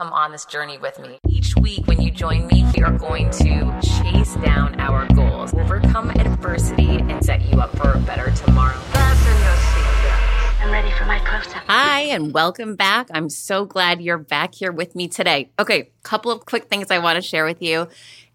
come 0.00 0.14
on 0.14 0.32
this 0.32 0.46
journey 0.46 0.78
with 0.78 0.98
me. 0.98 1.18
Each 1.28 1.54
week, 1.56 1.86
when 1.86 2.00
you 2.00 2.10
join 2.10 2.46
me, 2.46 2.64
we 2.74 2.82
are 2.82 2.96
going 2.96 3.28
to 3.32 3.78
chase 3.82 4.34
down 4.36 4.80
our 4.80 5.06
goals, 5.08 5.52
overcome 5.52 6.08
adversity, 6.12 7.00
and 7.00 7.22
set 7.22 7.42
you 7.42 7.60
up 7.60 7.76
for 7.76 7.92
a 7.92 7.98
better 7.98 8.30
tomorrow. 8.30 8.78
Fasten 8.78 9.36
your 9.42 9.52
seatbelts. 9.52 10.64
I'm 10.64 10.70
ready 10.70 10.90
for 10.92 11.04
my 11.04 11.18
close-up. 11.18 11.64
Hi, 11.66 12.00
and 12.00 12.32
welcome 12.32 12.76
back. 12.76 13.08
I'm 13.12 13.28
so 13.28 13.66
glad 13.66 14.00
you're 14.00 14.16
back 14.16 14.54
here 14.54 14.72
with 14.72 14.96
me 14.96 15.06
today. 15.06 15.50
Okay, 15.58 15.90
couple 16.02 16.32
of 16.32 16.46
quick 16.46 16.70
things 16.70 16.90
I 16.90 16.98
want 16.98 17.16
to 17.16 17.22
share 17.22 17.44
with 17.44 17.60
you. 17.60 17.86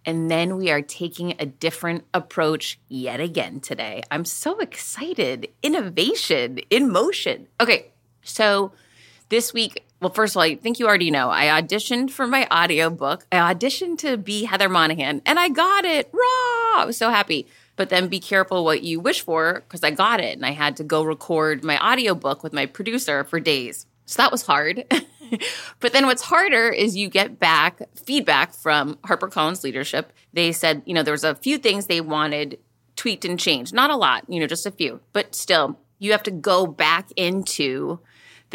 And 0.06 0.30
then 0.30 0.58
we 0.58 0.70
are 0.70 0.84
taking 0.84 1.34
a 1.40 1.48
different 1.48 2.04
approach 2.14 2.80
yet 2.90 3.20
again 3.20 3.60
today. 3.60 4.04
I'm 4.12 4.26
so 4.26 4.60
excited. 4.60 5.48
Innovation 5.64 6.60
in 6.70 6.92
motion. 6.92 7.48
Okay, 7.60 7.88
so 8.22 8.72
this 9.30 9.52
week, 9.52 9.84
well, 10.02 10.12
first 10.12 10.34
of 10.34 10.38
all, 10.38 10.44
I 10.44 10.56
think 10.56 10.80
you 10.80 10.88
already 10.88 11.10
know, 11.10 11.30
I 11.30 11.46
auditioned 11.62 12.12
for 12.12 12.28
my 12.28 12.48
audiobook. 12.52 13.26
I 13.32 13.54
auditioned 13.54 13.98
to 14.00 14.18
be 14.18 14.44
Heather 14.44 14.70
Monahan 14.70 15.22
and 15.26 15.40
I 15.40 15.50
got 15.50 15.86
it. 15.86 16.10
Raw! 16.12 16.82
I 16.82 16.84
was 16.86 16.98
so 16.98 17.10
happy. 17.10 17.48
But 17.78 17.90
then 17.90 18.08
be 18.08 18.20
careful 18.20 18.64
what 18.64 18.84
you 18.84 19.00
wish 19.00 19.22
for 19.22 19.64
because 19.68 19.84
I 19.84 19.92
got 19.92 20.22
it 20.22 20.36
and 20.36 20.46
I 20.46 20.52
had 20.52 20.78
to 20.78 20.84
go 20.84 21.04
record 21.04 21.64
my 21.64 21.78
audiobook 21.80 22.44
with 22.44 22.54
my 22.54 22.66
producer 22.66 23.24
for 23.24 23.40
days. 23.40 23.86
So 24.06 24.22
that 24.22 24.32
was 24.32 24.44
hard. 24.44 24.86
but 25.80 25.92
then 25.92 26.06
what's 26.06 26.22
harder 26.22 26.70
is 26.70 26.96
you 26.96 27.10
get 27.10 27.40
back 27.40 27.82
feedback 27.96 28.54
from 28.54 28.96
HarperCollins 28.98 29.64
leadership. 29.64 30.14
They 30.34 30.52
said, 30.52 30.84
you 30.86 30.94
know, 30.94 31.04
there 31.04 31.12
was 31.12 31.24
a 31.24 31.36
few 31.36 31.58
things 31.58 31.88
they 31.88 32.02
wanted 32.02 32.60
tweaked 32.96 33.26
and 33.26 33.40
changed. 33.40 33.74
Not 33.74 33.90
a 33.90 33.98
lot, 33.98 34.24
you 34.30 34.40
know, 34.40 34.48
just 34.48 34.66
a 34.66 34.72
few. 34.72 35.02
But 35.12 35.36
still, 35.36 35.80
you 36.00 36.12
have 36.12 36.24
to 36.24 36.32
go 36.32 36.68
back 36.68 37.10
into 37.16 38.00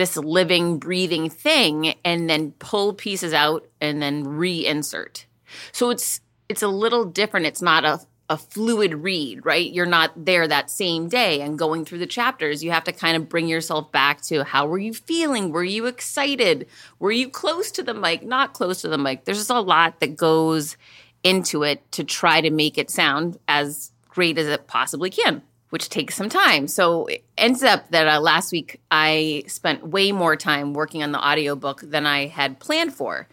this 0.00 0.16
living, 0.16 0.78
breathing 0.78 1.28
thing 1.28 1.94
and 2.06 2.28
then 2.28 2.52
pull 2.52 2.94
pieces 2.94 3.34
out 3.34 3.68
and 3.82 4.00
then 4.00 4.24
reinsert. 4.24 5.26
So 5.72 5.90
it's 5.90 6.20
it's 6.48 6.62
a 6.62 6.68
little 6.68 7.04
different. 7.04 7.46
It's 7.46 7.60
not 7.60 7.84
a 7.84 8.00
a 8.30 8.38
fluid 8.38 8.94
read, 8.94 9.44
right? 9.44 9.70
You're 9.70 9.86
not 9.86 10.12
there 10.24 10.46
that 10.46 10.70
same 10.70 11.08
day 11.08 11.40
and 11.40 11.58
going 11.58 11.84
through 11.84 11.98
the 11.98 12.06
chapters. 12.06 12.62
You 12.62 12.70
have 12.70 12.84
to 12.84 12.92
kind 12.92 13.16
of 13.16 13.28
bring 13.28 13.48
yourself 13.48 13.90
back 13.90 14.22
to 14.22 14.44
how 14.44 14.68
were 14.68 14.78
you 14.78 14.94
feeling? 14.94 15.50
Were 15.50 15.64
you 15.64 15.86
excited? 15.86 16.68
Were 17.00 17.10
you 17.10 17.28
close 17.28 17.72
to 17.72 17.82
the 17.82 17.92
mic? 17.92 18.22
Not 18.22 18.54
close 18.54 18.82
to 18.82 18.88
the 18.88 18.98
mic. 18.98 19.24
There's 19.24 19.38
just 19.38 19.50
a 19.50 19.60
lot 19.60 19.98
that 19.98 20.16
goes 20.16 20.76
into 21.24 21.64
it 21.64 21.90
to 21.92 22.04
try 22.04 22.40
to 22.40 22.50
make 22.50 22.78
it 22.78 22.88
sound 22.88 23.36
as 23.48 23.90
great 24.08 24.38
as 24.38 24.46
it 24.46 24.68
possibly 24.68 25.10
can, 25.10 25.42
which 25.70 25.88
takes 25.88 26.14
some 26.14 26.28
time. 26.28 26.68
So 26.68 27.06
it 27.06 27.24
ends 27.38 27.62
up 27.62 27.90
that 27.90 28.06
uh, 28.06 28.20
last 28.20 28.52
week 28.52 28.80
I 28.90 29.44
spent 29.46 29.88
way 29.88 30.12
more 30.12 30.36
time 30.36 30.74
working 30.74 31.02
on 31.02 31.12
the 31.12 31.24
audiobook 31.24 31.80
than 31.80 32.06
I 32.06 32.26
had 32.26 32.60
planned 32.60 32.92
for. 32.92 33.28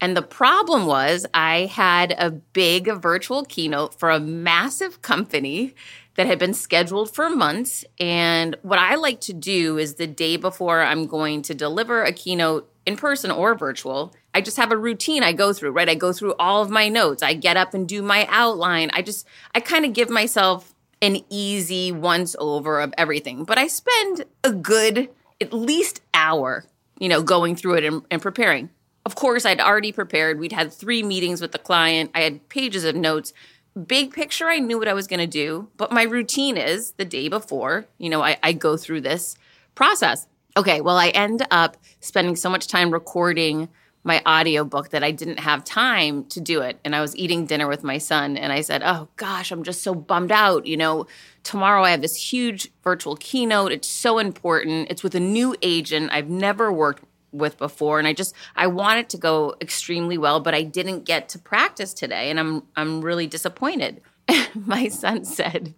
And 0.00 0.16
the 0.16 0.22
problem 0.22 0.86
was, 0.86 1.24
I 1.32 1.66
had 1.66 2.14
a 2.18 2.30
big 2.30 2.92
virtual 2.92 3.44
keynote 3.44 3.94
for 3.94 4.10
a 4.10 4.20
massive 4.20 5.02
company 5.02 5.74
that 6.16 6.26
had 6.26 6.38
been 6.38 6.54
scheduled 6.54 7.14
for 7.14 7.30
months. 7.30 7.84
And 7.98 8.56
what 8.62 8.78
I 8.78 8.96
like 8.96 9.20
to 9.22 9.32
do 9.32 9.78
is 9.78 9.94
the 9.94 10.06
day 10.06 10.36
before 10.36 10.82
I'm 10.82 11.06
going 11.06 11.42
to 11.42 11.54
deliver 11.54 12.02
a 12.02 12.12
keynote 12.12 12.70
in 12.86 12.96
person 12.96 13.30
or 13.30 13.54
virtual, 13.54 14.12
I 14.34 14.40
just 14.40 14.56
have 14.56 14.72
a 14.72 14.76
routine 14.76 15.22
I 15.22 15.32
go 15.32 15.52
through, 15.52 15.70
right? 15.70 15.88
I 15.88 15.94
go 15.94 16.12
through 16.12 16.34
all 16.38 16.60
of 16.60 16.70
my 16.70 16.88
notes. 16.88 17.22
I 17.22 17.34
get 17.34 17.56
up 17.56 17.72
and 17.72 17.88
do 17.88 18.02
my 18.02 18.26
outline. 18.28 18.90
I 18.92 19.00
just, 19.00 19.26
I 19.54 19.60
kind 19.60 19.84
of 19.84 19.92
give 19.92 20.10
myself 20.10 20.73
an 21.02 21.18
easy 21.30 21.92
once 21.92 22.36
over 22.38 22.80
of 22.80 22.94
everything. 22.96 23.44
But 23.44 23.58
I 23.58 23.66
spend 23.66 24.24
a 24.42 24.52
good, 24.52 25.08
at 25.40 25.52
least 25.52 26.00
hour, 26.12 26.64
you 26.98 27.08
know, 27.08 27.22
going 27.22 27.56
through 27.56 27.74
it 27.74 27.84
and, 27.84 28.02
and 28.10 28.22
preparing 28.22 28.70
of 29.06 29.14
course, 29.14 29.44
I'd 29.44 29.60
already 29.60 29.92
prepared. 29.92 30.38
We'd 30.38 30.52
had 30.52 30.72
three 30.72 31.02
meetings 31.02 31.40
with 31.40 31.52
the 31.52 31.58
client. 31.58 32.10
I 32.14 32.20
had 32.20 32.48
pages 32.48 32.84
of 32.84 32.96
notes. 32.96 33.32
Big 33.86 34.12
picture, 34.12 34.48
I 34.48 34.60
knew 34.60 34.78
what 34.78 34.88
I 34.88 34.94
was 34.94 35.06
going 35.06 35.20
to 35.20 35.26
do, 35.26 35.68
but 35.76 35.90
my 35.90 36.04
routine 36.04 36.56
is 36.56 36.92
the 36.92 37.04
day 37.04 37.28
before, 37.28 37.86
you 37.98 38.08
know, 38.08 38.22
I, 38.22 38.38
I 38.40 38.52
go 38.52 38.76
through 38.76 39.00
this 39.00 39.36
process. 39.74 40.28
Okay, 40.56 40.80
well, 40.80 40.96
I 40.96 41.08
end 41.08 41.44
up 41.50 41.76
spending 41.98 42.36
so 42.36 42.48
much 42.48 42.68
time 42.68 42.92
recording 42.92 43.68
my 44.04 44.22
audiobook 44.26 44.90
that 44.90 45.02
I 45.02 45.10
didn't 45.10 45.40
have 45.40 45.64
time 45.64 46.26
to 46.26 46.40
do 46.40 46.60
it. 46.60 46.78
And 46.84 46.94
I 46.94 47.00
was 47.00 47.16
eating 47.16 47.46
dinner 47.46 47.66
with 47.66 47.82
my 47.82 47.96
son 47.96 48.36
and 48.36 48.52
I 48.52 48.60
said, 48.60 48.82
Oh 48.84 49.08
gosh, 49.16 49.50
I'm 49.50 49.64
just 49.64 49.82
so 49.82 49.94
bummed 49.94 50.30
out. 50.30 50.66
You 50.66 50.76
know, 50.76 51.06
tomorrow 51.42 51.82
I 51.82 51.90
have 51.90 52.02
this 52.02 52.32
huge 52.32 52.70
virtual 52.84 53.16
keynote. 53.16 53.72
It's 53.72 53.88
so 53.88 54.18
important. 54.18 54.88
It's 54.90 55.02
with 55.02 55.14
a 55.14 55.20
new 55.20 55.56
agent 55.62 56.10
I've 56.12 56.28
never 56.28 56.70
worked 56.70 57.02
with 57.32 57.58
before 57.58 57.98
and 57.98 58.06
I 58.06 58.12
just 58.12 58.32
I 58.54 58.68
want 58.68 59.00
it 59.00 59.08
to 59.08 59.16
go 59.16 59.56
extremely 59.60 60.16
well 60.16 60.38
but 60.38 60.54
I 60.54 60.62
didn't 60.62 61.04
get 61.04 61.28
to 61.30 61.38
practice 61.40 61.92
today 61.92 62.30
and 62.30 62.38
I'm 62.38 62.62
I'm 62.76 63.00
really 63.00 63.26
disappointed. 63.26 64.02
My 64.54 64.86
son 64.88 65.24
said, 65.24 65.74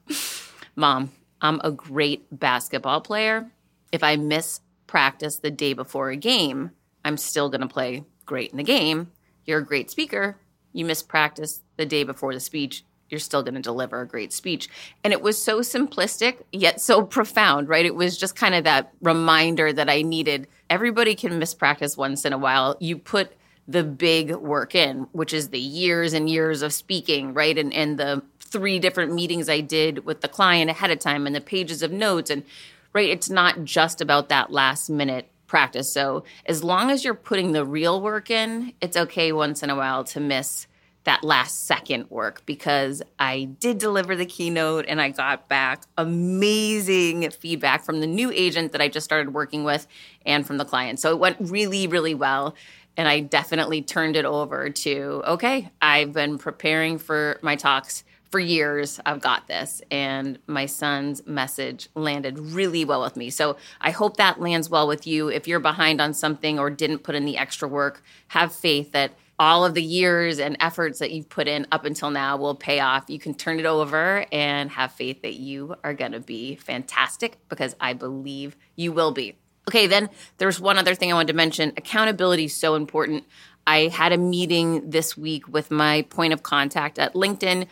"Mom, 0.75 1.13
I'm 1.41 1.61
a 1.65 1.71
great 1.71 2.27
basketball 2.31 3.01
player. 3.01 3.51
If 3.91 4.03
I 4.03 4.17
miss 4.17 4.61
practice 4.87 5.39
the 5.39 5.51
day 5.51 5.73
before 5.73 6.11
a 6.11 6.17
game, 6.17 6.73
I'm 7.05 7.17
still 7.17 7.49
going 7.49 7.63
to 7.63 7.69
play 7.69 8.05
great 8.27 8.51
in 8.51 8.59
the 8.59 8.63
game. 8.63 9.13
You're 9.45 9.61
a 9.61 9.65
great 9.65 9.91
speaker. 9.91 10.37
You 10.73 10.85
miss 10.85 11.03
practice 11.03 11.61
the 11.77 11.87
day 11.87 12.05
before 12.05 12.35
the 12.35 12.41
speech, 12.41 12.85
you're 13.09 13.21
still 13.21 13.43
going 13.43 13.55
to 13.55 13.61
deliver 13.61 14.01
a 14.01 14.07
great 14.07 14.33
speech. 14.33 14.69
And 15.05 15.13
it 15.13 15.23
was 15.23 15.43
so 15.43 15.61
simplistic, 15.61 16.43
yet 16.53 16.81
so 16.81 17.03
profound, 17.03 17.69
right? 17.69 17.87
It 17.87 17.95
was 17.95 18.19
just 18.19 18.35
kind 18.35 18.55
of 18.55 18.65
that 18.65 18.93
reminder 19.01 19.73
that 19.73 19.89
I 19.89 20.03
needed. 20.03 20.49
Everybody 20.69 21.15
can 21.15 21.39
miss 21.39 21.55
practice 21.55 21.97
once 21.97 22.25
in 22.25 22.33
a 22.33 22.39
while. 22.39 22.77
You 22.81 22.99
put 22.99 23.33
the 23.69 23.85
big 23.85 24.35
work 24.35 24.75
in, 24.75 25.09
which 25.13 25.33
is 25.33 25.49
the 25.49 25.59
years 25.61 26.13
and 26.13 26.29
years 26.29 26.63
of 26.63 26.73
speaking, 26.73 27.33
right? 27.33 27.57
And, 27.57 27.73
and 27.73 27.99
the 27.99 28.23
three 28.41 28.79
different 28.79 29.13
meetings 29.13 29.49
I 29.49 29.61
did 29.61 30.05
with 30.05 30.21
the 30.21 30.29
client 30.29 30.71
ahead 30.71 30.91
of 30.91 30.99
time 30.99 31.27
and 31.27 31.35
the 31.35 31.41
pages 31.41 31.83
of 31.83 31.93
notes. 31.93 32.31
And, 32.31 32.45
right, 32.93 33.09
it's 33.09 33.31
not 33.31 33.65
just 33.65 34.01
about 34.01 34.29
that 34.29 34.53
last 34.53 34.89
minute 34.89 35.29
practice. 35.47 35.93
So 35.93 36.25
as 36.47 36.63
long 36.65 36.91
as 36.91 37.05
you're 37.05 37.15
putting 37.15 37.53
the 37.53 37.65
real 37.65 38.01
work 38.01 38.31
in, 38.31 38.73
it's 38.81 38.97
okay 38.97 39.33
once 39.33 39.63
in 39.63 39.71
a 39.71 39.77
while 39.77 40.05
to 40.05 40.21
miss 40.21 40.67
that 41.07 41.23
last 41.23 41.67
second 41.67 42.11
work 42.11 42.45
because 42.47 43.01
I 43.19 43.45
did 43.45 43.79
deliver 43.79 44.17
the 44.17 44.27
keynote 44.27 44.87
and 44.89 45.01
I 45.01 45.11
got 45.11 45.49
back 45.49 45.85
amazing 45.97 47.31
feedback 47.31 47.85
from 47.85 48.01
the 48.01 48.09
new 48.09 48.33
agent 48.33 48.73
that 48.73 48.81
I 48.81 48.89
just 48.89 49.05
started 49.05 49.33
working 49.33 49.63
with 49.63 49.87
and 50.27 50.45
from 50.45 50.59
the 50.59 50.65
client. 50.65 50.99
So 50.99 51.13
it 51.13 51.21
went 51.21 51.37
really, 51.41 51.87
really 51.87 52.15
well. 52.15 52.57
And 52.97 53.07
I 53.07 53.21
definitely 53.21 53.83
turned 53.83 54.17
it 54.17 54.25
over 54.25 54.69
to 54.69 55.23
okay, 55.27 55.71
I've 55.81 56.13
been 56.13 56.39
preparing 56.39 56.99
for 56.99 57.39
my 57.41 57.55
talks 57.55 58.03
for 58.31 58.41
years. 58.41 59.01
I've 59.07 59.21
got 59.21 59.47
this. 59.49 59.83
And 59.91 60.39
my 60.47 60.67
son's 60.67 61.27
message 61.27 61.89
landed 61.95 62.39
really 62.39 62.85
well 62.85 63.03
with 63.03 63.17
me. 63.17 63.31
So 63.31 63.57
I 63.81 63.91
hope 63.91 64.17
that 64.17 64.41
lands 64.41 64.69
well 64.69 64.89
with 64.89 65.07
you. 65.07 65.29
If 65.29 65.47
you're 65.49 65.61
behind 65.61 66.01
on 66.01 66.15
something 66.15 66.59
or 66.59 66.71
didn't 66.71 67.01
put 67.01 67.15
in 67.15 67.25
the 67.25 67.39
extra 67.39 67.69
work, 67.69 68.03
have 68.29 68.55
faith 68.55 68.93
that 68.93 69.13
all 69.39 69.65
of 69.65 69.75
the 69.75 69.83
years 69.83 70.39
and 70.39 70.57
efforts 70.61 70.99
that 70.99 71.11
you've 71.11 71.29
put 71.29 71.47
in 71.47 71.67
up 71.71 71.85
until 71.85 72.11
now 72.11 72.37
will 72.37 72.55
pay 72.55 72.81
off. 72.81 73.05
You 73.09 73.19
can 73.19 73.35
turn 73.35 73.61
it 73.61 73.67
over 73.67 74.25
and 74.33 74.71
have 74.71 74.93
faith 74.93 75.23
that 75.23 75.35
you 75.35 75.75
are 75.85 75.95
going 75.95 76.13
to 76.13 76.21
be 76.21 76.57
fantastic 76.57 77.37
because 77.49 77.77
I 77.81 77.93
believe 77.93 78.57
you 78.77 78.93
will 78.93 79.13
be. 79.13 79.37
Okay, 79.69 79.87
then 79.87 80.09
there's 80.39 80.61
one 80.61 80.79
other 80.79 80.95
thing 80.95 81.11
I 81.11 81.15
wanted 81.15 81.33
to 81.33 81.37
mention. 81.37 81.73
Accountability 81.77 82.45
is 82.45 82.57
so 82.57 82.77
important. 82.77 83.25
I 83.67 83.89
had 83.89 84.13
a 84.13 84.17
meeting 84.17 84.91
this 84.91 85.17
week 85.17 85.49
with 85.49 85.73
my 85.73 86.03
point 86.03 86.33
of 86.33 86.45
contact 86.45 86.99
at 87.01 87.15
LinkedIn, 87.15 87.67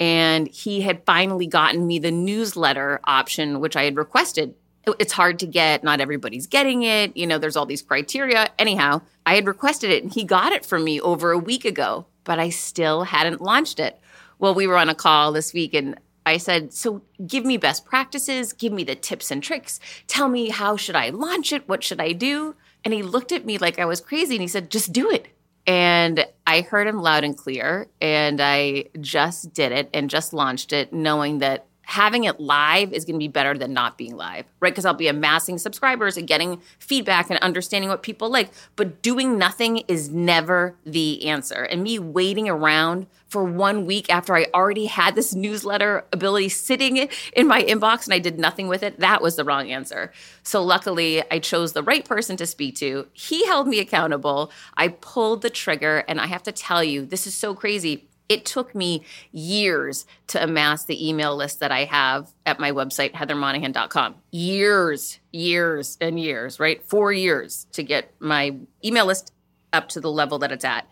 and 0.00 0.48
he 0.48 0.82
had 0.82 1.04
finally 1.04 1.46
gotten 1.46 1.86
me 1.86 1.98
the 1.98 2.10
newsletter 2.10 3.00
option, 3.04 3.60
which 3.60 3.76
I 3.76 3.84
had 3.84 3.96
requested 3.96 4.54
it's 4.98 5.12
hard 5.12 5.38
to 5.40 5.46
get. 5.46 5.84
Not 5.84 6.00
everybody's 6.00 6.46
getting 6.46 6.82
it. 6.82 7.16
You 7.16 7.26
know, 7.26 7.38
there's 7.38 7.56
all 7.56 7.66
these 7.66 7.82
criteria. 7.82 8.48
Anyhow, 8.58 9.02
I 9.26 9.34
had 9.34 9.46
requested 9.46 9.90
it 9.90 10.02
and 10.02 10.12
he 10.12 10.24
got 10.24 10.52
it 10.52 10.64
from 10.64 10.84
me 10.84 11.00
over 11.00 11.32
a 11.32 11.38
week 11.38 11.64
ago, 11.64 12.06
but 12.24 12.38
I 12.38 12.50
still 12.50 13.04
hadn't 13.04 13.40
launched 13.40 13.80
it. 13.80 13.98
Well, 14.38 14.54
we 14.54 14.66
were 14.66 14.78
on 14.78 14.88
a 14.88 14.94
call 14.94 15.32
this 15.32 15.52
week 15.52 15.74
and 15.74 15.98
I 16.24 16.36
said, 16.36 16.72
"So 16.74 17.02
give 17.26 17.44
me 17.44 17.56
best 17.56 17.84
practices, 17.84 18.52
give 18.52 18.72
me 18.72 18.84
the 18.84 18.94
tips 18.94 19.30
and 19.30 19.42
tricks. 19.42 19.80
Tell 20.06 20.28
me 20.28 20.50
how 20.50 20.76
should 20.76 20.96
I 20.96 21.08
launch 21.08 21.52
it? 21.52 21.68
What 21.68 21.82
should 21.82 22.00
I 22.00 22.12
do?" 22.12 22.54
And 22.84 22.94
he 22.94 23.02
looked 23.02 23.32
at 23.32 23.46
me 23.46 23.58
like 23.58 23.78
I 23.78 23.86
was 23.86 24.00
crazy 24.00 24.36
and 24.36 24.42
he 24.42 24.48
said, 24.48 24.70
"Just 24.70 24.92
do 24.92 25.10
it." 25.10 25.28
And 25.68 26.26
I 26.46 26.62
heard 26.62 26.86
him 26.86 27.02
loud 27.02 27.24
and 27.24 27.36
clear 27.36 27.88
and 28.00 28.40
I 28.40 28.86
just 29.00 29.52
did 29.52 29.70
it 29.70 29.90
and 29.92 30.08
just 30.08 30.32
launched 30.32 30.72
it 30.72 30.94
knowing 30.94 31.38
that 31.40 31.66
having 31.88 32.24
it 32.24 32.38
live 32.38 32.92
is 32.92 33.06
going 33.06 33.14
to 33.14 33.18
be 33.18 33.28
better 33.28 33.56
than 33.56 33.72
not 33.72 33.96
being 33.96 34.14
live, 34.14 34.44
right? 34.60 34.74
Because 34.74 34.84
I'll 34.84 34.92
be 34.92 35.08
amassing 35.08 35.56
subscribers 35.56 36.18
and 36.18 36.28
getting 36.28 36.60
feedback 36.78 37.30
and 37.30 37.38
understanding 37.38 37.88
what 37.88 38.02
people 38.02 38.28
like. 38.28 38.50
But 38.76 39.00
doing 39.00 39.38
nothing 39.38 39.78
is 39.88 40.10
never 40.10 40.76
the 40.84 41.24
answer. 41.24 41.62
And 41.62 41.82
me 41.82 41.98
waiting 41.98 42.46
around 42.46 43.06
for 43.28 43.42
one 43.42 43.86
week 43.86 44.10
after 44.10 44.36
I 44.36 44.46
already 44.52 44.84
had 44.84 45.14
this 45.14 45.34
newsletter 45.34 46.04
ability 46.12 46.50
sitting 46.50 47.08
in 47.32 47.46
my 47.46 47.62
inbox 47.62 48.04
and 48.04 48.12
I 48.12 48.18
did 48.18 48.38
nothing 48.38 48.68
with 48.68 48.82
it, 48.82 49.00
that 49.00 49.22
was 49.22 49.36
the 49.36 49.44
wrong 49.44 49.70
answer. 49.70 50.12
So 50.42 50.62
luckily, 50.62 51.22
I 51.30 51.38
chose 51.38 51.72
the 51.72 51.82
right 51.82 52.04
person 52.04 52.36
to 52.36 52.46
speak 52.46 52.74
to. 52.76 53.06
He 53.14 53.46
held 53.46 53.66
me 53.66 53.80
accountable. 53.80 54.50
I 54.76 54.88
pulled 54.88 55.40
the 55.40 55.50
trigger, 55.50 56.04
and 56.08 56.20
I 56.20 56.26
have 56.26 56.42
to 56.44 56.52
tell 56.52 56.82
you, 56.82 57.04
this 57.04 57.26
is 57.26 57.34
so 57.34 57.54
crazy 57.54 58.07
it 58.28 58.44
took 58.44 58.74
me 58.74 59.02
years 59.32 60.06
to 60.28 60.42
amass 60.42 60.84
the 60.84 61.08
email 61.08 61.34
list 61.34 61.60
that 61.60 61.72
I 61.72 61.84
have 61.84 62.30
at 62.44 62.60
my 62.60 62.72
website, 62.72 63.12
heathermonahan.com. 63.12 64.16
Years, 64.30 65.18
years, 65.32 65.96
and 66.00 66.20
years, 66.20 66.60
right? 66.60 66.82
Four 66.84 67.12
years 67.12 67.66
to 67.72 67.82
get 67.82 68.12
my 68.20 68.56
email 68.84 69.06
list 69.06 69.32
up 69.72 69.88
to 69.90 70.00
the 70.00 70.10
level 70.10 70.38
that 70.40 70.52
it's 70.52 70.64
at. 70.64 70.88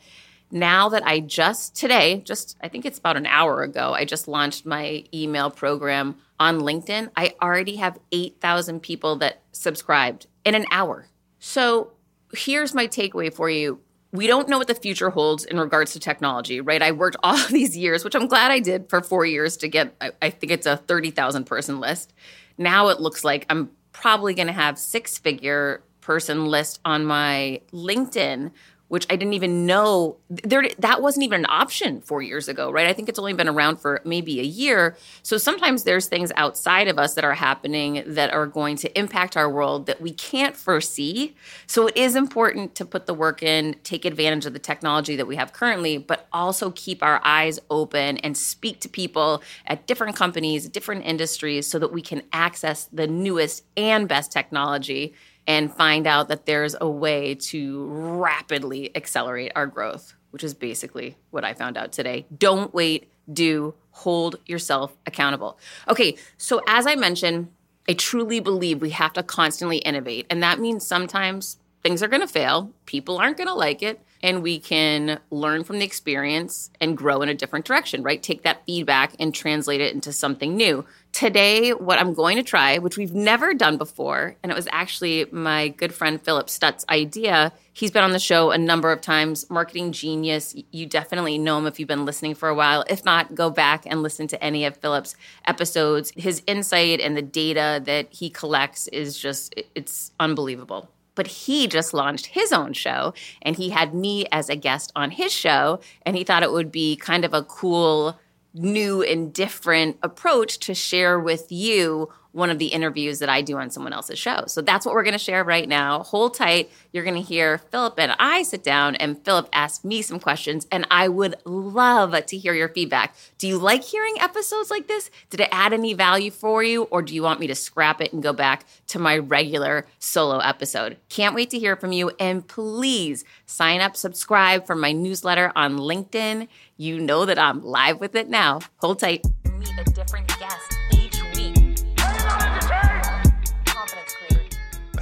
Now 0.50 0.88
that 0.90 1.04
I 1.04 1.20
just 1.20 1.74
today, 1.74 2.22
just 2.24 2.56
I 2.62 2.68
think 2.68 2.84
it's 2.84 2.98
about 2.98 3.16
an 3.16 3.26
hour 3.26 3.62
ago, 3.62 3.92
I 3.92 4.04
just 4.04 4.28
launched 4.28 4.64
my 4.64 5.04
email 5.12 5.50
program 5.50 6.16
on 6.38 6.60
LinkedIn. 6.60 7.10
I 7.16 7.34
already 7.42 7.76
have 7.76 7.98
8,000 8.12 8.80
people 8.80 9.16
that 9.16 9.42
subscribed 9.52 10.26
in 10.44 10.54
an 10.54 10.64
hour. 10.70 11.08
So 11.40 11.92
here's 12.32 12.74
my 12.74 12.86
takeaway 12.86 13.32
for 13.32 13.50
you 13.50 13.80
we 14.16 14.26
don't 14.26 14.48
know 14.48 14.58
what 14.58 14.66
the 14.66 14.74
future 14.74 15.10
holds 15.10 15.44
in 15.44 15.58
regards 15.58 15.92
to 15.92 16.00
technology, 16.00 16.60
right? 16.60 16.82
I 16.82 16.92
worked 16.92 17.16
all 17.22 17.38
these 17.48 17.76
years, 17.76 18.04
which 18.04 18.14
I'm 18.14 18.26
glad 18.26 18.50
I 18.50 18.60
did 18.60 18.88
for 18.88 19.00
four 19.00 19.24
years 19.26 19.56
to 19.58 19.68
get, 19.68 19.94
I, 20.00 20.12
I 20.22 20.30
think 20.30 20.52
it's 20.52 20.66
a 20.66 20.76
30,000 20.76 21.44
person 21.44 21.80
list. 21.80 22.12
Now 22.58 22.88
it 22.88 23.00
looks 23.00 23.24
like 23.24 23.46
I'm 23.50 23.70
probably 23.92 24.34
going 24.34 24.46
to 24.46 24.52
have 24.52 24.78
six 24.78 25.18
figure 25.18 25.82
person 26.00 26.46
list 26.46 26.80
on 26.84 27.04
my 27.04 27.60
LinkedIn 27.72 28.52
which 28.88 29.06
I 29.10 29.16
didn't 29.16 29.34
even 29.34 29.66
know 29.66 30.16
there 30.28 30.68
that 30.78 31.02
wasn't 31.02 31.24
even 31.24 31.40
an 31.40 31.46
option 31.48 32.00
4 32.00 32.22
years 32.22 32.48
ago, 32.48 32.70
right? 32.70 32.86
I 32.86 32.92
think 32.92 33.08
it's 33.08 33.18
only 33.18 33.32
been 33.32 33.48
around 33.48 33.78
for 33.78 34.00
maybe 34.04 34.38
a 34.38 34.44
year. 34.44 34.96
So 35.22 35.38
sometimes 35.38 35.82
there's 35.82 36.06
things 36.06 36.30
outside 36.36 36.86
of 36.86 36.98
us 36.98 37.14
that 37.14 37.24
are 37.24 37.34
happening 37.34 38.02
that 38.06 38.32
are 38.32 38.46
going 38.46 38.76
to 38.76 38.98
impact 38.98 39.36
our 39.36 39.50
world 39.50 39.86
that 39.86 40.00
we 40.00 40.12
can't 40.12 40.56
foresee. 40.56 41.34
So 41.66 41.88
it 41.88 41.96
is 41.96 42.14
important 42.14 42.74
to 42.76 42.84
put 42.84 43.06
the 43.06 43.14
work 43.14 43.42
in, 43.42 43.74
take 43.82 44.04
advantage 44.04 44.46
of 44.46 44.52
the 44.52 44.58
technology 44.58 45.16
that 45.16 45.26
we 45.26 45.36
have 45.36 45.52
currently, 45.52 45.98
but 45.98 46.28
also 46.32 46.70
keep 46.70 47.02
our 47.02 47.20
eyes 47.24 47.58
open 47.70 48.18
and 48.18 48.36
speak 48.36 48.80
to 48.80 48.88
people 48.88 49.42
at 49.66 49.86
different 49.86 50.14
companies, 50.16 50.68
different 50.68 51.04
industries 51.04 51.66
so 51.66 51.78
that 51.78 51.92
we 51.92 52.02
can 52.02 52.22
access 52.32 52.84
the 52.92 53.06
newest 53.06 53.64
and 53.76 54.08
best 54.08 54.30
technology 54.30 55.14
and 55.46 55.72
find 55.72 56.06
out 56.06 56.28
that 56.28 56.46
there's 56.46 56.74
a 56.80 56.88
way 56.88 57.34
to 57.34 57.86
rapidly 57.86 58.94
accelerate 58.96 59.52
our 59.54 59.66
growth, 59.66 60.14
which 60.30 60.42
is 60.42 60.54
basically 60.54 61.16
what 61.30 61.44
I 61.44 61.54
found 61.54 61.76
out 61.76 61.92
today. 61.92 62.26
Don't 62.36 62.74
wait, 62.74 63.08
do, 63.32 63.74
hold 63.90 64.36
yourself 64.46 64.96
accountable. 65.06 65.58
Okay, 65.88 66.16
so 66.36 66.60
as 66.66 66.86
I 66.86 66.96
mentioned, 66.96 67.48
I 67.88 67.92
truly 67.92 68.40
believe 68.40 68.80
we 68.80 68.90
have 68.90 69.12
to 69.14 69.22
constantly 69.22 69.78
innovate. 69.78 70.26
And 70.28 70.42
that 70.42 70.58
means 70.58 70.86
sometimes 70.86 71.58
things 71.82 72.02
are 72.02 72.08
going 72.08 72.20
to 72.20 72.26
fail, 72.26 72.72
people 72.84 73.18
aren't 73.18 73.36
going 73.36 73.46
to 73.46 73.54
like 73.54 73.82
it, 73.82 74.00
and 74.22 74.42
we 74.42 74.58
can 74.58 75.20
learn 75.30 75.64
from 75.64 75.78
the 75.78 75.84
experience 75.84 76.70
and 76.80 76.96
grow 76.96 77.22
in 77.22 77.28
a 77.28 77.34
different 77.34 77.64
direction, 77.64 78.02
right? 78.02 78.22
Take 78.22 78.42
that 78.42 78.64
feedback 78.66 79.14
and 79.18 79.34
translate 79.34 79.80
it 79.80 79.94
into 79.94 80.12
something 80.12 80.56
new. 80.56 80.84
Today, 81.12 81.70
what 81.72 81.98
I'm 81.98 82.12
going 82.12 82.36
to 82.36 82.42
try, 82.42 82.78
which 82.78 82.98
we've 82.98 83.14
never 83.14 83.54
done 83.54 83.78
before, 83.78 84.36
and 84.42 84.52
it 84.52 84.54
was 84.54 84.68
actually 84.70 85.26
my 85.30 85.68
good 85.68 85.94
friend 85.94 86.20
Philip 86.20 86.48
Stutz's 86.48 86.84
idea. 86.90 87.52
He's 87.72 87.90
been 87.90 88.04
on 88.04 88.12
the 88.12 88.18
show 88.18 88.50
a 88.50 88.58
number 88.58 88.92
of 88.92 89.00
times, 89.00 89.48
marketing 89.48 89.92
genius. 89.92 90.54
You 90.72 90.86
definitely 90.86 91.38
know 91.38 91.56
him 91.58 91.66
if 91.66 91.78
you've 91.78 91.88
been 91.88 92.04
listening 92.04 92.34
for 92.34 92.48
a 92.48 92.54
while. 92.54 92.84
If 92.90 93.04
not, 93.04 93.34
go 93.34 93.48
back 93.48 93.84
and 93.86 94.02
listen 94.02 94.28
to 94.28 94.44
any 94.44 94.64
of 94.66 94.76
Philip's 94.76 95.16
episodes. 95.46 96.12
His 96.16 96.42
insight 96.46 97.00
and 97.00 97.16
the 97.16 97.22
data 97.22 97.80
that 97.84 98.08
he 98.12 98.28
collects 98.28 98.88
is 98.88 99.18
just, 99.18 99.54
it's 99.74 100.12
unbelievable 100.20 100.90
but 101.16 101.26
he 101.26 101.66
just 101.66 101.92
launched 101.92 102.26
his 102.26 102.52
own 102.52 102.72
show 102.72 103.12
and 103.42 103.56
he 103.56 103.70
had 103.70 103.92
me 103.92 104.24
as 104.30 104.48
a 104.48 104.54
guest 104.54 104.92
on 104.94 105.10
his 105.10 105.32
show 105.32 105.80
and 106.02 106.16
he 106.16 106.22
thought 106.22 106.44
it 106.44 106.52
would 106.52 106.70
be 106.70 106.94
kind 106.94 107.24
of 107.24 107.34
a 107.34 107.42
cool 107.42 108.16
new 108.54 109.02
and 109.02 109.32
different 109.32 109.98
approach 110.02 110.58
to 110.60 110.74
share 110.74 111.18
with 111.18 111.50
you 111.50 112.08
one 112.36 112.50
of 112.50 112.58
the 112.58 112.66
interviews 112.66 113.18
that 113.20 113.30
I 113.30 113.40
do 113.40 113.56
on 113.56 113.70
someone 113.70 113.94
else's 113.94 114.18
show. 114.18 114.44
So 114.46 114.60
that's 114.60 114.84
what 114.84 114.94
we're 114.94 115.02
going 115.02 115.14
to 115.14 115.18
share 115.18 115.42
right 115.42 115.66
now. 115.66 116.02
Hold 116.02 116.34
tight. 116.34 116.70
You're 116.92 117.02
going 117.02 117.16
to 117.16 117.22
hear 117.22 117.58
Philip 117.58 117.94
and 117.98 118.14
I 118.18 118.42
sit 118.42 118.62
down 118.62 118.94
and 118.96 119.18
Philip 119.24 119.48
ask 119.52 119.84
me 119.84 120.02
some 120.02 120.20
questions 120.20 120.66
and 120.70 120.86
I 120.90 121.08
would 121.08 121.36
love 121.46 122.14
to 122.26 122.36
hear 122.36 122.52
your 122.52 122.68
feedback. 122.68 123.16
Do 123.38 123.48
you 123.48 123.56
like 123.56 123.82
hearing 123.82 124.16
episodes 124.20 124.70
like 124.70 124.86
this? 124.86 125.10
Did 125.30 125.40
it 125.40 125.48
add 125.50 125.72
any 125.72 125.94
value 125.94 126.30
for 126.30 126.62
you 126.62 126.82
or 126.84 127.00
do 127.00 127.14
you 127.14 127.22
want 127.22 127.40
me 127.40 127.46
to 127.46 127.54
scrap 127.54 128.02
it 128.02 128.12
and 128.12 128.22
go 128.22 128.34
back 128.34 128.66
to 128.88 128.98
my 128.98 129.16
regular 129.16 129.86
solo 129.98 130.38
episode? 130.38 130.98
Can't 131.08 131.34
wait 131.34 131.48
to 131.50 131.58
hear 131.58 131.74
from 131.74 131.92
you 131.92 132.12
and 132.20 132.46
please 132.46 133.24
sign 133.46 133.80
up, 133.80 133.96
subscribe 133.96 134.66
for 134.66 134.76
my 134.76 134.92
newsletter 134.92 135.52
on 135.56 135.78
LinkedIn. 135.78 136.48
You 136.76 137.00
know 137.00 137.24
that 137.24 137.38
I'm 137.38 137.64
live 137.64 137.98
with 137.98 138.14
it 138.14 138.28
now. 138.28 138.60
Hold 138.76 138.98
tight. 138.98 139.24
Meet 139.58 139.72
a 139.78 139.84
different 139.92 140.28
guest 140.38 140.75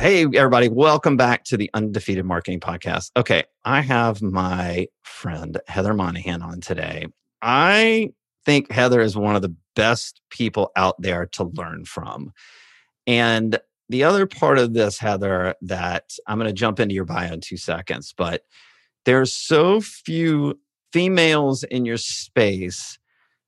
Hey, 0.05 0.27
everybody, 0.35 0.69
welcome 0.69 1.17
back 1.17 1.45
to 1.45 1.57
the 1.57 1.71
Undefeated 1.73 2.27
Marketing 2.27 2.61
Podcast. 2.61 3.11
Okay, 3.17 3.45
I 3.65 3.81
have 3.81 4.21
my 4.21 4.87
friend 5.03 5.59
Heather 5.67 5.95
Monahan 5.95 6.43
on 6.43 6.61
today. 6.61 7.07
I 7.41 8.11
think 8.45 8.71
Heather 8.71 9.01
is 9.01 9.17
one 9.17 9.35
of 9.35 9.41
the 9.41 9.57
best 9.75 10.21
people 10.29 10.73
out 10.77 11.01
there 11.01 11.25
to 11.29 11.45
learn 11.45 11.87
from. 11.87 12.35
And 13.07 13.59
the 13.89 14.05
other 14.05 14.27
part 14.27 14.59
of 14.59 14.75
this, 14.75 14.99
Heather, 14.99 15.55
that 15.63 16.11
I'm 16.27 16.37
going 16.37 16.49
to 16.49 16.53
jump 16.53 16.81
into 16.81 16.95
your 16.95 17.07
bio 17.07 17.33
in 17.33 17.41
two 17.41 17.57
seconds, 17.57 18.13
but 18.15 18.43
there's 19.07 19.33
so 19.33 19.81
few 19.81 20.61
females 20.93 21.63
in 21.63 21.87
your 21.87 21.97
space 21.97 22.99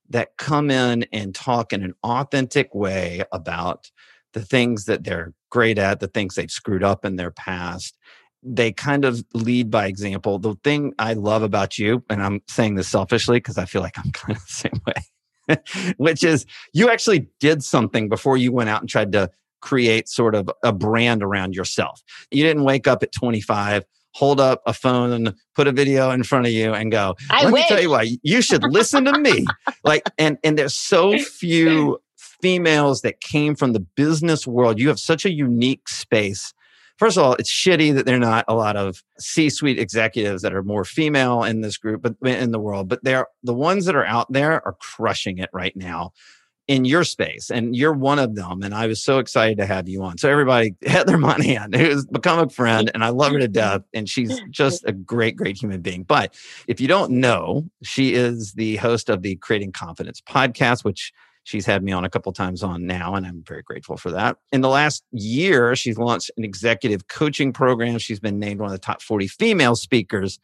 that 0.09 0.37
come 0.37 0.71
in 0.71 1.05
and 1.13 1.35
talk 1.35 1.71
in 1.71 1.83
an 1.83 1.93
authentic 2.03 2.73
way 2.73 3.21
about 3.31 3.91
the 4.33 4.43
things 4.43 4.85
that 4.85 5.03
they're 5.03 5.33
great 5.49 5.77
at, 5.77 5.99
the 5.99 6.07
things 6.07 6.35
they've 6.35 6.51
screwed 6.51 6.83
up 6.83 7.05
in 7.05 7.15
their 7.15 7.31
past. 7.31 7.97
They 8.43 8.71
kind 8.71 9.03
of 9.05 9.23
lead 9.33 9.71
by 9.71 9.87
example. 9.87 10.39
The 10.39 10.55
thing 10.63 10.93
I 10.99 11.13
love 11.13 11.43
about 11.43 11.77
you, 11.77 12.03
and 12.09 12.21
I'm 12.21 12.41
saying 12.47 12.75
this 12.75 12.87
selfishly 12.87 13.37
because 13.37 13.57
I 13.57 13.65
feel 13.65 13.81
like 13.81 13.97
I'm 13.97 14.11
kind 14.13 14.37
of 14.37 14.45
the 14.45 14.53
same 14.53 14.81
way, 14.85 15.93
which 15.97 16.23
is 16.23 16.45
you 16.73 16.89
actually 16.89 17.29
did 17.39 17.63
something 17.63 18.09
before 18.09 18.37
you 18.37 18.51
went 18.51 18.69
out 18.69 18.81
and 18.81 18.89
tried 18.89 19.11
to 19.13 19.29
create 19.61 20.07
sort 20.07 20.35
of 20.35 20.49
a 20.63 20.71
brand 20.71 21.23
around 21.23 21.55
yourself. 21.55 22.01
You 22.31 22.43
didn't 22.43 22.63
wake 22.63 22.87
up 22.87 23.01
at 23.03 23.11
25 23.11 23.83
hold 24.17 24.39
up 24.39 24.63
a 24.65 24.73
phone 24.73 25.11
and 25.11 25.35
put 25.53 25.67
a 25.67 25.71
video 25.71 26.09
in 26.09 26.23
front 26.23 26.47
of 26.47 26.51
you 26.51 26.73
and 26.73 26.91
go, 26.91 27.15
I 27.29 27.43
let 27.43 27.53
wish. 27.53 27.61
me 27.61 27.67
tell 27.67 27.81
you 27.81 27.91
why 27.91 28.17
you 28.23 28.41
should 28.41 28.63
listen 28.63 29.05
to 29.05 29.19
me. 29.19 29.45
like, 29.83 30.01
and, 30.17 30.39
and 30.43 30.57
there's 30.57 30.73
so 30.73 31.19
few 31.19 31.99
females 32.41 33.01
that 33.01 33.21
came 33.21 33.55
from 33.55 33.73
the 33.73 33.79
business 33.79 34.45
world. 34.45 34.79
You 34.79 34.87
have 34.89 34.99
such 34.99 35.25
a 35.25 35.31
unique 35.31 35.87
space. 35.89 36.53
First 36.97 37.17
of 37.17 37.23
all, 37.23 37.33
it's 37.33 37.51
shitty 37.51 37.93
that 37.93 38.05
there 38.05 38.15
are 38.15 38.19
not 38.19 38.45
a 38.47 38.55
lot 38.55 38.75
of 38.75 39.03
C-suite 39.19 39.77
executives 39.77 40.41
that 40.41 40.53
are 40.53 40.63
more 40.63 40.83
female 40.83 41.43
in 41.43 41.61
this 41.61 41.77
group, 41.77 42.01
but 42.01 42.15
in 42.27 42.51
the 42.51 42.59
world. 42.59 42.87
But 42.87 43.03
they're 43.03 43.27
the 43.43 43.53
ones 43.53 43.85
that 43.85 43.95
are 43.95 44.05
out 44.05 44.31
there 44.31 44.65
are 44.65 44.75
crushing 44.79 45.37
it 45.37 45.49
right 45.53 45.75
now 45.75 46.13
in 46.67 46.83
your 46.83 47.03
space, 47.05 47.49
and 47.49 47.75
you're 47.75 47.93
one 47.93 48.19
of 48.19 48.35
them. 48.35 48.61
And 48.61 48.73
I 48.75 48.87
was 48.87 49.01
so 49.01 49.19
excited 49.19 49.57
to 49.59 49.65
have 49.65 49.87
you 49.87 50.03
on. 50.03 50.17
So 50.17 50.29
everybody, 50.29 50.75
Heather 50.85 51.17
Monahan, 51.17 51.71
who's 51.71 52.05
become 52.05 52.39
a 52.39 52.49
friend, 52.49 52.91
and 52.93 53.03
I 53.03 53.09
love 53.09 53.31
her 53.31 53.39
to 53.39 53.47
death, 53.47 53.83
and 53.93 54.09
she's 54.09 54.41
just 54.49 54.83
a 54.85 54.91
great, 54.91 55.37
great 55.37 55.57
human 55.61 55.81
being. 55.81 56.03
But 56.03 56.35
if 56.67 56.81
you 56.81 56.87
don't 56.87 57.11
know, 57.11 57.69
she 57.83 58.15
is 58.15 58.53
the 58.53 58.75
host 58.77 59.09
of 59.09 59.21
the 59.21 59.37
Creating 59.37 59.71
Confidence 59.71 60.19
podcast, 60.21 60.83
which 60.83 61.13
She's 61.47 61.65
had 61.65 61.81
me 61.81 61.93
on 61.93 62.03
a 62.03 62.09
couple 62.09 62.33
times 62.33 62.61
on 62.61 62.85
now, 62.85 63.15
and 63.15 63.25
I'm 63.25 63.41
very 63.47 63.61
grateful 63.61 63.95
for 63.95 64.11
that. 64.11 64.35
In 64.51 64.59
the 64.59 64.67
last 64.67 65.05
year, 65.13 65.77
she's 65.77 65.97
launched 65.97 66.29
an 66.35 66.43
executive 66.43 67.07
coaching 67.07 67.53
program. 67.53 67.99
She's 67.99 68.19
been 68.19 68.37
named 68.37 68.59
one 68.59 68.67
of 68.67 68.73
the 68.73 68.85
top 68.85 69.01
40 69.01 69.29
female 69.29 69.77
speakers 69.77 70.39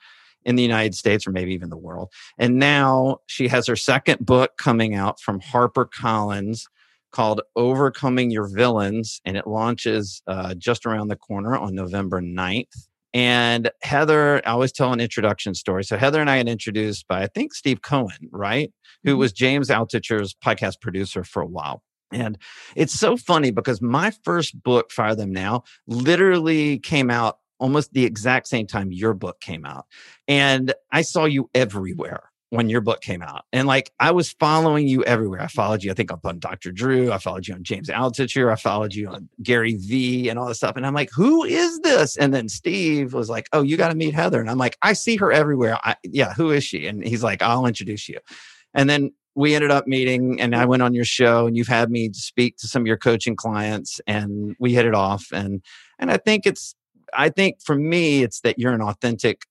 in 0.46 0.56
the 0.56 0.64
United 0.64 0.96
States 0.96 1.28
or 1.28 1.32
maybe 1.32 1.54
even 1.54 1.70
the 1.70 1.76
world. 1.76 2.10
And 2.38 2.58
now 2.58 3.18
she 3.26 3.50
has 3.50 3.68
her 3.68 3.76
second 3.76 4.26
book 4.26 4.52
coming 4.58 4.96
out 4.96 5.20
from 5.20 5.42
HarperCollins 5.42 6.68
called 7.12 7.42
Overcoming 7.58 8.32
Your 8.32 8.48
Villains, 8.48 9.20
and 9.26 9.36
it 9.36 9.46
launches 9.46 10.22
uh, 10.28 10.56
just 10.56 10.86
around 10.86 11.10
the 11.10 11.18
corner 11.18 11.58
on 11.58 11.76
November 11.76 12.22
9th. 12.22 12.88
And 13.14 13.70
Heather, 13.82 14.42
I 14.46 14.52
always 14.52 14.72
tell 14.72 14.92
an 14.92 15.00
introduction 15.00 15.54
story. 15.54 15.84
So 15.84 15.98
Heather 15.98 16.20
and 16.20 16.30
I 16.30 16.40
got 16.40 16.48
introduced 16.50 17.08
by, 17.08 17.24
I 17.24 17.28
think, 17.28 17.54
Steve 17.54 17.82
Cohen, 17.82 18.30
right? 18.32 18.72
Who 19.04 19.12
mm-hmm. 19.12 19.20
was 19.20 19.34
James 19.34 19.70
Altucher's 19.70 20.36
podcast 20.44 20.82
producer 20.82 21.24
for 21.24 21.42
a 21.42 21.48
while. 21.48 21.84
And 22.12 22.38
it's 22.76 22.94
so 22.94 23.18
funny 23.18 23.52
because 23.52 23.82
my 23.82 24.12
first 24.24 24.62
book, 24.62 24.92
Fire 24.92 25.16
Them 25.16 25.32
Now, 25.32 25.64
literally 25.88 26.80
came 26.80 27.10
out 27.10 27.38
almost 27.60 27.94
the 27.94 28.06
exact 28.06 28.48
same 28.48 28.68
time 28.68 28.92
your 28.92 29.14
book 29.14 29.40
came 29.40 29.66
out. 29.66 29.86
And 30.28 30.74
I 30.92 31.02
saw 31.02 31.26
you 31.26 31.50
everywhere 31.54 32.33
when 32.54 32.70
your 32.70 32.82
book 32.82 33.02
came 33.02 33.24
out. 33.24 33.46
And 33.52 33.68
like 33.68 33.92
I 34.00 34.12
was 34.12 34.32
following 34.34 34.88
you 34.88 35.04
everywhere. 35.06 35.42
I 35.42 35.48
followed 35.48 35.84
you, 35.84 35.90
I 35.90 35.96
think 35.96 36.12
on 36.24 36.38
Dr. 36.38 36.72
Drew. 36.72 37.12
I 37.12 37.18
followed 37.18 37.48
you 37.48 37.56
on 37.56 37.64
James 37.64 37.90
Altucher. 37.90 38.52
I 38.52 38.56
followed 38.56 38.94
you 38.94 39.08
on 39.08 39.28
Gary 39.42 39.74
Vee 39.74 40.30
and 40.30 40.38
all 40.38 40.46
this 40.46 40.58
stuff. 40.58 40.76
And 40.76 40.86
I'm 40.86 40.94
like, 40.94 41.10
who 41.12 41.44
is 41.44 41.80
this? 41.80 42.16
And 42.16 42.32
then 42.32 42.48
Steve 42.48 43.12
was 43.16 43.28
like, 43.28 43.50
oh, 43.54 43.64
you 43.64 43.76
got 43.76 43.90
to 43.90 43.96
meet 43.96 44.14
Heather. 44.14 44.40
And 44.40 44.52
I'm 44.52 44.60
like, 44.60 44.78
I 44.84 44.94
see 44.94 45.16
her 45.16 45.32
everywhere. 45.32 45.80
I, 45.84 45.96
yeah, 46.04 46.36
who 46.36 46.52
is 46.52 46.64
she? 46.64 46.86
And 46.86 47.04
he's 47.04 47.24
like, 47.24 47.42
I'll 47.42 47.66
introduce 47.66 48.08
you. 48.08 48.20
And 48.76 48.88
then 48.88 49.14
we 49.34 49.56
ended 49.56 49.72
up 49.72 49.88
meeting 49.88 50.40
and 50.40 50.56
I 50.56 50.66
went 50.66 50.84
on 50.84 50.94
your 50.94 51.06
show 51.06 51.48
and 51.48 51.58
you've 51.58 51.68
had 51.68 51.90
me 51.90 52.14
speak 52.14 52.58
to 52.58 52.68
some 52.68 52.84
of 52.84 52.88
your 52.88 52.98
coaching 52.98 53.36
clients 53.36 54.00
and 54.06 54.56
we 54.60 54.76
hit 54.76 54.86
it 54.86 54.94
off. 54.94 55.26
And, 55.34 55.64
and 55.98 56.12
I 56.12 56.18
think 56.18 56.46
it's, 56.46 56.76
I 57.16 57.30
think 57.30 57.64
for 57.64 57.76
me, 57.76 58.22
it's 58.22 58.42
that 58.42 58.60
you're 58.60 58.74
an 58.74 58.82
authentic 58.82 59.42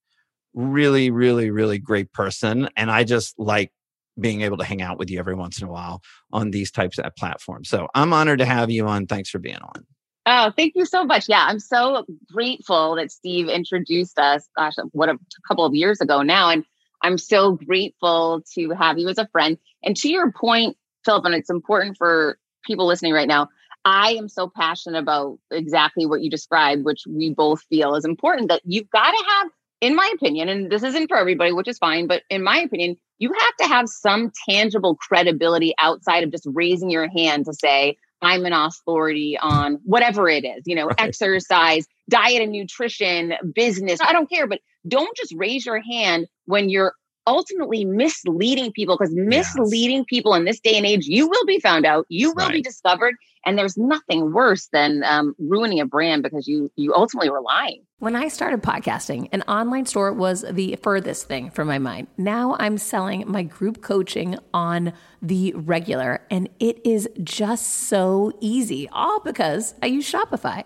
really, 0.54 1.10
really, 1.10 1.50
really 1.50 1.78
great 1.78 2.12
person. 2.12 2.68
And 2.76 2.90
I 2.90 3.04
just 3.04 3.38
like 3.38 3.72
being 4.20 4.42
able 4.42 4.58
to 4.58 4.64
hang 4.64 4.82
out 4.82 4.98
with 4.98 5.10
you 5.10 5.18
every 5.18 5.34
once 5.34 5.60
in 5.60 5.66
a 5.66 5.70
while 5.70 6.02
on 6.32 6.50
these 6.50 6.70
types 6.70 6.98
of 6.98 7.16
platforms. 7.16 7.68
So 7.68 7.88
I'm 7.94 8.12
honored 8.12 8.40
to 8.40 8.44
have 8.44 8.70
you 8.70 8.86
on. 8.86 9.06
Thanks 9.06 9.30
for 9.30 9.38
being 9.38 9.56
on. 9.56 9.86
Oh, 10.26 10.52
thank 10.56 10.74
you 10.76 10.84
so 10.84 11.04
much. 11.04 11.28
Yeah, 11.28 11.44
I'm 11.48 11.58
so 11.58 12.04
grateful 12.32 12.96
that 12.96 13.10
Steve 13.10 13.48
introduced 13.48 14.18
us, 14.18 14.48
gosh, 14.56 14.74
what 14.92 15.08
a 15.08 15.18
couple 15.48 15.64
of 15.64 15.74
years 15.74 16.00
ago 16.00 16.22
now. 16.22 16.50
And 16.50 16.64
I'm 17.02 17.18
so 17.18 17.52
grateful 17.52 18.42
to 18.54 18.70
have 18.70 18.98
you 18.98 19.08
as 19.08 19.18
a 19.18 19.26
friend. 19.28 19.58
And 19.82 19.96
to 19.96 20.08
your 20.08 20.30
point, 20.30 20.76
Philip, 21.04 21.24
and 21.24 21.34
it's 21.34 21.50
important 21.50 21.96
for 21.96 22.38
people 22.64 22.86
listening 22.86 23.12
right 23.12 23.26
now, 23.26 23.48
I 23.84 24.12
am 24.12 24.28
so 24.28 24.48
passionate 24.54 25.00
about 25.00 25.38
exactly 25.50 26.06
what 26.06 26.22
you 26.22 26.30
described, 26.30 26.84
which 26.84 27.02
we 27.08 27.34
both 27.34 27.62
feel 27.62 27.96
is 27.96 28.04
important 28.04 28.48
that 28.48 28.62
you've 28.64 28.90
got 28.90 29.10
to 29.10 29.24
have 29.28 29.48
in 29.82 29.96
my 29.96 30.10
opinion, 30.14 30.48
and 30.48 30.70
this 30.70 30.84
isn't 30.84 31.08
for 31.08 31.18
everybody, 31.18 31.52
which 31.52 31.66
is 31.66 31.76
fine, 31.76 32.06
but 32.06 32.22
in 32.30 32.42
my 32.42 32.58
opinion, 32.58 32.96
you 33.18 33.32
have 33.32 33.56
to 33.56 33.66
have 33.66 33.88
some 33.88 34.30
tangible 34.48 34.94
credibility 34.94 35.74
outside 35.80 36.22
of 36.22 36.30
just 36.30 36.46
raising 36.46 36.88
your 36.88 37.08
hand 37.10 37.44
to 37.46 37.52
say, 37.52 37.96
I'm 38.22 38.46
an 38.46 38.52
authority 38.52 39.36
on 39.42 39.80
whatever 39.84 40.28
it 40.28 40.44
is, 40.44 40.62
you 40.66 40.76
know, 40.76 40.86
right. 40.86 41.00
exercise, 41.00 41.84
diet 42.08 42.40
and 42.40 42.52
nutrition, 42.52 43.34
business. 43.52 43.98
I 44.00 44.12
don't 44.12 44.30
care, 44.30 44.46
but 44.46 44.60
don't 44.86 45.16
just 45.16 45.34
raise 45.36 45.66
your 45.66 45.80
hand 45.80 46.28
when 46.44 46.68
you're 46.68 46.94
ultimately 47.26 47.84
misleading 47.84 48.70
people 48.70 48.96
because 48.96 49.12
misleading 49.12 49.98
yes. 49.98 50.06
people 50.08 50.34
in 50.34 50.44
this 50.44 50.60
day 50.60 50.76
and 50.76 50.86
age, 50.86 51.06
you 51.06 51.28
will 51.28 51.44
be 51.44 51.58
found 51.58 51.84
out, 51.84 52.06
you 52.08 52.28
will 52.28 52.46
right. 52.46 52.52
be 52.52 52.62
discovered, 52.62 53.16
and 53.44 53.58
there's 53.58 53.76
nothing 53.76 54.32
worse 54.32 54.68
than 54.72 55.02
um, 55.04 55.34
ruining 55.38 55.80
a 55.80 55.86
brand 55.86 56.22
because 56.22 56.46
you 56.46 56.70
you 56.76 56.94
ultimately 56.94 57.30
were 57.30 57.40
lying. 57.40 57.84
When 57.98 58.16
I 58.16 58.28
started 58.28 58.62
podcasting, 58.62 59.28
an 59.32 59.42
online 59.42 59.86
store 59.86 60.12
was 60.12 60.44
the 60.50 60.76
furthest 60.82 61.28
thing 61.28 61.50
from 61.50 61.68
my 61.68 61.78
mind. 61.78 62.08
Now 62.16 62.56
I'm 62.58 62.78
selling 62.78 63.24
my 63.30 63.44
group 63.44 63.82
coaching 63.82 64.36
on 64.52 64.92
the 65.20 65.52
regular, 65.54 66.22
and 66.30 66.48
it 66.58 66.84
is 66.84 67.08
just 67.22 67.66
so 67.88 68.32
easy, 68.40 68.88
all 68.90 69.20
because 69.20 69.74
I 69.82 69.86
use 69.86 70.10
Shopify. 70.10 70.64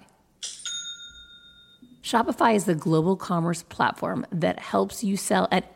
Shopify 2.02 2.54
is 2.54 2.66
the 2.66 2.74
global 2.76 3.16
commerce 3.16 3.64
platform 3.64 4.24
that 4.30 4.60
helps 4.60 5.02
you 5.02 5.16
sell 5.16 5.48
at 5.50 5.75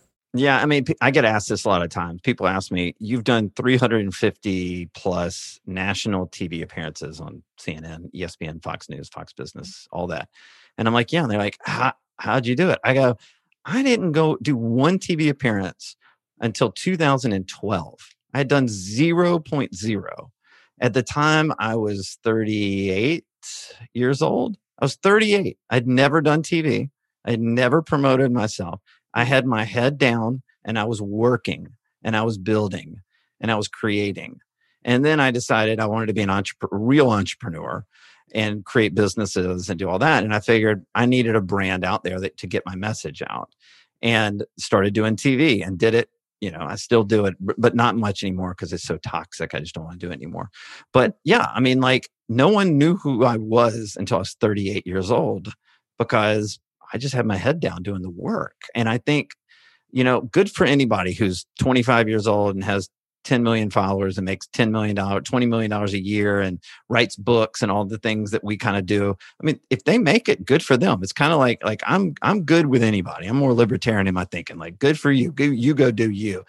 Yeah, 0.33 0.61
I 0.61 0.65
mean, 0.65 0.85
I 1.01 1.11
get 1.11 1.25
asked 1.25 1.49
this 1.49 1.65
a 1.65 1.69
lot 1.69 1.81
of 1.81 1.89
times. 1.89 2.21
People 2.21 2.47
ask 2.47 2.71
me, 2.71 2.95
"You've 2.99 3.25
done 3.25 3.51
350 3.55 4.85
plus 4.93 5.59
national 5.65 6.27
TV 6.27 6.61
appearances 6.61 7.19
on 7.19 7.43
CNN, 7.59 8.09
ESPN, 8.13 8.63
Fox 8.63 8.89
News, 8.89 9.09
Fox 9.09 9.33
mm. 9.33 9.35
Business, 9.37 9.87
all 9.91 10.07
that," 10.07 10.29
and 10.77 10.87
I'm 10.87 10.93
like, 10.93 11.11
"Yeah." 11.11 11.23
And 11.23 11.31
they're 11.31 11.37
like, 11.37 11.57
How, 11.63 11.93
"How'd 12.17 12.45
you 12.45 12.55
do 12.55 12.69
it?" 12.69 12.79
I 12.85 12.93
go, 12.93 13.17
"I 13.65 13.83
didn't 13.83 14.13
go 14.13 14.37
do 14.41 14.55
one 14.55 14.99
TV 14.99 15.27
appearance 15.29 15.97
until 16.39 16.71
2012. 16.71 17.99
I 18.33 18.37
had 18.39 18.47
done 18.47 18.67
0.0. 18.67 20.31
At 20.79 20.93
the 20.93 21.03
time, 21.03 21.53
I 21.59 21.75
was 21.75 22.17
38 22.23 23.25
years 23.93 24.21
old. 24.21 24.57
I 24.79 24.85
was 24.85 24.95
38. 24.95 25.57
I'd 25.69 25.87
never 25.87 26.21
done 26.21 26.41
TV. 26.41 26.89
I'd 27.25 27.41
never 27.41 27.81
promoted 27.81 28.31
myself. 28.31 28.81
I 29.13 29.23
had 29.23 29.45
my 29.45 29.63
head 29.63 29.97
down 29.97 30.41
and 30.63 30.77
I 30.77 30.85
was 30.85 31.01
working 31.01 31.69
and 32.03 32.15
I 32.15 32.23
was 32.23 32.37
building 32.37 33.01
and 33.39 33.51
I 33.51 33.55
was 33.55 33.67
creating. 33.67 34.39
And 34.83 35.05
then 35.05 35.19
I 35.19 35.31
decided 35.31 35.79
I 35.79 35.85
wanted 35.87 36.07
to 36.07 36.13
be 36.13 36.21
an 36.21 36.29
entrepreneur, 36.29 36.77
real 36.79 37.11
entrepreneur 37.11 37.85
and 38.33 38.65
create 38.65 38.95
businesses 38.95 39.69
and 39.69 39.77
do 39.77 39.89
all 39.89 39.99
that. 39.99 40.23
And 40.23 40.33
I 40.33 40.39
figured 40.39 40.85
I 40.95 41.05
needed 41.05 41.35
a 41.35 41.41
brand 41.41 41.83
out 41.83 42.03
there 42.03 42.19
that, 42.19 42.37
to 42.37 42.47
get 42.47 42.65
my 42.65 42.75
message 42.75 43.21
out 43.27 43.53
and 44.01 44.45
started 44.57 44.93
doing 44.93 45.15
TV 45.15 45.65
and 45.65 45.77
did 45.77 45.93
it. 45.93 46.09
You 46.39 46.49
know, 46.49 46.61
I 46.61 46.75
still 46.75 47.03
do 47.03 47.25
it, 47.25 47.35
but 47.39 47.75
not 47.75 47.95
much 47.95 48.23
anymore 48.23 48.55
because 48.57 48.73
it's 48.73 48.83
so 48.83 48.97
toxic. 48.97 49.53
I 49.53 49.59
just 49.59 49.75
don't 49.75 49.83
want 49.83 49.99
to 49.99 50.07
do 50.07 50.11
it 50.11 50.15
anymore. 50.15 50.49
But 50.91 51.19
yeah, 51.23 51.51
I 51.53 51.59
mean, 51.59 51.81
like 51.81 52.09
no 52.29 52.49
one 52.49 52.79
knew 52.79 52.95
who 52.95 53.25
I 53.25 53.37
was 53.37 53.95
until 53.99 54.17
I 54.17 54.19
was 54.21 54.33
38 54.33 54.87
years 54.87 55.11
old 55.11 55.53
because 55.99 56.59
I 56.93 56.97
just 56.97 57.13
had 57.13 57.25
my 57.25 57.37
head 57.37 57.59
down 57.59 57.83
doing 57.83 58.01
the 58.01 58.09
work. 58.09 58.55
And 58.75 58.89
I 58.89 58.97
think, 58.97 59.31
you 59.91 60.03
know, 60.03 60.21
good 60.21 60.51
for 60.51 60.65
anybody 60.65 61.13
who's 61.13 61.45
25 61.59 62.07
years 62.07 62.27
old 62.27 62.55
and 62.55 62.63
has 62.63 62.89
10 63.23 63.43
million 63.43 63.69
followers 63.69 64.17
and 64.17 64.25
makes 64.25 64.47
$10 64.47 64.71
million, 64.71 64.95
$20 64.95 65.47
million 65.47 65.71
a 65.71 65.85
year 65.91 66.41
and 66.41 66.59
writes 66.89 67.15
books 67.15 67.61
and 67.61 67.71
all 67.71 67.85
the 67.85 67.99
things 67.99 68.31
that 68.31 68.43
we 68.43 68.57
kind 68.57 68.77
of 68.77 68.85
do. 68.85 69.15
I 69.41 69.45
mean, 69.45 69.59
if 69.69 69.83
they 69.83 69.97
make 69.97 70.27
it, 70.27 70.45
good 70.45 70.63
for 70.63 70.75
them. 70.75 71.01
It's 71.03 71.13
kind 71.13 71.31
of 71.31 71.39
like, 71.39 71.63
like 71.63 71.83
I'm, 71.85 72.15
I'm 72.21 72.43
good 72.43 72.67
with 72.67 72.81
anybody. 72.81 73.27
I'm 73.27 73.37
more 73.37 73.53
libertarian 73.53 74.07
in 74.07 74.13
my 74.13 74.25
thinking, 74.25 74.57
like 74.57 74.79
good 74.79 74.99
for 74.99 75.11
you. 75.11 75.33
You 75.37 75.75
go 75.75 75.91
do 75.91 76.09
you. 76.09 76.43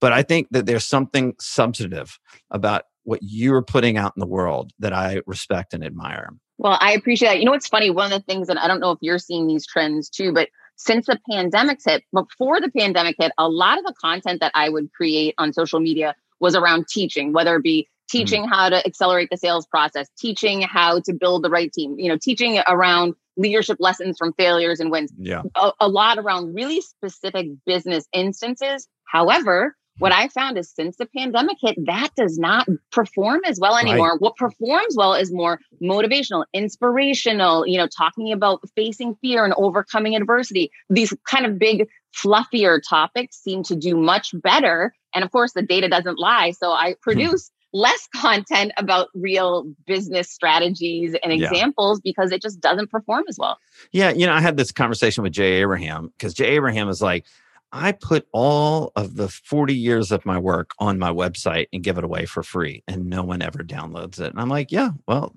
But 0.00 0.12
I 0.12 0.22
think 0.22 0.48
that 0.50 0.66
there's 0.66 0.86
something 0.86 1.34
substantive 1.40 2.18
about 2.50 2.84
what 3.08 3.20
you're 3.22 3.62
putting 3.62 3.96
out 3.96 4.12
in 4.14 4.20
the 4.20 4.26
world 4.26 4.70
that 4.78 4.92
I 4.92 5.22
respect 5.26 5.72
and 5.72 5.82
admire. 5.82 6.28
Well, 6.58 6.76
I 6.78 6.92
appreciate 6.92 7.28
that. 7.28 7.38
You 7.38 7.46
know 7.46 7.52
what's 7.52 7.66
funny? 7.66 7.88
One 7.88 8.12
of 8.12 8.18
the 8.18 8.24
things 8.30 8.48
that 8.48 8.58
I 8.58 8.68
don't 8.68 8.80
know 8.80 8.90
if 8.90 8.98
you're 9.00 9.18
seeing 9.18 9.46
these 9.46 9.66
trends 9.66 10.10
too, 10.10 10.30
but 10.30 10.50
since 10.76 11.06
the 11.06 11.18
pandemic 11.30 11.78
hit, 11.82 12.04
before 12.12 12.60
the 12.60 12.70
pandemic 12.70 13.16
hit, 13.18 13.32
a 13.38 13.48
lot 13.48 13.78
of 13.78 13.84
the 13.84 13.94
content 13.98 14.40
that 14.40 14.52
I 14.54 14.68
would 14.68 14.92
create 14.92 15.34
on 15.38 15.54
social 15.54 15.80
media 15.80 16.14
was 16.38 16.54
around 16.54 16.86
teaching, 16.86 17.32
whether 17.32 17.56
it 17.56 17.62
be 17.62 17.84
mm-hmm. 17.84 18.18
teaching 18.18 18.42
mm-hmm. 18.42 18.52
how 18.52 18.68
to 18.68 18.86
accelerate 18.86 19.30
the 19.30 19.38
sales 19.38 19.66
process, 19.66 20.06
teaching 20.18 20.60
how 20.60 21.00
to 21.00 21.14
build 21.14 21.42
the 21.44 21.50
right 21.50 21.72
team, 21.72 21.98
you 21.98 22.10
know, 22.10 22.18
teaching 22.20 22.60
around 22.68 23.14
leadership 23.38 23.78
lessons 23.80 24.18
from 24.18 24.34
failures 24.34 24.80
and 24.80 24.90
wins. 24.90 25.10
Yeah. 25.16 25.44
A, 25.54 25.72
a 25.80 25.88
lot 25.88 26.18
around 26.18 26.54
really 26.54 26.82
specific 26.82 27.46
business 27.64 28.04
instances. 28.12 28.86
However, 29.04 29.77
what 29.98 30.12
I 30.12 30.28
found 30.28 30.58
is 30.58 30.70
since 30.70 30.96
the 30.96 31.06
pandemic 31.06 31.58
hit, 31.60 31.76
that 31.86 32.10
does 32.16 32.38
not 32.38 32.68
perform 32.90 33.40
as 33.46 33.58
well 33.60 33.76
anymore. 33.76 34.12
Right. 34.12 34.20
What 34.20 34.36
performs 34.36 34.94
well 34.96 35.14
is 35.14 35.32
more 35.32 35.60
motivational, 35.82 36.44
inspirational, 36.52 37.66
you 37.66 37.78
know, 37.78 37.88
talking 37.88 38.32
about 38.32 38.60
facing 38.76 39.16
fear 39.16 39.44
and 39.44 39.54
overcoming 39.56 40.14
adversity. 40.14 40.70
These 40.88 41.14
kind 41.26 41.46
of 41.46 41.58
big, 41.58 41.88
fluffier 42.16 42.80
topics 42.88 43.36
seem 43.36 43.62
to 43.64 43.76
do 43.76 43.96
much 43.96 44.30
better. 44.34 44.92
And 45.14 45.24
of 45.24 45.30
course, 45.30 45.52
the 45.52 45.62
data 45.62 45.88
doesn't 45.88 46.18
lie. 46.18 46.52
So 46.52 46.70
I 46.70 46.92
hmm. 46.92 47.00
produce 47.00 47.50
less 47.72 48.08
content 48.16 48.72
about 48.76 49.08
real 49.14 49.72
business 49.86 50.30
strategies 50.30 51.14
and 51.22 51.32
examples 51.32 52.00
yeah. 52.02 52.10
because 52.10 52.32
it 52.32 52.40
just 52.40 52.60
doesn't 52.60 52.90
perform 52.90 53.24
as 53.28 53.36
well. 53.38 53.58
Yeah. 53.92 54.10
You 54.10 54.26
know, 54.26 54.32
I 54.32 54.40
had 54.40 54.56
this 54.56 54.72
conversation 54.72 55.22
with 55.22 55.32
Jay 55.32 55.60
Abraham 55.60 56.12
because 56.16 56.34
Jay 56.34 56.56
Abraham 56.56 56.88
is 56.88 57.02
like, 57.02 57.24
I 57.72 57.92
put 57.92 58.26
all 58.32 58.92
of 58.96 59.16
the 59.16 59.28
40 59.28 59.74
years 59.74 60.10
of 60.10 60.24
my 60.24 60.38
work 60.38 60.70
on 60.78 60.98
my 60.98 61.10
website 61.10 61.66
and 61.72 61.84
give 61.84 61.98
it 61.98 62.04
away 62.04 62.24
for 62.24 62.42
free, 62.42 62.82
and 62.88 63.06
no 63.06 63.22
one 63.22 63.42
ever 63.42 63.58
downloads 63.58 64.18
it. 64.20 64.30
And 64.30 64.40
I'm 64.40 64.48
like, 64.48 64.72
yeah, 64.72 64.90
well, 65.06 65.34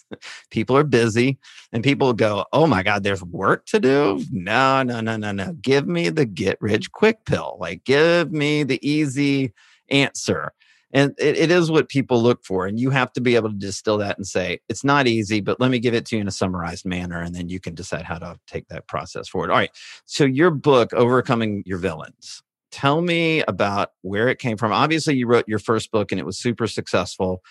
people 0.50 0.76
are 0.76 0.84
busy, 0.84 1.38
and 1.72 1.84
people 1.84 2.12
go, 2.14 2.46
oh 2.52 2.66
my 2.66 2.82
God, 2.82 3.02
there's 3.02 3.22
work 3.22 3.66
to 3.66 3.80
do. 3.80 4.24
No, 4.32 4.82
no, 4.82 5.00
no, 5.00 5.16
no, 5.16 5.32
no. 5.32 5.52
Give 5.60 5.86
me 5.86 6.08
the 6.08 6.24
get 6.24 6.56
rich 6.60 6.90
quick 6.92 7.24
pill. 7.26 7.58
Like, 7.60 7.84
give 7.84 8.32
me 8.32 8.62
the 8.62 8.86
easy 8.88 9.52
answer 9.90 10.52
and 10.94 11.12
it, 11.18 11.36
it 11.36 11.50
is 11.50 11.70
what 11.70 11.88
people 11.88 12.22
look 12.22 12.44
for 12.44 12.66
and 12.66 12.78
you 12.78 12.88
have 12.90 13.12
to 13.12 13.20
be 13.20 13.34
able 13.34 13.50
to 13.50 13.56
distill 13.56 13.98
that 13.98 14.16
and 14.16 14.26
say 14.26 14.60
it's 14.68 14.84
not 14.84 15.06
easy 15.06 15.40
but 15.40 15.60
let 15.60 15.70
me 15.70 15.78
give 15.78 15.92
it 15.92 16.06
to 16.06 16.16
you 16.16 16.22
in 16.22 16.28
a 16.28 16.32
summarized 16.32 16.86
manner 16.86 17.20
and 17.20 17.34
then 17.34 17.48
you 17.48 17.60
can 17.60 17.74
decide 17.74 18.04
how 18.04 18.18
to 18.18 18.38
take 18.46 18.68
that 18.68 18.86
process 18.86 19.28
forward. 19.28 19.50
All 19.50 19.56
right 19.56 19.70
so 20.06 20.24
your 20.24 20.50
book 20.50 20.94
overcoming 20.94 21.62
your 21.66 21.78
villains. 21.78 22.42
Tell 22.70 23.02
me 23.02 23.42
about 23.42 23.90
where 24.02 24.28
it 24.28 24.38
came 24.38 24.56
from. 24.56 24.72
Obviously 24.72 25.16
you 25.16 25.26
wrote 25.26 25.46
your 25.46 25.58
first 25.58 25.90
book 25.90 26.10
and 26.10 26.18
it 26.18 26.24
was 26.24 26.38
super 26.38 26.66
successful. 26.66 27.42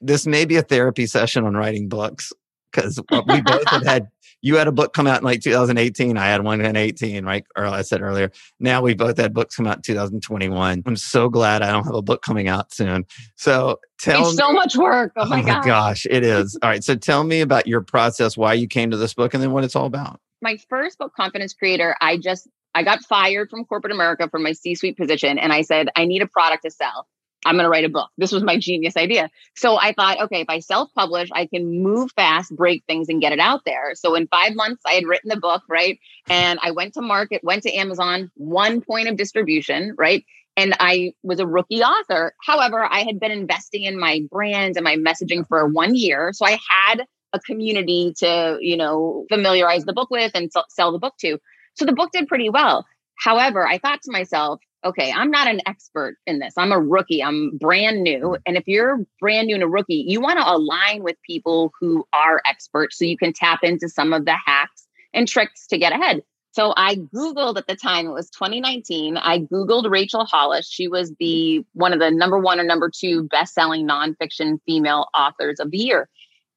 This 0.00 0.26
may 0.26 0.44
be 0.44 0.56
a 0.56 0.62
therapy 0.62 1.06
session 1.06 1.44
on 1.44 1.54
writing 1.54 1.88
books 1.88 2.32
because 2.70 2.98
uh, 3.10 3.22
we 3.26 3.40
both 3.40 3.66
have 3.68 3.84
had 3.84 4.08
you 4.40 4.56
had 4.56 4.68
a 4.68 4.72
book 4.72 4.92
come 4.92 5.06
out 5.06 5.18
in 5.18 5.24
like 5.24 5.40
2018 5.40 6.16
i 6.16 6.26
had 6.26 6.42
one 6.44 6.60
in 6.60 6.76
18 6.76 7.24
right? 7.24 7.44
Or 7.56 7.66
i 7.66 7.82
said 7.82 8.00
earlier. 8.02 8.30
Now 8.60 8.82
we 8.82 8.94
both 8.94 9.18
had 9.18 9.34
books 9.34 9.56
come 9.56 9.66
out 9.66 9.76
in 9.76 9.82
2021 9.82 10.82
i'm 10.86 10.96
so 10.96 11.28
glad 11.28 11.62
i 11.62 11.70
don't 11.70 11.84
have 11.84 11.94
a 11.94 12.02
book 12.02 12.22
coming 12.22 12.48
out 12.48 12.72
soon. 12.72 13.04
So 13.36 13.78
tell 13.98 14.22
it's 14.22 14.30
me, 14.32 14.36
so 14.36 14.52
much 14.52 14.76
work. 14.76 15.12
Oh 15.16 15.26
my, 15.26 15.40
oh 15.40 15.42
my 15.42 15.64
gosh. 15.64 16.06
it 16.10 16.24
is. 16.24 16.58
All 16.62 16.70
right 16.70 16.82
so 16.82 16.94
tell 16.94 17.24
me 17.24 17.40
about 17.40 17.66
your 17.66 17.80
process 17.80 18.36
why 18.36 18.54
you 18.54 18.68
came 18.68 18.90
to 18.90 18.96
this 18.96 19.14
book 19.14 19.34
and 19.34 19.42
then 19.42 19.52
what 19.52 19.64
it's 19.64 19.76
all 19.76 19.86
about. 19.86 20.20
My 20.40 20.58
first 20.68 20.98
book 20.98 21.12
confidence 21.14 21.52
creator 21.52 21.96
i 22.00 22.16
just 22.16 22.48
i 22.74 22.82
got 22.82 23.02
fired 23.04 23.50
from 23.50 23.64
corporate 23.64 23.92
america 23.92 24.28
from 24.30 24.42
my 24.42 24.52
c-suite 24.52 24.96
position 24.96 25.38
and 25.38 25.52
i 25.52 25.62
said 25.62 25.88
i 25.96 26.04
need 26.04 26.22
a 26.22 26.26
product 26.26 26.64
to 26.64 26.70
sell 26.70 27.06
I'm 27.44 27.54
going 27.54 27.64
to 27.64 27.70
write 27.70 27.84
a 27.84 27.88
book. 27.88 28.10
This 28.18 28.32
was 28.32 28.42
my 28.42 28.58
genius 28.58 28.96
idea. 28.96 29.30
So 29.56 29.78
I 29.78 29.92
thought, 29.92 30.22
okay, 30.22 30.40
if 30.40 30.48
I 30.48 30.58
self 30.58 30.92
publish, 30.94 31.28
I 31.32 31.46
can 31.46 31.82
move 31.82 32.10
fast, 32.16 32.54
break 32.54 32.84
things, 32.86 33.08
and 33.08 33.20
get 33.20 33.32
it 33.32 33.38
out 33.38 33.64
there. 33.64 33.94
So 33.94 34.14
in 34.14 34.26
five 34.26 34.54
months, 34.54 34.82
I 34.86 34.92
had 34.92 35.06
written 35.06 35.28
the 35.28 35.36
book, 35.36 35.62
right? 35.68 35.98
And 36.28 36.58
I 36.62 36.72
went 36.72 36.94
to 36.94 37.02
market, 37.02 37.44
went 37.44 37.62
to 37.62 37.72
Amazon, 37.72 38.30
one 38.34 38.80
point 38.80 39.08
of 39.08 39.16
distribution, 39.16 39.94
right? 39.96 40.24
And 40.56 40.74
I 40.80 41.12
was 41.22 41.38
a 41.38 41.46
rookie 41.46 41.82
author. 41.82 42.34
However, 42.44 42.84
I 42.84 43.02
had 43.04 43.20
been 43.20 43.30
investing 43.30 43.84
in 43.84 43.98
my 43.98 44.22
brand 44.30 44.76
and 44.76 44.84
my 44.84 44.96
messaging 44.96 45.46
for 45.46 45.66
one 45.68 45.94
year. 45.94 46.32
So 46.32 46.44
I 46.44 46.58
had 46.68 47.04
a 47.32 47.38
community 47.38 48.14
to, 48.18 48.58
you 48.60 48.76
know, 48.76 49.26
familiarize 49.28 49.84
the 49.84 49.92
book 49.92 50.10
with 50.10 50.32
and 50.34 50.50
sell 50.68 50.92
the 50.92 50.98
book 50.98 51.14
to. 51.20 51.38
So 51.74 51.84
the 51.84 51.92
book 51.92 52.10
did 52.12 52.26
pretty 52.26 52.50
well. 52.50 52.86
However, 53.14 53.66
I 53.66 53.78
thought 53.78 54.02
to 54.02 54.12
myself, 54.12 54.60
okay, 54.84 55.12
I'm 55.12 55.30
not 55.30 55.48
an 55.48 55.60
expert 55.66 56.16
in 56.26 56.38
this. 56.38 56.54
I'm 56.56 56.72
a 56.72 56.78
rookie. 56.78 57.22
I'm 57.22 57.56
brand 57.56 58.02
new. 58.02 58.20
Mm. 58.20 58.38
And 58.46 58.56
if 58.56 58.66
you're 58.66 59.00
brand 59.20 59.48
new 59.48 59.54
and 59.54 59.64
a 59.64 59.68
rookie, 59.68 60.04
you 60.06 60.20
want 60.20 60.38
to 60.38 60.50
align 60.50 61.02
with 61.02 61.16
people 61.26 61.72
who 61.80 62.06
are 62.12 62.40
experts 62.44 62.98
so 62.98 63.04
you 63.04 63.18
can 63.18 63.32
tap 63.32 63.60
into 63.62 63.88
some 63.88 64.12
of 64.12 64.24
the 64.24 64.36
hacks 64.46 64.86
and 65.12 65.26
tricks 65.26 65.66
to 65.68 65.78
get 65.78 65.92
ahead. 65.92 66.22
So 66.52 66.72
I 66.76 66.96
Googled 66.96 67.56
at 67.56 67.66
the 67.66 67.76
time, 67.76 68.06
it 68.06 68.12
was 68.12 68.30
2019. 68.30 69.16
I 69.16 69.40
Googled 69.40 69.90
Rachel 69.90 70.24
Hollis. 70.24 70.68
She 70.68 70.88
was 70.88 71.12
the 71.20 71.64
one 71.72 71.92
of 71.92 72.00
the 72.00 72.10
number 72.10 72.38
one 72.38 72.58
or 72.58 72.64
number 72.64 72.90
two 72.92 73.24
best-selling 73.24 73.86
nonfiction 73.86 74.58
female 74.66 75.08
authors 75.14 75.60
of 75.60 75.70
the 75.70 75.78
year. 75.78 76.08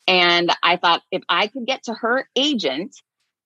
And 0.07 0.51
I 0.63 0.77
thought 0.77 1.03
if 1.11 1.21
I 1.29 1.47
could 1.47 1.65
get 1.65 1.83
to 1.83 1.93
her 1.93 2.27
agent 2.35 2.95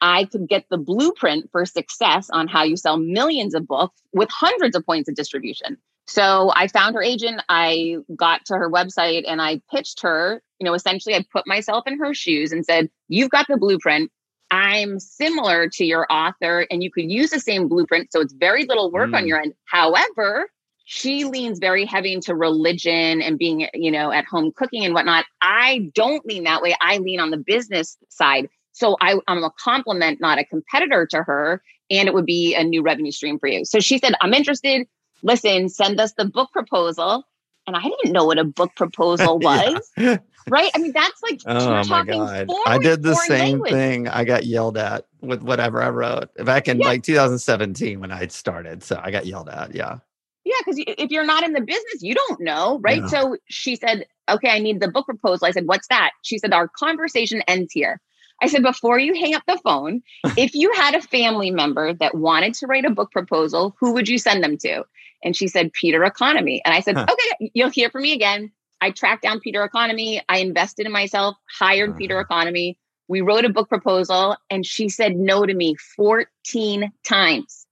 I 0.02 0.26
could 0.26 0.48
get 0.48 0.66
the 0.70 0.78
blueprint 0.78 1.50
for 1.52 1.66
success 1.66 2.30
on 2.30 2.48
how 2.48 2.64
you 2.64 2.78
sell 2.78 2.98
millions 2.98 3.56
of 3.56 3.68
books 3.68 4.02
with 4.14 4.30
hundreds 4.30 4.76
of 4.76 4.86
points 4.86 5.10
of 5.10 5.16
distribution. 5.16 5.78
So 6.08 6.52
I 6.56 6.68
found 6.68 6.96
her 6.96 7.02
agent. 7.02 7.42
I 7.50 7.98
got 8.16 8.46
to 8.46 8.56
her 8.56 8.70
website 8.70 9.24
and 9.28 9.42
I 9.42 9.62
pitched 9.72 10.02
her. 10.02 10.42
You 10.60 10.66
know, 10.66 10.74
essentially, 10.74 11.16
I 11.16 11.26
put 11.32 11.48
myself 11.48 11.86
in 11.88 12.00
her 12.00 12.14
shoes 12.14 12.52
and 12.52 12.66
said, 12.66 12.90
You've 13.08 13.32
got 13.32 13.48
the 13.48 13.58
blueprint. 13.58 14.12
I'm 14.52 15.00
similar 15.00 15.68
to 15.70 15.86
your 15.86 16.06
author, 16.12 16.68
and 16.70 16.84
you 16.84 16.92
could 16.92 17.10
use 17.10 17.32
the 17.32 17.40
same 17.40 17.68
blueprint. 17.68 18.12
So 18.12 18.22
it's 18.22 18.34
very 18.34 18.66
little 18.66 18.92
work 18.92 19.10
mm. 19.10 19.18
on 19.18 19.28
your 19.28 19.42
end. 19.42 19.54
However, 19.66 20.48
she 20.86 21.26
leans 21.26 21.58
very 21.58 21.84
heavy 21.84 22.14
into 22.14 22.36
religion 22.36 23.22
and 23.22 23.40
being, 23.40 23.68
you 23.74 23.90
know, 23.90 24.12
at 24.12 24.26
home 24.26 24.52
cooking 24.56 24.86
and 24.86 24.94
whatnot. 24.94 25.26
I 25.42 25.92
don't 25.96 26.24
lean 26.28 26.44
that 26.44 26.62
way. 26.62 26.76
I 26.80 27.00
lean 27.00 27.20
on 27.20 27.32
the 27.32 27.38
business 27.38 27.98
side. 28.10 28.48
So 28.76 28.98
I, 29.00 29.18
I'm 29.28 29.42
a 29.44 29.52
complement, 29.58 30.20
not 30.20 30.38
a 30.38 30.44
competitor 30.46 31.08
to 31.12 31.24
her. 31.24 31.62
And 31.90 32.08
it 32.10 32.14
would 32.14 32.26
be 32.26 32.56
a 32.56 32.64
new 32.64 32.82
revenue 32.82 33.12
stream 33.12 33.40
for 33.40 33.48
you. 33.48 33.64
So 33.64 33.80
she 33.80 34.00
said, 34.00 34.14
I'm 34.20 34.34
interested. 34.34 34.86
Listen, 35.24 35.70
send 35.70 36.00
us 36.00 36.14
the 36.18 36.26
book 36.26 36.52
proposal. 36.52 37.24
And 37.68 37.76
I 37.76 37.82
didn't 37.84 38.12
know 38.12 38.26
what 38.26 38.38
a 38.38 38.44
book 38.44 38.76
proposal 38.76 39.40
was. 39.40 39.92
yeah. 39.98 40.18
right? 40.50 40.70
I 40.76 40.80
mean, 40.80 40.92
that's 40.94 41.22
like 41.24 41.40
Oh 41.46 41.70
my 41.70 41.84
talking 41.84 42.14
god! 42.14 42.48
foreign, 42.48 42.62
I 42.68 42.78
did 42.80 43.02
the 43.02 43.16
same 43.16 43.60
language. 43.60 43.72
thing. 43.72 44.08
I 44.08 44.24
got 44.26 44.46
yelled 44.46 44.78
at 44.78 45.06
with 45.22 45.42
whatever 45.42 45.82
I 45.82 45.90
wrote 45.90 46.30
back 46.44 46.68
in 46.68 46.80
Yeah. 46.80 46.88
like 46.88 47.04
2017 47.04 48.00
when 48.00 48.12
I 48.12 48.28
started. 48.28 48.84
So 48.84 49.00
I 49.02 49.10
got 49.12 49.26
yelled 49.26 49.50
at. 49.50 49.74
Yeah. 49.74 50.00
Yeah, 50.44 50.54
because 50.60 50.76
if 50.86 51.10
you're 51.12 51.26
not 51.26 51.44
in 51.44 51.54
the 51.54 51.62
business, 51.62 52.02
you 52.02 52.14
don't 52.14 52.42
know, 52.42 52.80
right? 52.84 53.02
Yeah. 53.02 53.08
So 53.08 53.38
she 53.50 53.76
said, 53.76 54.06
Okay, 54.30 54.50
I 54.50 54.60
need 54.60 54.80
the 54.80 54.90
book 54.90 55.06
proposal. 55.06 55.48
I 55.48 55.52
said, 55.52 55.66
What's 55.66 55.88
that? 55.88 56.12
She 56.24 56.38
said, 56.40 56.52
Our 56.54 56.68
conversation 56.68 57.42
ends 57.48 57.72
here. 57.72 58.02
I 58.42 58.48
said, 58.48 58.64
Before 58.64 59.00
you 59.00 59.14
hang 59.14 59.36
up 59.36 59.44
the 59.48 59.60
phone, 59.64 60.02
if 60.38 60.54
you 60.54 60.72
had 60.74 60.96
a 60.96 61.02
family 61.02 61.52
member 61.52 61.94
that 61.94 62.16
wanted 62.16 62.54
to 62.56 62.68
write 62.68 62.86
a 62.86 62.90
book 62.90 63.12
proposal, 63.12 63.76
who 63.80 63.94
would 63.94 64.08
you 64.10 64.18
send 64.18 64.44
them 64.44 64.58
to? 64.60 64.84
And 65.24 65.36
she 65.36 65.48
said, 65.48 65.74
Peter 65.74 66.04
Economy. 66.04 66.62
And 66.66 66.74
I 66.74 66.82
said, 66.82 66.96
Huh. 66.96 67.06
Okay, 67.10 67.52
you'll 67.54 67.70
hear 67.70 67.90
from 67.90 68.04
me 68.04 68.14
again. 68.14 68.52
I 68.82 68.92
tracked 68.92 69.24
down 69.24 69.40
Peter 69.40 69.64
Economy. 69.64 70.22
I 70.30 70.40
invested 70.40 70.86
in 70.86 70.92
myself, 70.92 71.36
hired 71.50 71.96
Peter 71.98 72.16
Uh-huh. 72.16 72.26
Economy. 72.30 72.78
We 73.08 73.22
wrote 73.22 73.46
a 73.46 73.50
book 73.50 73.70
proposal, 73.70 74.36
and 74.50 74.66
she 74.66 74.90
said 74.90 75.16
no 75.16 75.46
to 75.46 75.54
me 75.54 75.76
14 75.96 76.92
times. 77.04 77.66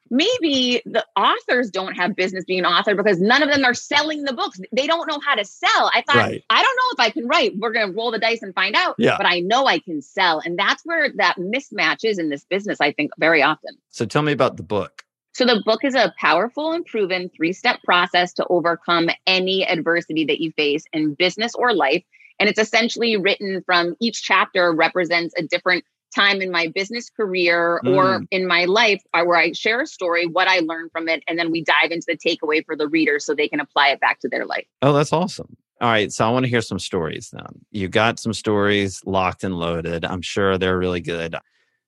Maybe 0.10 0.82
the 0.86 1.06
authors 1.16 1.70
don't 1.70 1.96
have 1.96 2.16
business 2.16 2.46
being 2.46 2.60
an 2.60 2.66
author 2.66 2.96
because 2.96 3.20
none 3.20 3.44
of 3.44 3.52
them 3.52 3.64
are 3.64 3.74
selling 3.74 4.24
the 4.24 4.34
books. 4.34 4.60
They 4.72 4.88
don't 4.88 5.08
know 5.08 5.20
how 5.26 5.36
to 5.36 5.46
sell. 5.46 5.92
I 5.94 6.04
thought, 6.06 6.16
Right. 6.16 6.44
I 6.50 6.62
don't 6.62 6.76
know 6.76 7.04
if 7.04 7.08
I 7.08 7.10
can 7.12 7.28
write. 7.28 7.58
We're 7.58 7.72
going 7.72 7.88
to 7.88 7.94
roll 7.94 8.12
the 8.12 8.20
dice 8.20 8.42
and 8.42 8.54
find 8.54 8.76
out. 8.76 8.96
Yeah. 8.98 9.18
But 9.18 9.26
I 9.26 9.40
know 9.40 9.66
I 9.66 9.80
can 9.80 10.02
sell. 10.02 10.42
And 10.44 10.58
that's 10.58 10.84
where 10.84 11.10
that 11.18 11.38
mismatch 11.38 12.04
is 12.04 12.20
in 12.20 12.30
this 12.30 12.46
business, 12.46 12.80
I 12.82 12.92
think, 12.92 13.12
very 13.18 13.42
often. 13.42 13.72
So 13.90 14.06
tell 14.06 14.22
me 14.22 14.32
about 14.32 14.58
the 14.58 14.64
book. 14.64 15.04
So 15.34 15.46
the 15.46 15.62
book 15.66 15.84
is 15.84 15.94
a 15.94 16.14
powerful 16.20 16.72
and 16.72 16.84
proven 16.84 17.30
three-step 17.30 17.84
process 17.84 18.34
to 18.34 18.48
overcome 18.50 19.10
any 19.28 19.68
adversity 19.68 20.26
that 20.26 20.42
you 20.42 20.52
face 20.54 20.84
in 20.94 21.14
business 21.14 21.54
or 21.54 21.74
life. 21.74 22.04
And 22.40 22.50
it's 22.50 22.60
essentially 22.60 23.18
written 23.18 23.62
from 23.64 23.96
each 24.00 24.24
chapter 24.24 24.74
represents 24.74 25.36
a 25.38 25.44
different 25.44 25.84
time 26.16 26.42
in 26.42 26.52
my 26.52 26.68
business 26.68 27.10
career 27.10 27.82
or 27.86 28.20
hmm. 28.20 28.24
in 28.32 28.48
my 28.48 28.66
life 28.66 29.02
where 29.12 29.36
I 29.36 29.52
share 29.52 29.82
a 29.82 29.88
story, 29.88 30.26
what 30.26 30.48
I 30.48 30.60
learned 30.60 30.92
from 30.92 31.08
it, 31.08 31.24
and 31.28 31.38
then 31.38 31.52
we 31.52 31.64
dive 31.64 31.92
into 31.92 32.06
the 32.08 32.18
takeaway 32.18 32.66
for 32.66 32.76
the 32.76 32.88
reader 32.88 33.20
so 33.20 33.34
they 33.34 33.48
can 33.48 33.60
apply 33.60 33.90
it 33.90 34.00
back 34.00 34.20
to 34.22 34.30
their 34.30 34.46
life. 34.46 34.66
Oh, 34.82 34.94
that's 34.94 35.14
awesome. 35.14 35.56
All 35.80 35.90
right. 35.90 36.12
So 36.12 36.28
I 36.28 36.32
want 36.32 36.46
to 36.46 36.50
hear 36.50 36.62
some 36.62 36.80
stories 36.80 37.30
then. 37.32 37.66
You 37.72 37.88
got 37.88 38.20
some 38.20 38.34
stories 38.34 39.02
locked 39.06 39.44
and 39.44 39.60
loaded. 39.60 40.06
I'm 40.06 40.22
sure 40.22 40.58
they're 40.58 40.78
really 40.78 41.02
good. 41.02 41.36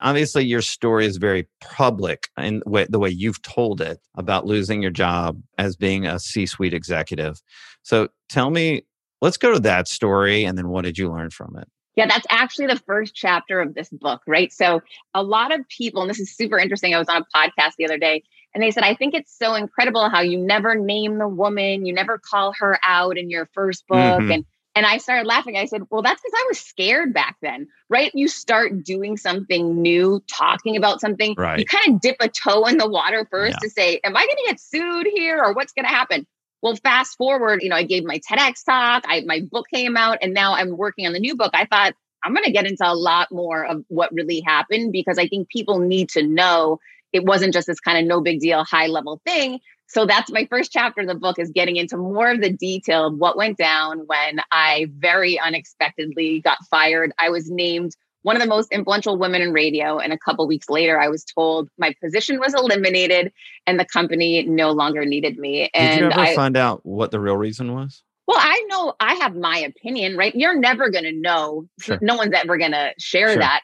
Obviously, 0.02 0.46
your 0.46 0.62
story 0.62 1.06
is 1.06 1.18
very 1.18 1.48
public 1.60 2.30
in 2.38 2.62
the 2.66 3.00
way 3.00 3.10
you've 3.10 3.42
told 3.42 3.82
it 3.82 4.00
about 4.16 4.46
losing 4.46 4.82
your 4.82 4.92
job 4.92 5.42
as 5.58 5.76
being 5.76 6.06
a 6.06 6.20
C 6.20 6.46
suite 6.46 6.74
executive. 6.74 7.42
So 7.82 8.10
tell 8.30 8.50
me, 8.50 8.84
let's 9.22 9.38
go 9.38 9.54
to 9.54 9.60
that 9.62 9.88
story 9.88 10.46
and 10.46 10.58
then 10.58 10.70
what 10.70 10.86
did 10.86 10.98
you 10.98 11.12
learn 11.12 11.32
from 11.32 11.58
it? 11.58 11.68
Yeah, 12.00 12.08
that's 12.08 12.26
actually 12.30 12.68
the 12.68 12.80
first 12.88 13.14
chapter 13.14 13.62
of 13.62 13.74
this 13.76 13.90
book, 13.90 14.22
right? 14.26 14.52
So, 14.52 14.82
a 15.14 15.22
lot 15.24 15.54
of 15.54 15.68
people, 15.70 16.02
and 16.02 16.10
this 16.10 16.20
is 16.20 16.36
super 16.36 16.58
interesting. 16.58 16.94
I 16.96 17.00
was 17.00 17.10
on 17.10 17.22
a 17.24 17.38
podcast 17.38 17.74
the 17.78 17.86
other 17.86 17.98
day, 17.98 18.24
and 18.56 18.64
they 18.64 18.72
said, 18.72 18.84
I 18.84 18.96
think 18.96 19.14
it's 19.14 19.38
so 19.38 19.54
incredible 19.56 20.10
how 20.10 20.22
you 20.22 20.38
never 20.40 20.76
name 20.76 21.18
the 21.20 21.28
woman, 21.28 21.86
you 21.86 21.94
never 21.94 22.18
call 22.18 22.54
her 22.60 22.80
out 22.84 23.18
in 23.18 23.30
your 23.30 23.48
first 23.54 23.86
book. 23.88 24.22
Mhm. 24.22 24.34
And 24.34 24.46
and 24.76 24.86
I 24.86 24.98
started 25.00 25.26
laughing. 25.28 25.58
I 25.58 25.66
said, 25.66 25.82
Well, 25.90 26.02
that's 26.04 26.22
because 26.22 26.34
I 26.42 26.46
was 26.48 26.60
scared 26.60 27.14
back 27.14 27.36
then, 27.42 27.68
right? 27.90 28.12
You 28.14 28.28
start 28.30 28.84
doing 28.84 29.18
something 29.18 29.82
new, 29.82 30.22
talking 30.32 30.78
about 30.78 31.02
something, 31.02 31.36
you 31.60 31.66
kind 31.66 31.96
of 31.96 32.02
dip 32.02 32.16
a 32.22 32.30
toe 32.30 32.66
in 32.66 32.78
the 32.78 32.88
water 32.88 33.28
first 33.30 33.58
Yeah. 33.62 33.68
to 33.68 33.70
say, 33.70 34.00
Am 34.04 34.16
I 34.16 34.22
going 34.26 34.38
to 34.38 34.44
get 34.46 34.60
sued 34.60 35.08
here 35.14 35.44
or 35.44 35.54
what's 35.54 35.74
going 35.74 35.86
to 35.86 35.90
happen? 35.90 36.26
Well, 36.62 36.76
fast 36.76 37.18
forward, 37.18 37.62
you 37.62 37.70
know, 37.70 37.76
I 37.76 37.84
gave 37.84 38.04
my 38.04 38.20
TEDx 38.20 38.66
talk, 38.66 39.04
I, 39.08 39.22
my 39.22 39.42
book 39.50 39.68
came 39.74 39.96
out, 39.96 40.18
and 40.22 40.34
now 40.34 40.54
I'm 40.54 40.76
working 40.76 41.08
on 41.08 41.14
the 41.14 41.20
new 41.20 41.36
book. 41.36 41.52
I 41.54 41.66
thought 41.66 41.94
I'm 42.24 42.34
going 42.34 42.46
to 42.46 42.52
get 42.52 42.66
into 42.66 42.84
a 42.86 42.94
lot 42.94 43.32
more 43.32 43.66
of 43.66 43.84
what 43.88 44.12
really 44.12 44.42
happened 44.46 44.92
because 44.92 45.18
I 45.18 45.28
think 45.28 45.50
people 45.50 45.80
need 45.80 46.10
to 46.10 46.24
know 46.24 46.80
it 47.14 47.24
wasn't 47.24 47.54
just 47.54 47.68
this 47.68 47.80
kind 47.80 47.98
of 47.98 48.06
no 48.06 48.22
big 48.22 48.40
deal, 48.40 48.64
high 48.64 48.88
level 48.88 49.22
thing. 49.26 49.60
So 49.88 50.06
that's 50.06 50.32
my 50.32 50.46
first 50.50 50.72
chapter 50.72 51.02
of 51.02 51.08
the 51.08 51.16
book 51.16 51.40
is 51.40 51.50
getting 51.50 51.76
into 51.76 51.98
more 51.98 52.30
of 52.30 52.42
the 52.42 52.52
detail 52.52 53.08
of 53.08 53.18
what 53.18 53.38
went 53.38 53.58
down 53.58 54.04
when 54.06 54.40
I 54.52 54.88
very 54.92 55.40
unexpectedly 55.40 56.42
got 56.42 56.60
fired. 56.70 57.12
I 57.20 57.30
was 57.30 57.50
named 57.50 57.96
one 58.24 58.36
of 58.36 58.42
the 58.42 58.48
most 58.48 58.72
influential 58.72 59.18
women 59.18 59.42
in 59.42 59.54
radio. 59.54 59.98
And 60.00 60.12
a 60.14 60.18
couple 60.18 60.46
weeks 60.48 60.70
later, 60.70 61.00
I 61.00 61.08
was 61.08 61.24
told 61.24 61.70
my 61.78 61.94
position 62.04 62.40
was 62.40 62.54
eliminated 62.54 63.32
and 63.66 63.80
the 63.80 63.86
company 63.86 64.44
no 64.44 64.72
longer 64.72 65.06
needed 65.06 65.38
me. 65.38 65.70
Did 65.74 65.82
And 65.82 66.00
you 66.02 66.06
ever 66.12 66.20
I, 66.20 66.36
find 66.36 66.58
out 66.58 66.86
what 66.86 67.12
the 67.12 67.20
real 67.20 67.38
reason 67.38 67.74
was? 67.74 68.04
well, 68.28 68.38
I 68.40 68.64
know 68.70 68.94
I 69.00 69.16
have 69.16 69.36
my 69.36 69.58
opinion, 69.58 70.16
right? 70.16 70.36
You're 70.36 70.60
never 70.60 70.90
going 70.92 71.06
to 71.06 71.12
know. 71.12 71.66
Sure. 71.82 71.98
No 72.02 72.16
one's 72.16 72.34
ever 72.36 72.58
going 72.58 72.72
to 72.74 72.94
share 73.00 73.30
Sure. 73.30 73.38
that. 73.40 73.62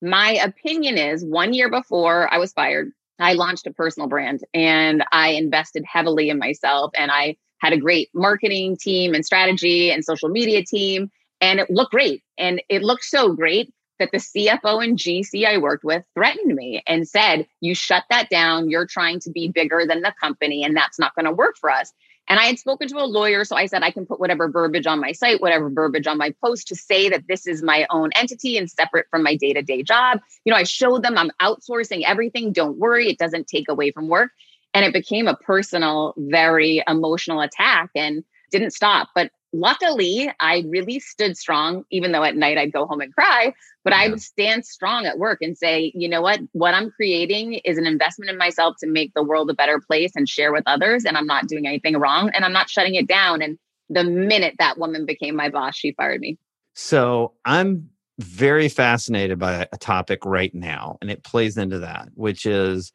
My 0.00 0.32
opinion 0.42 0.96
is 0.98 1.24
one 1.24 1.52
year 1.52 1.68
before 1.70 2.32
I 2.32 2.38
was 2.38 2.52
fired, 2.52 2.90
I 3.18 3.32
launched 3.34 3.66
a 3.66 3.72
personal 3.72 4.08
brand 4.08 4.40
and 4.54 5.04
I 5.12 5.28
invested 5.30 5.84
heavily 5.90 6.30
in 6.30 6.38
myself. 6.38 6.92
And 6.96 7.10
I 7.10 7.36
had 7.58 7.72
a 7.72 7.78
great 7.78 8.08
marketing 8.14 8.76
team 8.80 9.14
and 9.14 9.24
strategy 9.24 9.90
and 9.90 10.04
social 10.04 10.28
media 10.28 10.62
team. 10.64 11.10
And 11.40 11.60
it 11.60 11.70
looked 11.70 11.92
great. 11.92 12.22
And 12.38 12.62
it 12.68 12.82
looked 12.82 13.04
so 13.04 13.32
great 13.34 13.72
that 13.98 14.10
the 14.12 14.18
CFO 14.18 14.82
and 14.82 14.98
GC 14.98 15.46
I 15.46 15.58
worked 15.58 15.84
with 15.84 16.04
threatened 16.14 16.54
me 16.54 16.82
and 16.86 17.08
said, 17.08 17.46
You 17.60 17.74
shut 17.74 18.04
that 18.10 18.28
down. 18.30 18.70
You're 18.70 18.86
trying 18.86 19.20
to 19.20 19.30
be 19.30 19.48
bigger 19.48 19.84
than 19.86 20.02
the 20.02 20.14
company, 20.20 20.64
and 20.64 20.76
that's 20.76 20.98
not 20.98 21.14
going 21.14 21.26
to 21.26 21.32
work 21.32 21.56
for 21.58 21.70
us. 21.70 21.92
And 22.28 22.40
I 22.40 22.44
had 22.44 22.58
spoken 22.58 22.88
to 22.88 22.98
a 22.98 23.06
lawyer, 23.06 23.44
so 23.44 23.54
I 23.54 23.66
said 23.66 23.82
I 23.82 23.92
can 23.92 24.04
put 24.04 24.18
whatever 24.18 24.48
verbiage 24.48 24.86
on 24.86 25.00
my 25.00 25.12
site, 25.12 25.40
whatever 25.40 25.70
verbiage 25.70 26.08
on 26.08 26.18
my 26.18 26.34
post 26.44 26.66
to 26.68 26.74
say 26.74 27.08
that 27.08 27.24
this 27.28 27.46
is 27.46 27.62
my 27.62 27.86
own 27.90 28.10
entity 28.16 28.58
and 28.58 28.68
separate 28.68 29.06
from 29.10 29.22
my 29.22 29.36
day 29.36 29.52
to 29.52 29.62
day 29.62 29.82
job. 29.82 30.20
You 30.44 30.52
know, 30.52 30.58
I 30.58 30.64
showed 30.64 31.02
them 31.02 31.16
I'm 31.16 31.30
outsourcing 31.40 32.02
everything. 32.04 32.52
Don't 32.52 32.78
worry, 32.78 33.08
it 33.08 33.18
doesn't 33.18 33.46
take 33.46 33.68
away 33.68 33.92
from 33.92 34.08
work. 34.08 34.32
And 34.74 34.84
it 34.84 34.92
became 34.92 35.28
a 35.28 35.36
personal, 35.36 36.14
very 36.18 36.82
emotional 36.86 37.40
attack 37.40 37.90
and 37.94 38.24
didn't 38.50 38.72
stop. 38.72 39.08
But 39.14 39.30
luckily, 39.52 40.30
I 40.40 40.64
really 40.68 41.00
stood 41.00 41.36
strong, 41.36 41.84
even 41.90 42.12
though 42.12 42.24
at 42.24 42.36
night 42.36 42.58
I'd 42.58 42.72
go 42.72 42.86
home 42.86 43.00
and 43.00 43.14
cry. 43.14 43.52
But 43.84 43.92
I 43.92 44.08
would 44.08 44.20
stand 44.20 44.66
strong 44.66 45.06
at 45.06 45.16
work 45.16 45.38
and 45.40 45.56
say, 45.56 45.92
you 45.94 46.08
know 46.08 46.20
what? 46.20 46.40
What 46.52 46.74
I'm 46.74 46.90
creating 46.90 47.54
is 47.64 47.78
an 47.78 47.86
investment 47.86 48.30
in 48.30 48.36
myself 48.36 48.74
to 48.80 48.88
make 48.88 49.14
the 49.14 49.22
world 49.22 49.48
a 49.48 49.54
better 49.54 49.80
place 49.80 50.10
and 50.16 50.28
share 50.28 50.52
with 50.52 50.64
others. 50.66 51.04
And 51.04 51.16
I'm 51.16 51.26
not 51.26 51.46
doing 51.46 51.68
anything 51.68 51.96
wrong 51.96 52.30
and 52.34 52.44
I'm 52.44 52.52
not 52.52 52.68
shutting 52.68 52.96
it 52.96 53.06
down. 53.06 53.42
And 53.42 53.58
the 53.88 54.02
minute 54.02 54.56
that 54.58 54.78
woman 54.78 55.06
became 55.06 55.36
my 55.36 55.50
boss, 55.50 55.76
she 55.76 55.92
fired 55.92 56.20
me. 56.20 56.36
So 56.74 57.34
I'm 57.44 57.90
very 58.18 58.68
fascinated 58.68 59.38
by 59.38 59.68
a 59.72 59.78
topic 59.78 60.24
right 60.24 60.54
now, 60.54 60.96
and 61.00 61.10
it 61.10 61.22
plays 61.22 61.56
into 61.56 61.80
that, 61.80 62.08
which 62.14 62.46
is 62.46 62.92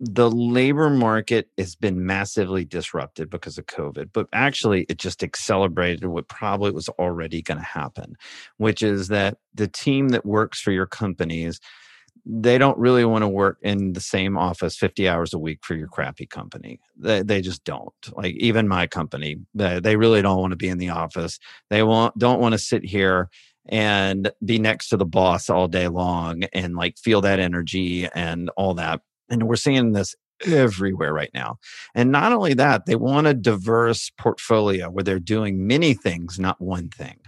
the 0.00 0.30
labor 0.30 0.88
market 0.88 1.50
has 1.58 1.76
been 1.76 2.06
massively 2.06 2.64
disrupted 2.64 3.28
because 3.28 3.58
of 3.58 3.66
COVID, 3.66 4.10
but 4.14 4.26
actually 4.32 4.86
it 4.88 4.96
just 4.96 5.22
accelerated 5.22 6.06
what 6.06 6.28
probably 6.28 6.70
was 6.70 6.88
already 6.90 7.42
going 7.42 7.58
to 7.58 7.64
happen, 7.64 8.16
which 8.56 8.82
is 8.82 9.08
that 9.08 9.36
the 9.54 9.68
team 9.68 10.08
that 10.08 10.24
works 10.24 10.60
for 10.60 10.72
your 10.72 10.86
companies 10.86 11.60
they 12.26 12.58
don't 12.58 12.78
really 12.78 13.04
want 13.04 13.22
to 13.22 13.28
work 13.28 13.58
in 13.62 13.92
the 13.92 14.00
same 14.00 14.36
office 14.36 14.76
50 14.76 15.08
hours 15.08 15.32
a 15.32 15.38
week 15.38 15.60
for 15.62 15.74
your 15.74 15.88
crappy 15.88 16.26
company. 16.26 16.80
They, 16.96 17.22
they 17.22 17.40
just 17.40 17.64
don't. 17.64 17.94
Like 18.12 18.34
even 18.34 18.68
my 18.68 18.86
company, 18.86 19.38
they, 19.54 19.96
really 19.96 20.22
don't 20.22 20.40
want 20.40 20.50
to 20.52 20.56
be 20.56 20.68
in 20.68 20.78
the 20.78 20.90
office. 20.90 21.38
They 21.70 21.82
want 21.82 22.18
don't 22.18 22.40
want 22.40 22.52
to 22.52 22.58
sit 22.58 22.84
here 22.84 23.30
and 23.66 24.30
be 24.44 24.58
next 24.58 24.88
to 24.88 24.96
the 24.96 25.04
boss 25.04 25.48
all 25.48 25.68
day 25.68 25.88
long 25.88 26.44
and 26.52 26.74
like 26.74 26.98
feel 26.98 27.20
that 27.22 27.38
energy 27.38 28.08
and 28.14 28.50
all 28.50 28.74
that. 28.74 29.00
And 29.30 29.48
we're 29.48 29.56
seeing 29.56 29.92
this 29.92 30.14
everywhere 30.46 31.12
right 31.12 31.30
now. 31.34 31.58
And 31.94 32.10
not 32.10 32.32
only 32.32 32.54
that, 32.54 32.86
they 32.86 32.96
want 32.96 33.26
a 33.26 33.34
diverse 33.34 34.10
portfolio 34.18 34.90
where 34.90 35.04
they're 35.04 35.18
doing 35.18 35.66
many 35.66 35.94
things, 35.94 36.38
not 36.38 36.60
one 36.60 36.88
thing. 36.88 37.18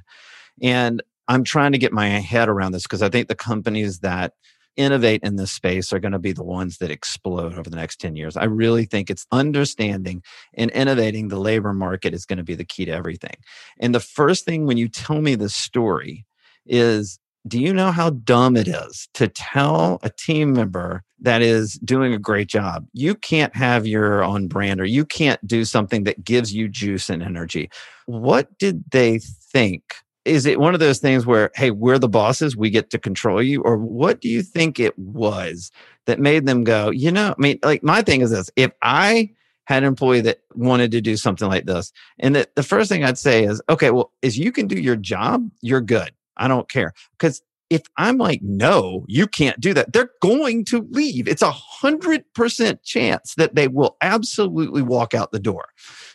And 0.62 1.02
I'm 1.28 1.44
trying 1.44 1.72
to 1.72 1.78
get 1.78 1.92
my 1.92 2.08
head 2.08 2.48
around 2.48 2.72
this 2.72 2.82
because 2.82 3.02
I 3.02 3.08
think 3.08 3.28
the 3.28 3.34
companies 3.34 4.00
that 4.00 4.32
innovate 4.76 5.20
in 5.22 5.36
this 5.36 5.52
space 5.52 5.92
are 5.92 5.98
going 5.98 6.12
to 6.12 6.18
be 6.18 6.32
the 6.32 6.42
ones 6.42 6.78
that 6.78 6.90
explode 6.90 7.58
over 7.58 7.68
the 7.68 7.76
next 7.76 8.00
10 8.00 8.16
years. 8.16 8.36
I 8.36 8.44
really 8.44 8.86
think 8.86 9.10
it's 9.10 9.26
understanding 9.30 10.22
and 10.54 10.70
innovating 10.70 11.28
the 11.28 11.38
labor 11.38 11.74
market 11.74 12.14
is 12.14 12.24
going 12.24 12.38
to 12.38 12.44
be 12.44 12.54
the 12.54 12.64
key 12.64 12.86
to 12.86 12.92
everything. 12.92 13.36
And 13.78 13.94
the 13.94 14.00
first 14.00 14.44
thing 14.44 14.66
when 14.66 14.78
you 14.78 14.88
tell 14.88 15.20
me 15.20 15.34
this 15.34 15.54
story 15.54 16.24
is 16.66 17.18
do 17.46 17.60
you 17.60 17.74
know 17.74 17.90
how 17.90 18.10
dumb 18.10 18.56
it 18.56 18.68
is 18.68 19.08
to 19.14 19.26
tell 19.28 19.98
a 20.02 20.10
team 20.10 20.52
member 20.52 21.02
that 21.22 21.42
is 21.42 21.74
doing 21.84 22.12
a 22.12 22.18
great 22.18 22.48
job. 22.48 22.86
You 22.92 23.14
can't 23.14 23.54
have 23.56 23.86
your 23.86 24.22
own 24.22 24.48
brand 24.48 24.80
or 24.80 24.84
you 24.84 25.04
can't 25.04 25.44
do 25.46 25.64
something 25.64 26.04
that 26.04 26.24
gives 26.24 26.54
you 26.54 26.68
juice 26.68 27.08
and 27.08 27.22
energy. 27.22 27.70
What 28.06 28.58
did 28.58 28.84
they 28.90 29.18
think? 29.18 29.82
Is 30.24 30.46
it 30.46 30.60
one 30.60 30.74
of 30.74 30.80
those 30.80 30.98
things 30.98 31.26
where 31.26 31.50
hey 31.54 31.70
we're 31.70 31.98
the 31.98 32.08
bosses 32.08 32.56
we 32.56 32.70
get 32.70 32.90
to 32.90 32.98
control 32.98 33.42
you? 33.42 33.62
Or 33.62 33.76
what 33.76 34.20
do 34.20 34.28
you 34.28 34.42
think 34.42 34.78
it 34.78 34.96
was 34.98 35.70
that 36.06 36.18
made 36.18 36.46
them 36.46 36.64
go 36.64 36.90
you 36.90 37.12
know 37.12 37.30
i 37.30 37.40
mean 37.40 37.58
like 37.62 37.82
my 37.84 38.02
thing 38.02 38.22
is 38.22 38.30
this 38.30 38.50
if 38.56 38.72
i 38.82 39.30
had 39.66 39.84
an 39.84 39.86
employee 39.86 40.20
that 40.20 40.40
wanted 40.54 40.90
to 40.90 41.00
do 41.00 41.16
something 41.16 41.48
like 41.48 41.64
this 41.64 41.92
and 42.18 42.34
that 42.34 42.52
the 42.56 42.62
first 42.64 42.88
thing 42.88 43.04
i'd 43.04 43.16
say 43.16 43.44
is 43.44 43.62
okay 43.68 43.90
well 43.90 44.10
is 44.20 44.36
you 44.36 44.50
can 44.50 44.66
do 44.66 44.80
your 44.80 44.96
job 44.96 45.48
you're 45.60 45.80
good. 45.80 46.12
I 46.36 46.48
don't 46.48 46.68
care. 46.68 46.92
Because 47.12 47.42
if 47.72 47.82
I'm 47.96 48.18
like, 48.18 48.40
no, 48.42 49.04
you 49.08 49.26
can't 49.26 49.60
do 49.60 49.74
that, 49.74 49.92
they're 49.92 50.10
going 50.20 50.64
to 50.66 50.86
leave. 50.90 51.26
It's 51.26 51.42
a 51.42 51.50
hundred 51.50 52.24
percent 52.34 52.82
chance 52.82 53.34
that 53.36 53.54
they 53.54 53.68
will 53.68 53.96
absolutely 54.00 54.82
walk 54.82 55.14
out 55.14 55.32
the 55.32 55.38
door. 55.38 55.66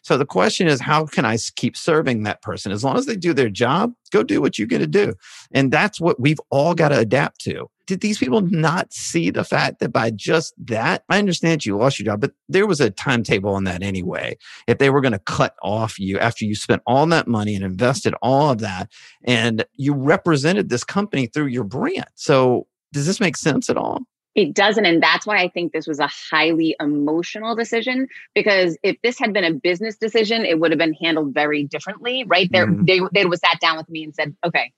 So 0.03 0.17
the 0.17 0.25
question 0.25 0.67
is, 0.67 0.79
how 0.79 1.05
can 1.05 1.25
I 1.25 1.37
keep 1.55 1.75
serving 1.75 2.23
that 2.23 2.41
person? 2.41 2.71
As 2.71 2.83
long 2.83 2.97
as 2.97 3.05
they 3.05 3.15
do 3.15 3.33
their 3.33 3.49
job, 3.49 3.93
go 4.11 4.23
do 4.23 4.41
what 4.41 4.57
you 4.57 4.65
get 4.65 4.79
to 4.79 4.87
do. 4.87 5.13
And 5.51 5.71
that's 5.71 5.99
what 5.99 6.19
we've 6.19 6.39
all 6.49 6.73
got 6.73 6.89
to 6.89 6.99
adapt 6.99 7.41
to 7.41 7.69
did 7.88 8.02
these 8.02 8.19
people 8.19 8.41
not 8.41 8.93
see 8.93 9.32
the 9.32 9.43
fact 9.43 9.80
that 9.80 9.91
by 9.91 10.12
just 10.12 10.54
that, 10.67 11.04
I 11.10 11.17
understand 11.17 11.65
you 11.65 11.78
lost 11.78 11.97
your 11.97 12.06
job, 12.06 12.21
but 12.21 12.34
there 12.47 12.67
was 12.67 12.82
a 12.82 12.91
timetable 12.91 13.56
on 13.56 13.63
that 13.63 13.82
anyway. 13.82 14.38
If 14.67 14.78
they 14.78 14.89
were 14.89 15.02
going 15.02 15.13
to 15.13 15.19
cut 15.19 15.56
off 15.63 15.97
you 15.97 16.19
after 16.19 16.45
you 16.45 16.54
spent 16.54 16.84
all 16.86 17.06
that 17.08 17.28
money 17.28 17.56
and 17.56 17.63
invested 17.63 18.13
all 18.21 18.52
of 18.52 18.60
that, 18.60 18.91
and 19.23 19.65
you 19.73 19.93
represented 19.93 20.69
this 20.69 20.84
company 20.84 21.28
through 21.28 21.47
your 21.47 21.63
brand. 21.63 22.06
So, 22.15 22.67
does 22.93 23.08
this 23.08 23.19
make 23.19 23.38
sense 23.38 23.69
at 23.69 23.78
all? 23.78 24.02
It 24.36 24.54
doesn't. 24.54 24.86
And 24.86 25.02
that's 25.02 25.26
why 25.26 25.38
I 25.38 25.50
think 25.50 25.73
this 25.73 25.88
was 25.88 26.00
a 26.00 26.08
highly 26.08 26.76
emotional 26.80 27.56
decision. 27.56 28.08
Because 28.36 28.78
if 28.84 28.95
this 29.02 29.17
had 29.17 29.34
been 29.34 29.43
a 29.43 29.54
business 29.54 29.97
decision, 29.97 30.45
it 30.45 30.60
would 30.60 30.71
have 30.71 30.78
been 30.78 30.93
handled 30.93 31.34
very 31.34 31.63
differently, 31.63 32.23
right? 32.28 32.47
There, 32.52 32.67
mm-hmm. 32.67 32.86
they, 32.86 33.00
they 33.13 33.26
would 33.26 33.39
sat 33.39 33.60
down 33.60 33.78
with 33.78 33.89
me 33.89 34.04
and 34.04 34.13
said, 34.13 34.36
okay, 34.45 34.71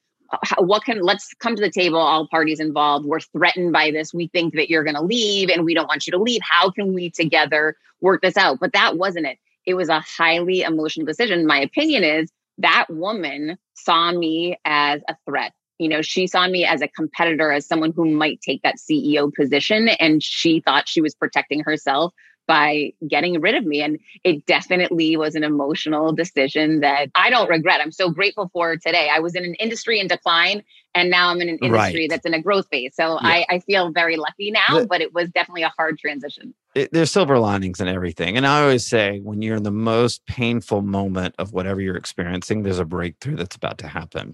what 0.57 0.83
can 0.83 1.01
let's 1.01 1.33
come 1.35 1.55
to 1.55 1.61
the 1.61 1.71
table 1.71 1.97
all 1.97 2.27
parties 2.27 2.59
involved. 2.59 3.05
We're 3.05 3.19
threatened 3.19 3.71
by 3.71 3.91
this. 3.91 4.13
We 4.13 4.27
think 4.27 4.55
that 4.55 4.69
you're 4.69 4.83
going 4.83 4.95
to 4.95 5.01
leave 5.01 5.49
and 5.49 5.65
we 5.65 5.73
don't 5.73 5.87
want 5.87 6.07
you 6.07 6.11
to 6.11 6.21
leave. 6.21 6.41
How 6.43 6.69
can 6.69 6.93
we 6.93 7.09
together 7.09 7.75
work 8.01 8.21
this 8.21 8.37
out? 8.37 8.59
But 8.59 8.73
that 8.73 8.97
wasn't 8.97 9.25
it. 9.25 9.37
It 9.65 9.73
was 9.73 9.89
a 9.89 9.99
highly 9.99 10.61
emotional 10.61 11.05
decision. 11.05 11.45
My 11.45 11.59
opinion 11.59 12.03
is 12.03 12.31
that 12.59 12.85
woman 12.89 13.57
saw 13.73 14.11
me 14.11 14.57
as 14.65 15.01
a 15.07 15.15
threat. 15.25 15.53
You 15.79 15.87
know 15.87 16.01
she 16.01 16.27
saw 16.27 16.47
me 16.47 16.65
as 16.65 16.81
a 16.81 16.89
competitor 16.89 17.51
as 17.51 17.65
someone 17.65 17.93
who 17.95 18.05
might 18.05 18.41
take 18.41 18.61
that 18.63 18.75
ceo 18.77 19.33
position 19.33 19.87
and 19.87 20.21
she 20.21 20.59
thought 20.59 20.89
she 20.89 21.01
was 21.01 21.15
protecting 21.15 21.61
herself 21.61 22.13
by 22.49 22.91
getting 23.07 23.39
rid 23.39 23.53
of 23.53 23.63
me. 23.63 23.83
And 23.83 23.99
it 24.23 24.43
definitely 24.47 25.15
was 25.15 25.35
an 25.35 25.43
emotional 25.43 26.12
decision 26.12 26.79
that 26.79 27.12
I 27.13 27.29
don't 27.29 27.47
regret. 27.47 27.79
I'm 27.79 27.91
so 27.91 28.09
grateful 28.09 28.49
for 28.51 28.75
today. 28.75 29.07
I 29.13 29.19
was 29.19 29.35
in 29.35 29.45
an 29.45 29.53
industry 29.59 29.99
in 29.99 30.07
decline 30.07 30.63
and 30.95 31.12
now 31.12 31.29
I'm 31.29 31.39
in 31.41 31.49
an 31.49 31.59
industry 31.62 32.01
right. 32.01 32.09
that's 32.09 32.25
in 32.25 32.33
a 32.33 32.41
growth 32.41 32.65
phase. 32.71 32.95
So 32.95 33.19
yeah. 33.21 33.27
I, 33.27 33.45
I, 33.51 33.59
feel 33.59 33.91
very 33.91 34.17
lucky 34.17 34.49
now, 34.49 34.79
the, 34.79 34.88
but 34.88 34.99
it 34.99 35.13
was 35.13 35.29
definitely 35.29 35.62
a 35.62 35.71
hard 35.77 35.99
transition. 35.99 36.55
It, 36.73 36.89
there's 36.91 37.12
silver 37.12 37.38
linings 37.38 37.79
and 37.79 37.88
everything. 37.88 38.35
And 38.35 38.47
I 38.47 38.63
always 38.63 38.88
say 38.88 39.19
when 39.19 39.43
you're 39.43 39.57
in 39.57 39.63
the 39.63 39.69
most 39.69 40.25
painful 40.25 40.81
moment 40.81 41.35
of 41.38 41.53
whatever 41.53 41.81
you're 41.81 41.97
experiencing, 41.97 42.63
there's 42.63 42.79
a 42.79 42.85
breakthrough 42.85 43.35
that's 43.35 43.55
about 43.55 43.77
to 43.77 43.88
happen. 43.88 44.33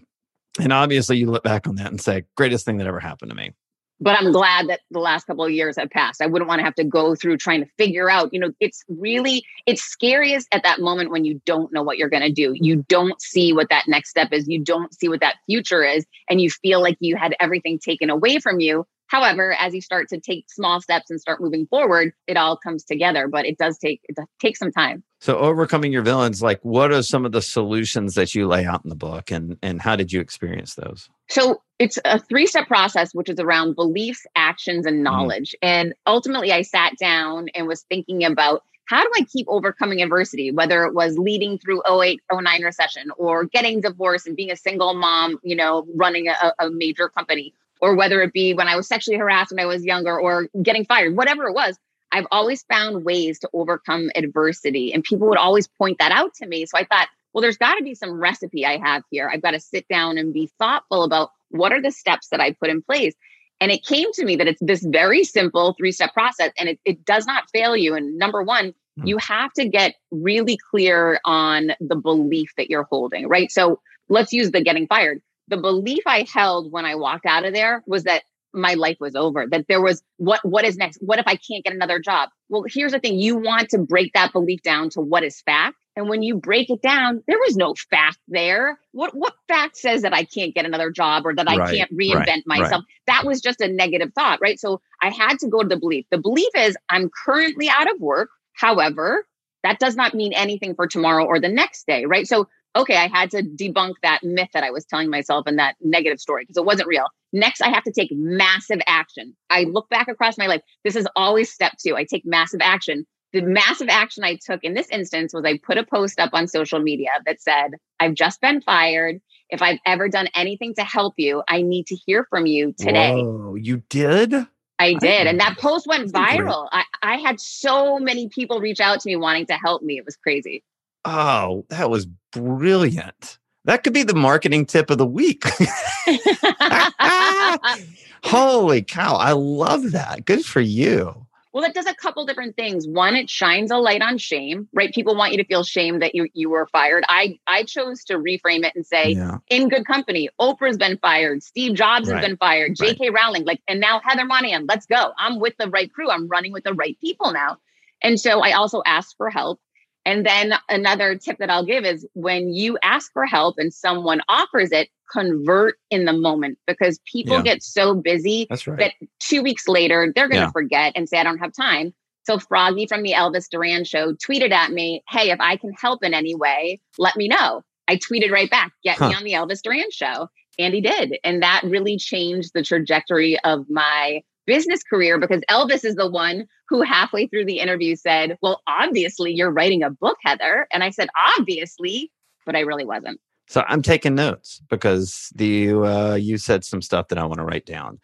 And 0.58 0.72
obviously, 0.72 1.18
you 1.18 1.30
look 1.30 1.44
back 1.44 1.68
on 1.68 1.76
that 1.76 1.88
and 1.88 2.00
say, 2.00 2.24
greatest 2.38 2.64
thing 2.64 2.78
that 2.78 2.88
ever 2.88 3.02
happened 3.02 3.32
to 3.32 3.36
me 3.36 3.52
but 4.00 4.20
I'm 4.20 4.32
glad 4.32 4.68
that 4.68 4.82
the 4.92 5.00
last 5.00 5.26
couple 5.26 5.46
of 5.46 5.52
years 5.52 5.78
have 5.78 5.90
passed. 5.90 6.22
I 6.22 6.26
wouldn't 6.26 6.50
want 6.50 6.60
to 6.60 6.66
have 6.66 6.76
to 6.76 6.84
go 6.84 7.16
through 7.16 7.38
trying 7.38 7.62
to 7.62 7.70
figure 7.78 8.10
out, 8.10 8.34
you 8.34 8.40
know, 8.40 8.52
it's 8.60 8.84
really 8.90 9.44
it's 9.66 9.82
scariest 9.82 10.48
at 10.52 10.64
that 10.64 10.80
moment 10.80 11.12
when 11.12 11.24
you 11.24 11.42
don't 11.46 11.72
know 11.72 11.84
what 11.84 11.98
you're 11.98 12.10
going 12.10 12.24
to 12.24 12.32
do. 12.32 12.54
You 12.54 12.76
mm-hmm. 12.76 12.82
don't 12.88 13.22
see 13.22 13.54
what 13.54 13.70
that 13.70 13.86
next 13.88 14.10
step 14.10 14.30
is. 14.32 14.48
You 14.48 14.64
don't 14.64 14.94
see 14.94 15.08
what 15.08 15.22
that 15.22 15.36
future 15.46 15.84
is 15.84 16.06
and 16.30 16.42
you 16.42 16.50
feel 16.50 16.82
like 16.82 16.98
you 17.00 17.16
had 17.16 17.36
everything 17.40 17.80
taken 17.80 18.10
away 18.10 18.40
from 18.40 18.60
you 18.60 18.86
However, 19.08 19.54
as 19.60 19.74
you 19.74 19.82
start 19.82 20.10
to 20.10 20.20
take 20.20 20.46
small 20.50 20.82
steps 20.82 21.10
and 21.10 21.22
start 21.22 21.42
moving 21.42 21.68
forward, 21.68 22.14
it 22.28 22.38
all 22.38 22.58
comes 22.58 22.84
together, 22.84 23.28
but 23.28 23.46
it 23.46 23.58
does 23.58 23.78
take 23.78 24.02
it 24.06 24.18
takes 24.40 24.60
some 24.60 24.72
time. 24.72 25.04
So 25.20 25.38
overcoming 25.38 25.92
your 25.92 26.02
villains, 26.02 26.42
like 26.42 26.60
what 26.64 26.92
are 26.92 27.04
some 27.04 27.26
of 27.26 27.32
the 27.32 27.42
solutions 27.42 28.16
that 28.16 28.34
you 28.36 28.48
lay 28.48 28.66
out 28.66 28.84
in 28.84 28.90
the 28.90 28.96
book 28.96 29.32
and 29.32 29.58
and 29.62 29.82
how 29.82 29.96
did 29.96 30.12
you 30.12 30.20
experience 30.20 30.76
those? 30.76 31.10
So 31.30 31.62
it's 31.78 32.00
a 32.06 32.20
three-step 32.20 32.68
process 32.68 33.14
which 33.14 33.30
is 33.30 33.40
around 33.40 33.76
beliefs, 33.76 34.26
actions 34.36 34.86
and 34.86 34.98
mm-hmm. 34.98 35.04
knowledge. 35.04 35.52
Mm. 35.64 35.68
And 35.68 35.94
ultimately 36.08 36.52
I 36.52 36.64
sat 36.64 36.94
down 37.00 37.48
and 37.54 37.68
was 37.68 37.84
thinking 37.84 38.24
about 38.24 38.64
how 38.88 39.02
do 39.02 39.10
I 39.16 39.24
keep 39.24 39.48
overcoming 39.50 40.02
adversity, 40.02 40.52
whether 40.52 40.84
it 40.84 40.94
was 40.94 41.18
leading 41.18 41.58
through 41.58 41.82
08, 41.90 42.22
09 42.32 42.64
recession 42.64 43.10
or 43.18 43.46
getting 43.46 43.82
divorced 43.82 44.28
and 44.28 44.36
being 44.36 44.52
a 44.52 44.56
single 44.56 44.94
mom, 44.94 45.40
you 45.44 45.56
know, 45.56 45.88
running 45.96 46.28
a, 46.28 46.54
a 46.60 46.70
major 46.70 47.10
company 47.10 47.54
or 47.82 47.96
whether 47.96 48.22
it 48.22 48.34
be 48.34 48.54
when 48.54 48.68
I 48.68 48.76
was 48.76 48.88
sexually 48.88 49.18
harassed 49.18 49.52
when 49.52 49.60
I 49.60 49.66
was 49.66 49.84
younger 49.84 50.20
or 50.20 50.48
getting 50.62 50.86
fired, 50.86 51.16
whatever 51.16 51.46
it 51.46 51.54
was, 51.54 51.78
I've 52.12 52.28
always 52.32 52.64
found 52.64 53.04
ways 53.04 53.40
to 53.40 53.50
overcome 53.54 54.10
adversity. 54.16 54.94
And 54.94 55.04
people 55.04 55.28
would 55.28 55.38
always 55.38 55.68
point 55.68 55.98
that 56.00 56.12
out 56.12 56.34
to 56.36 56.48
me. 56.48 56.66
So 56.66 56.78
I 56.78 56.86
thought, 56.86 57.10
well, 57.34 57.42
there's 57.42 57.58
got 57.58 57.76
to 57.76 57.84
be 57.84 57.96
some 57.96 58.12
recipe 58.12 58.66
I 58.66 58.78
have 58.78 59.04
here. 59.12 59.30
I've 59.32 59.42
got 59.42 59.52
to 59.52 59.60
sit 59.60 59.88
down 59.90 60.18
and 60.18 60.34
be 60.34 60.50
thoughtful 60.58 61.04
about 61.04 61.32
what 61.50 61.74
are 61.74 61.82
the 61.82 61.92
steps 61.92 62.30
that 62.30 62.40
I 62.40 62.54
put 62.54 62.70
in 62.70 62.82
place. 62.82 63.14
And 63.60 63.72
it 63.72 63.84
came 63.86 64.12
to 64.14 64.26
me 64.26 64.36
that 64.38 64.48
it's 64.48 64.62
this 64.62 64.84
very 64.84 65.24
simple 65.24 65.76
three 65.78 65.92
step 65.92 66.14
process 66.14 66.52
and 66.58 66.70
it, 66.70 66.80
it 66.86 67.06
does 67.06 67.26
not 67.26 67.50
fail 67.52 67.76
you. 67.76 67.96
And 67.96 68.18
number 68.18 68.44
one, 68.44 68.74
hmm. 68.98 69.08
you 69.08 69.18
have 69.18 69.52
to 69.54 69.68
get 69.68 69.96
really 70.12 70.58
clear 70.72 71.20
on 71.26 71.72
the 71.80 71.96
belief 71.96 72.52
that 72.58 72.70
you're 72.70 72.88
holding, 72.90 73.28
right? 73.28 73.52
So 73.52 73.82
let's 74.10 74.32
use 74.34 74.52
the 74.52 74.62
getting 74.62 74.88
fired 74.88 75.22
the 75.48 75.58
belief 75.58 76.04
I 76.06 76.26
held 76.32 76.72
when 76.72 76.86
I 76.86 76.96
walked 76.96 77.26
out 77.26 77.46
of 77.46 77.54
there 77.54 77.84
was 77.86 78.04
that 78.04 78.24
my 78.56 78.74
life 78.76 78.98
was 79.00 79.16
over 79.16 79.46
that 79.52 79.66
there 79.68 79.82
was 79.82 80.02
what 80.18 80.40
what 80.44 80.66
is 80.66 80.78
next? 80.78 80.98
What 81.02 81.20
if 81.20 81.28
i 81.28 81.36
can't 81.36 81.64
get 81.64 81.74
another 81.74 82.00
job? 82.00 82.30
Well 82.50 82.64
here's 82.68 82.94
the 82.94 83.00
thing 83.00 83.20
you 83.20 83.36
want 83.36 83.70
to 83.70 83.80
break 83.80 84.14
that 84.14 84.32
belief 84.32 84.62
down 84.64 84.90
to 84.92 85.02
what 85.02 85.24
is 85.24 85.42
fact 85.42 85.76
and 85.96 86.10
when 86.10 86.24
you 86.24 86.36
break 86.36 86.70
it 86.70 86.82
down 86.82 87.22
there 87.28 87.38
was 87.38 87.56
no 87.58 87.76
fact 87.90 88.18
there. 88.28 88.80
What 88.94 89.14
what 89.14 89.34
fact 89.48 89.78
says 89.78 90.04
that 90.04 90.14
i 90.14 90.24
can't 90.24 90.56
get 90.56 90.66
another 90.66 90.90
job 90.90 91.26
or 91.26 91.36
that 91.36 91.50
i 91.50 91.58
right, 91.58 91.76
can't 91.76 91.92
reinvent 91.92 92.28
right, 92.28 92.48
myself? 92.48 92.84
Right. 92.84 93.04
that 93.08 93.26
was 93.26 93.42
just 93.42 93.62
a 93.62 93.68
negative 93.68 94.12
thought 94.16 94.40
right? 94.42 94.60
So 94.60 94.82
i 95.02 95.10
had 95.10 95.40
to 95.40 95.50
go 95.50 95.62
to 95.62 95.68
the 95.68 95.78
belief. 95.78 96.06
The 96.10 96.18
belief 96.18 96.50
is 96.56 96.78
i'm 96.90 97.10
currently 97.26 97.70
out 97.70 97.92
of 97.94 98.00
work 98.00 98.30
however 98.54 99.26
that 99.64 99.80
does 99.80 99.96
not 99.96 100.14
mean 100.14 100.32
anything 100.32 100.76
for 100.76 100.88
tomorrow 100.88 101.26
or 101.26 101.40
the 101.40 101.50
next 101.50 101.88
day 101.88 102.06
right? 102.06 102.28
So 102.28 102.48
okay, 102.76 102.98
I 102.98 103.08
had 103.08 103.32
to 103.32 103.42
debunk 103.44 103.94
that 104.04 104.24
myth 104.24 104.50
that 104.54 104.64
I 104.64 104.72
was 104.72 104.86
telling 104.86 105.10
myself 105.10 105.46
and 105.48 105.58
that 105.60 105.76
negative 105.82 106.20
story 106.20 106.44
because 106.44 106.58
it 106.58 106.66
wasn't 106.66 106.88
real. 106.88 107.08
Next, 107.32 107.62
I 107.62 107.70
have 107.70 107.84
to 107.84 107.92
take 107.92 108.10
massive 108.12 108.80
action. 108.88 109.36
I 109.50 109.64
look 109.64 109.90
back 109.90 110.08
across 110.08 110.38
my 110.38 110.48
life. 110.48 110.62
This 110.84 110.96
is 110.96 111.08
always 111.16 111.52
step 111.52 111.74
two. 111.84 111.96
I 111.96 112.04
take 112.04 112.24
massive 112.26 112.62
action. 112.62 113.06
The 113.34 113.42
massive 113.42 113.90
action 113.90 114.24
I 114.24 114.38
took 114.46 114.64
in 114.64 114.74
this 114.74 114.88
instance 114.90 115.34
was 115.34 115.44
I 115.44 115.58
put 115.58 115.78
a 115.78 115.84
post 115.84 116.20
up 116.20 116.30
on 116.34 116.48
social 116.48 116.80
media 116.80 117.10
that 117.26 117.42
said, 117.42 117.72
I've 118.00 118.14
just 118.14 118.40
been 118.40 118.62
fired. 118.62 119.20
If 119.50 119.62
I've 119.62 119.80
ever 119.86 120.08
done 120.08 120.28
anything 120.36 120.74
to 120.76 120.84
help 120.84 121.16
you, 121.18 121.44
I 121.48 121.62
need 121.62 121.88
to 121.88 121.96
hear 121.96 122.26
from 122.30 122.46
you 122.46 122.74
today. 122.80 123.12
Whoa, 123.12 123.56
you 123.56 123.84
did? 123.90 124.34
I 124.80 124.94
did. 124.94 125.28
And 125.28 125.40
that 125.40 125.58
post 125.58 125.88
went 125.88 126.12
viral. 126.12 126.68
I, 126.72 126.84
I 127.02 127.18
had 127.18 127.40
so 127.40 128.00
many 128.00 128.30
people 128.30 128.60
reach 128.60 128.80
out 128.80 129.00
to 129.02 129.08
me 129.08 129.16
wanting 129.16 129.46
to 129.48 129.54
help 129.54 129.82
me. 129.82 129.98
It 129.98 130.06
was 130.06 130.16
crazy. 130.18 130.64
Oh, 131.06 131.66
that 131.70 131.90
was 131.90 132.08
brilliant. 132.32 133.40
That 133.66 133.84
could 133.84 133.94
be 133.94 134.04
the 134.04 134.16
marketing 134.16 134.66
tip 134.66 134.90
of 134.90 134.98
the 134.98 135.06
week. 135.06 135.44
Holy 138.24 138.82
cow. 138.82 139.16
I 139.16 139.32
love 139.32 139.92
that. 139.92 140.26
Good 140.26 140.46
for 140.46 140.62
you. 140.62 141.26
Well, 141.56 141.64
it 141.64 141.74
does 141.74 141.86
a 141.86 141.96
couple 141.96 142.26
different 142.26 142.58
things. 142.58 142.86
One, 142.86 143.16
it 143.16 143.30
shines 143.30 143.72
a 143.72 143.78
light 143.78 144.02
on 144.02 144.18
shame, 144.18 144.68
right? 144.74 144.94
People 144.94 145.16
want 145.16 145.32
you 145.32 145.38
to 145.38 145.46
feel 145.46 145.64
shame 145.64 146.00
that 146.00 146.14
you 146.14 146.28
you 146.34 146.50
were 146.50 146.66
fired. 146.66 147.06
I 147.08 147.40
I 147.48 147.64
chose 147.64 148.04
to 148.06 148.16
reframe 148.16 148.66
it 148.66 148.74
and 148.76 148.86
say, 148.86 149.12
yeah. 149.12 149.38
in 149.48 149.70
good 149.70 149.88
company, 149.88 150.28
Oprah's 150.38 150.76
been 150.76 150.98
fired, 150.98 151.44
Steve 151.44 151.76
Jobs 151.76 152.10
right. 152.10 152.18
has 152.18 152.28
been 152.28 152.36
fired, 152.36 152.76
J.K. 152.76 153.10
Right. 153.10 153.24
Rowling, 153.24 153.46
like, 153.46 153.62
and 153.70 153.80
now 153.80 154.02
Heather 154.04 154.26
Monahan. 154.26 154.66
Let's 154.68 154.86
go. 154.86 155.14
I'm 155.18 155.40
with 155.40 155.54
the 155.58 155.70
right 155.70 155.90
crew. 155.94 156.10
I'm 156.10 156.28
running 156.28 156.52
with 156.52 156.66
the 156.66 156.74
right 156.74 157.00
people 157.00 157.32
now. 157.32 157.56
And 158.02 158.20
so 158.20 158.42
I 158.42 158.52
also 158.52 158.82
asked 158.86 159.16
for 159.18 159.30
help. 159.30 159.62
And 160.06 160.26
then 160.26 160.54
another 160.70 161.16
tip 161.16 161.40
that 161.40 161.50
I'll 161.50 161.66
give 161.66 161.84
is 161.84 162.08
when 162.14 162.54
you 162.54 162.78
ask 162.84 163.12
for 163.12 163.26
help 163.26 163.56
and 163.58 163.74
someone 163.74 164.22
offers 164.30 164.72
it, 164.72 164.90
convert 165.12 165.78
in 165.90 166.06
the 166.06 166.14
moment 166.14 166.58
because 166.68 167.00
people 167.12 167.38
yeah. 167.38 167.42
get 167.42 167.64
so 167.64 167.96
busy 167.96 168.48
right. 168.50 168.78
that 168.78 168.94
two 169.20 169.42
weeks 169.42 169.68
later 169.68 170.12
they're 170.16 170.28
going 170.28 170.42
to 170.42 170.48
yeah. 170.48 170.52
forget 170.52 170.94
and 170.96 171.10
say, 171.10 171.18
I 171.18 171.24
don't 171.24 171.40
have 171.40 171.54
time. 171.54 171.94
So 172.24 172.40
Froggy 172.40 172.88
from 172.88 173.04
the 173.04 173.14
Elvis 173.14 173.50
Duran 173.50 173.84
show 173.84 174.14
tweeted 174.14 174.52
at 174.52 174.72
me, 174.72 175.04
Hey, 175.10 175.30
if 175.30 175.40
I 175.40 175.58
can 175.58 175.74
help 175.74 176.04
in 176.04 176.14
any 176.14 176.36
way, 176.36 176.80
let 176.98 177.16
me 177.16 177.28
know. 177.28 177.62
I 177.88 177.98
tweeted 177.98 178.32
right 178.32 178.50
back, 178.50 178.72
get 178.84 178.98
huh. 178.98 179.10
me 179.10 179.16
on 179.16 179.24
the 179.24 179.34
Elvis 179.34 179.62
Duran 179.62 179.92
show. 179.92 180.28
And 180.58 180.74
he 180.74 180.82
did. 180.82 181.18
And 181.24 181.44
that 181.44 181.62
really 181.64 181.98
changed 181.98 182.52
the 182.54 182.64
trajectory 182.64 183.38
of 183.42 183.70
my 183.70 184.22
business 184.46 184.84
career 184.84 185.20
because 185.20 185.42
Elvis 185.50 185.86
is 185.86 185.96
the 185.96 186.10
one 186.10 186.48
who 186.68 186.82
halfway 186.82 187.28
through 187.28 187.46
the 187.46 187.60
interview 187.60 187.96
said, 187.96 188.38
Well, 188.42 188.62
obviously 188.68 189.34
you're 189.34 189.52
writing 189.52 189.84
a 189.84 189.90
book, 189.90 190.18
Heather. 190.24 190.68
And 190.72 190.84
I 190.84 190.90
said, 190.90 191.10
Obviously, 191.38 192.12
but 192.46 192.56
I 192.56 192.62
really 192.62 192.86
wasn't. 192.86 193.20
So 193.48 193.64
I'm 193.68 193.82
taking 193.82 194.16
notes 194.16 194.62
because 194.70 195.32
the 195.36 195.72
uh, 195.72 196.16
you 196.16 196.38
said 196.38 196.64
some 196.64 196.82
stuff 196.82 197.10
that 197.10 197.18
I 197.18 197.26
want 197.26 197.40
to 197.40 197.46
write 197.46 197.66
down. 197.66 198.00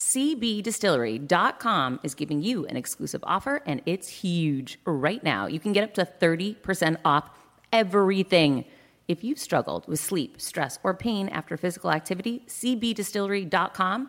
CBDistillery.com 0.00 2.00
is 2.02 2.14
giving 2.14 2.42
you 2.42 2.64
an 2.66 2.76
exclusive 2.76 3.20
offer 3.22 3.62
and 3.66 3.82
it's 3.84 4.08
huge. 4.08 4.78
Right 4.86 5.22
now, 5.22 5.46
you 5.46 5.60
can 5.60 5.74
get 5.74 5.84
up 5.84 5.92
to 5.94 6.08
30% 6.20 6.96
off 7.04 7.30
everything. 7.70 8.64
If 9.08 9.22
you've 9.22 9.38
struggled 9.38 9.86
with 9.86 10.00
sleep, 10.00 10.40
stress, 10.40 10.78
or 10.82 10.94
pain 10.94 11.28
after 11.28 11.58
physical 11.58 11.90
activity, 11.90 12.44
CBDistillery.com 12.46 14.08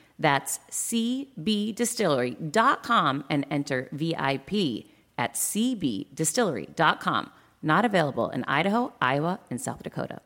That's 0.21 0.59
cbdistillery.com 0.69 3.25
and 3.29 3.45
enter 3.49 3.89
VIP 3.91 4.85
at 5.17 5.33
cbdistillery.com. 5.33 7.31
Not 7.63 7.85
available 7.85 8.29
in 8.29 8.43
Idaho, 8.45 8.93
Iowa, 9.01 9.39
and 9.49 9.59
South 9.59 9.81
Dakota. 9.83 10.21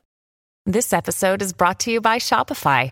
This 0.65 0.91
episode 0.93 1.41
is 1.41 1.53
brought 1.53 1.79
to 1.81 1.91
you 1.91 1.99
by 2.01 2.17
Shopify. 2.17 2.91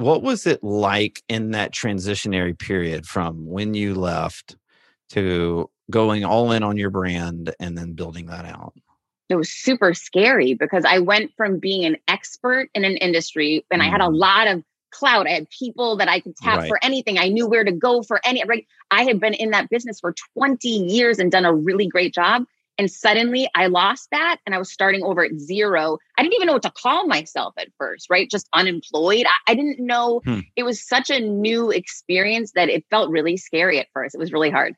What 0.00 0.22
was 0.22 0.46
it 0.46 0.62
like 0.64 1.22
in 1.28 1.50
that 1.50 1.72
transitionary 1.72 2.58
period 2.58 3.06
from 3.06 3.46
when 3.46 3.74
you 3.74 3.94
left 3.94 4.56
to 5.10 5.70
going 5.90 6.24
all 6.24 6.52
in 6.52 6.62
on 6.62 6.76
your 6.76 6.90
brand 6.90 7.54
and 7.60 7.76
then 7.76 7.92
building 7.92 8.26
that 8.26 8.44
out? 8.44 8.74
it 9.30 9.36
was 9.36 9.48
super 9.48 9.94
scary 9.94 10.54
because 10.54 10.84
I 10.84 10.98
went 10.98 11.32
from 11.36 11.60
being 11.60 11.84
an 11.84 11.96
expert 12.08 12.68
in 12.74 12.84
an 12.84 12.96
industry 12.96 13.64
and 13.70 13.80
mm. 13.80 13.84
I 13.86 13.88
had 13.88 14.00
a 14.00 14.08
mm. 14.08 14.18
lot 14.18 14.48
of 14.48 14.64
clout. 14.90 15.28
I 15.28 15.30
had 15.30 15.48
people 15.50 15.96
that 15.98 16.08
I 16.08 16.18
could 16.18 16.36
tap 16.36 16.58
right. 16.58 16.68
for 16.68 16.80
anything. 16.82 17.16
I 17.16 17.28
knew 17.28 17.46
where 17.46 17.62
to 17.62 17.70
go 17.70 18.02
for 18.02 18.20
any, 18.24 18.42
right? 18.44 18.66
I 18.90 19.04
had 19.04 19.20
been 19.20 19.34
in 19.34 19.50
that 19.50 19.70
business 19.70 20.00
for 20.00 20.14
20 20.34 20.68
years 20.68 21.20
and 21.20 21.30
done 21.30 21.44
a 21.44 21.54
really 21.54 21.86
great 21.86 22.12
job. 22.12 22.42
And 22.80 22.90
suddenly 22.90 23.46
I 23.54 23.66
lost 23.66 24.08
that 24.10 24.38
and 24.46 24.54
I 24.54 24.58
was 24.58 24.72
starting 24.72 25.02
over 25.02 25.22
at 25.22 25.38
zero. 25.38 25.98
I 26.16 26.22
didn't 26.22 26.32
even 26.32 26.46
know 26.46 26.54
what 26.54 26.62
to 26.62 26.70
call 26.70 27.06
myself 27.06 27.52
at 27.58 27.68
first, 27.76 28.08
right? 28.08 28.30
Just 28.30 28.48
unemployed. 28.54 29.26
I, 29.26 29.52
I 29.52 29.54
didn't 29.54 29.84
know. 29.84 30.22
Hmm. 30.24 30.40
It 30.56 30.62
was 30.62 30.82
such 30.82 31.10
a 31.10 31.20
new 31.20 31.70
experience 31.70 32.52
that 32.52 32.70
it 32.70 32.86
felt 32.88 33.10
really 33.10 33.36
scary 33.36 33.78
at 33.78 33.88
first. 33.92 34.14
It 34.14 34.18
was 34.18 34.32
really 34.32 34.48
hard. 34.48 34.76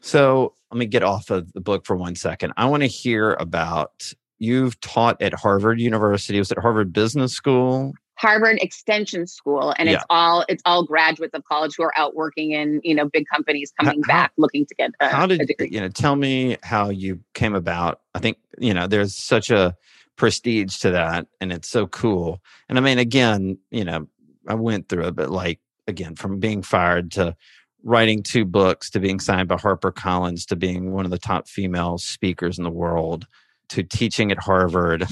So 0.00 0.54
let 0.70 0.78
me 0.78 0.86
get 0.86 1.02
off 1.02 1.28
of 1.28 1.52
the 1.52 1.60
book 1.60 1.84
for 1.84 1.94
one 1.94 2.14
second. 2.14 2.54
I 2.56 2.64
want 2.64 2.84
to 2.84 2.86
hear 2.86 3.34
about 3.34 4.14
you've 4.38 4.80
taught 4.80 5.20
at 5.20 5.34
Harvard 5.34 5.78
University. 5.78 6.38
Was 6.38 6.50
it 6.50 6.58
Harvard 6.58 6.90
Business 6.90 7.34
School? 7.34 7.92
Harvard 8.22 8.58
Extension 8.62 9.26
School, 9.26 9.74
and 9.78 9.88
yeah. 9.88 9.96
it's 9.96 10.04
all 10.08 10.44
it's 10.48 10.62
all 10.64 10.84
graduates 10.84 11.34
of 11.34 11.42
college 11.44 11.74
who 11.76 11.82
are 11.82 11.92
out 11.96 12.14
working 12.14 12.52
in 12.52 12.80
you 12.84 12.94
know 12.94 13.08
big 13.08 13.26
companies 13.26 13.72
coming 13.80 14.00
how, 14.04 14.06
back 14.06 14.32
looking 14.38 14.64
to 14.64 14.74
get. 14.76 14.92
A, 15.00 15.08
how 15.08 15.26
did 15.26 15.52
you 15.58 15.80
know? 15.80 15.88
Tell 15.88 16.14
me 16.14 16.56
how 16.62 16.88
you 16.88 17.18
came 17.34 17.56
about. 17.56 18.00
I 18.14 18.20
think 18.20 18.38
you 18.58 18.72
know 18.72 18.86
there's 18.86 19.16
such 19.16 19.50
a 19.50 19.76
prestige 20.14 20.78
to 20.78 20.92
that, 20.92 21.26
and 21.40 21.52
it's 21.52 21.68
so 21.68 21.88
cool. 21.88 22.40
And 22.68 22.78
I 22.78 22.80
mean, 22.80 22.98
again, 22.98 23.58
you 23.72 23.84
know, 23.84 24.06
I 24.46 24.54
went 24.54 24.88
through 24.88 25.08
it, 25.08 25.16
but 25.16 25.30
like 25.30 25.58
again, 25.88 26.14
from 26.14 26.38
being 26.38 26.62
fired 26.62 27.10
to 27.12 27.34
writing 27.82 28.22
two 28.22 28.44
books 28.44 28.88
to 28.90 29.00
being 29.00 29.18
signed 29.18 29.48
by 29.48 29.56
HarperCollins 29.56 30.46
to 30.46 30.54
being 30.54 30.92
one 30.92 31.04
of 31.04 31.10
the 31.10 31.18
top 31.18 31.48
female 31.48 31.98
speakers 31.98 32.56
in 32.56 32.62
the 32.62 32.70
world 32.70 33.26
to 33.70 33.82
teaching 33.82 34.30
at 34.30 34.38
Harvard. 34.38 35.04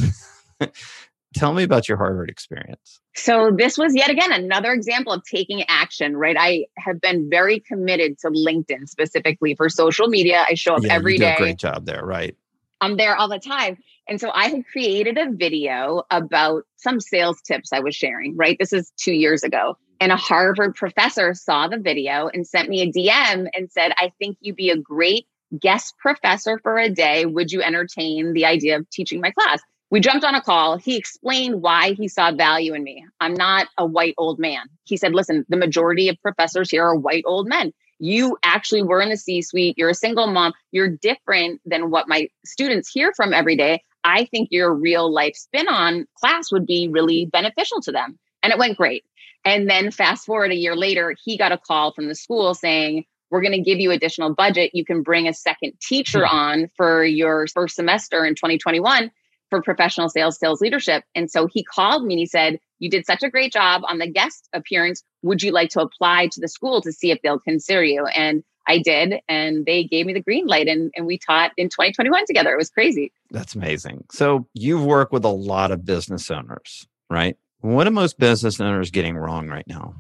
Tell 1.35 1.53
me 1.53 1.63
about 1.63 1.89
your 1.89 1.97
Harvard 1.97 2.29
experience. 2.29 3.01
So, 3.15 3.51
this 3.57 3.79
was 3.79 3.95
yet 3.95 4.11
again 4.11 4.33
another 4.33 4.73
example 4.73 5.13
of 5.13 5.23
taking 5.25 5.63
action, 5.69 6.17
right? 6.17 6.37
I 6.39 6.67
have 6.77 7.01
been 7.01 7.31
very 7.31 7.61
committed 7.61 8.19
to 8.21 8.29
LinkedIn 8.29 8.89
specifically 8.89 9.55
for 9.55 9.69
social 9.69 10.09
media. 10.09 10.45
I 10.49 10.55
show 10.55 10.75
up 10.75 10.83
yeah, 10.83 10.95
every 10.95 11.19
day. 11.19 11.37
great 11.39 11.59
job 11.59 11.87
there, 11.87 12.05
right? 12.05 12.37
I'm 12.81 12.97
there 12.97 13.15
all 13.17 13.29
the 13.29 13.39
time. 13.39 13.79
And 14.09 14.21
so 14.21 14.31
I 14.35 14.49
had 14.49 14.67
created 14.67 15.19
a 15.19 15.31
video 15.31 16.03
about 16.11 16.65
some 16.77 16.99
sales 16.99 17.41
tips 17.43 17.73
I 17.73 17.81
was 17.81 17.95
sharing, 17.95 18.37
right? 18.37 18.57
This 18.59 18.73
is 18.73 18.91
two 18.97 19.13
years 19.13 19.45
ago. 19.45 19.77
And 20.01 20.11
a 20.11 20.17
Harvard 20.17 20.75
professor 20.75 21.35
saw 21.35 21.69
the 21.69 21.79
video 21.79 22.29
and 22.33 22.47
sent 22.47 22.69
me 22.69 22.81
a 22.81 22.91
DM 22.91 23.49
and 23.55 23.71
said, 23.71 23.93
I 23.99 24.13
think 24.19 24.39
you'd 24.41 24.57
be 24.57 24.71
a 24.71 24.77
great 24.77 25.27
guest 25.61 25.95
professor 25.99 26.59
for 26.59 26.79
a 26.79 26.89
day. 26.89 27.27
Would 27.27 27.53
you 27.53 27.63
entertain 27.63 28.33
the 28.33 28.47
idea 28.47 28.77
of 28.79 28.89
teaching 28.91 29.21
my 29.21 29.31
class? 29.31 29.61
We 29.91 29.99
jumped 29.99 30.25
on 30.25 30.37
a 30.37 30.41
call. 30.41 30.77
He 30.77 30.97
explained 30.97 31.63
why 31.63 31.95
he 31.95 32.07
saw 32.07 32.31
value 32.31 32.75
in 32.75 32.85
me. 32.85 33.05
I'm 33.19 33.35
not 33.35 33.67
a 33.77 33.85
white 33.85 34.15
old 34.19 34.39
man. 34.39 34.67
He 34.85 34.97
said, 34.97 35.15
listen, 35.15 35.45
the 35.49 35.57
majority 35.57 36.09
of 36.09 36.17
professors 36.23 36.71
here 36.71 36.85
are 36.85 36.95
white 36.95 37.25
old 37.27 37.49
men. 37.49 37.73
You 37.99 38.39
actually 38.45 38.83
were 38.83 39.03
in 39.03 39.11
the 39.11 39.17
C 39.17 39.43
suite. 39.43 39.77
You're 39.77 39.91
a 39.91 39.95
single 39.95 40.29
mom. 40.29 40.53
You're 40.71 40.89
different 40.89 41.61
than 41.67 41.91
what 41.91 42.09
my 42.09 42.29
students 42.45 42.89
hear 42.89 43.13
from 43.17 43.35
every 43.35 43.57
day. 43.57 43.83
I 44.05 44.27
think 44.27 44.49
your 44.53 44.73
real 44.73 45.13
life 45.13 45.35
spin 45.35 45.69
on 45.69 46.07
class 46.15 46.53
would 46.53 46.67
be 46.67 46.89
really 46.89 47.27
beneficial 47.27 47.81
to 47.83 47.93
them. 47.93 48.19
And 48.43 48.53
it 48.53 48.59
went 48.59 48.79
great. 48.79 49.05
And 49.45 49.69
then 49.69 49.91
fast 49.91 50.25
forward 50.25 50.53
a 50.53 50.57
year 50.57 50.77
later, 50.77 51.15
he 51.23 51.37
got 51.37 51.53
a 51.53 51.59
call 51.59 51.93
from 51.93 52.07
the 52.07 52.15
school 52.15 52.55
saying, 52.55 53.05
we're 53.31 53.43
going 53.43 53.53
to 53.53 53.61
give 53.61 53.79
you 53.79 53.91
additional 53.91 54.35
budget. 54.35 54.71
You 54.73 54.85
can 54.85 55.03
bring 55.03 55.29
a 55.29 55.35
second 55.35 55.73
teacher 55.83 56.27
hmm. 56.27 56.37
on 56.37 56.69
for 56.77 57.05
your 57.05 57.49
first 57.49 57.75
semester 57.75 58.25
in 58.25 58.35
2021 58.35 59.11
for 59.51 59.61
professional 59.61 60.09
sales, 60.09 60.39
sales 60.39 60.61
leadership. 60.61 61.05
And 61.15 61.31
so 61.31 61.47
he 61.47 61.63
called 61.63 62.05
me 62.05 62.15
and 62.15 62.21
he 62.21 62.27
said, 62.27 62.59
You 62.79 62.89
did 62.89 63.05
such 63.05 63.23
a 63.23 63.31
great 63.31 63.53
job 63.53 63.83
on 63.87 63.99
the 63.99 64.11
guest 64.11 64.49
appearance. 64.53 65.03
Would 65.23 65.43
you 65.43 65.53
like 65.53 65.71
to 65.71 65.81
apply 65.81 66.29
to 66.29 66.41
the 66.41 66.49
school 66.49 66.81
to 66.83 66.93
see 66.93 67.11
if 67.11 67.21
they'll 67.23 67.41
consider 67.41 67.85
you? 67.85 68.07
And 68.07 68.43
I 68.69 68.79
did, 68.79 69.15
and 69.29 69.67
they 69.67 69.85
gave 69.85 70.07
me 70.07 70.13
the 70.13 70.23
green 70.23 70.47
light, 70.47 70.69
and, 70.69 70.93
and 70.95 71.05
we 71.05 71.19
taught 71.19 71.51
in 71.57 71.69
2021 71.71 72.25
together. 72.27 72.53
It 72.53 72.59
was 72.59 72.71
crazy. 72.71 73.13
That's 73.31 73.55
amazing. 73.55 74.05
So 74.13 74.47
you've 74.55 74.85
worked 74.85 75.13
with 75.13 75.25
a 75.25 75.29
lot 75.29 75.73
of 75.73 75.85
business 75.85 76.31
owners, 76.31 76.87
right? 77.09 77.37
What 77.61 77.87
are 77.89 77.91
most 77.91 78.19
business 78.19 78.61
owners 78.61 78.91
getting 78.91 79.17
wrong 79.17 79.49
right 79.49 79.67
now? 79.67 79.97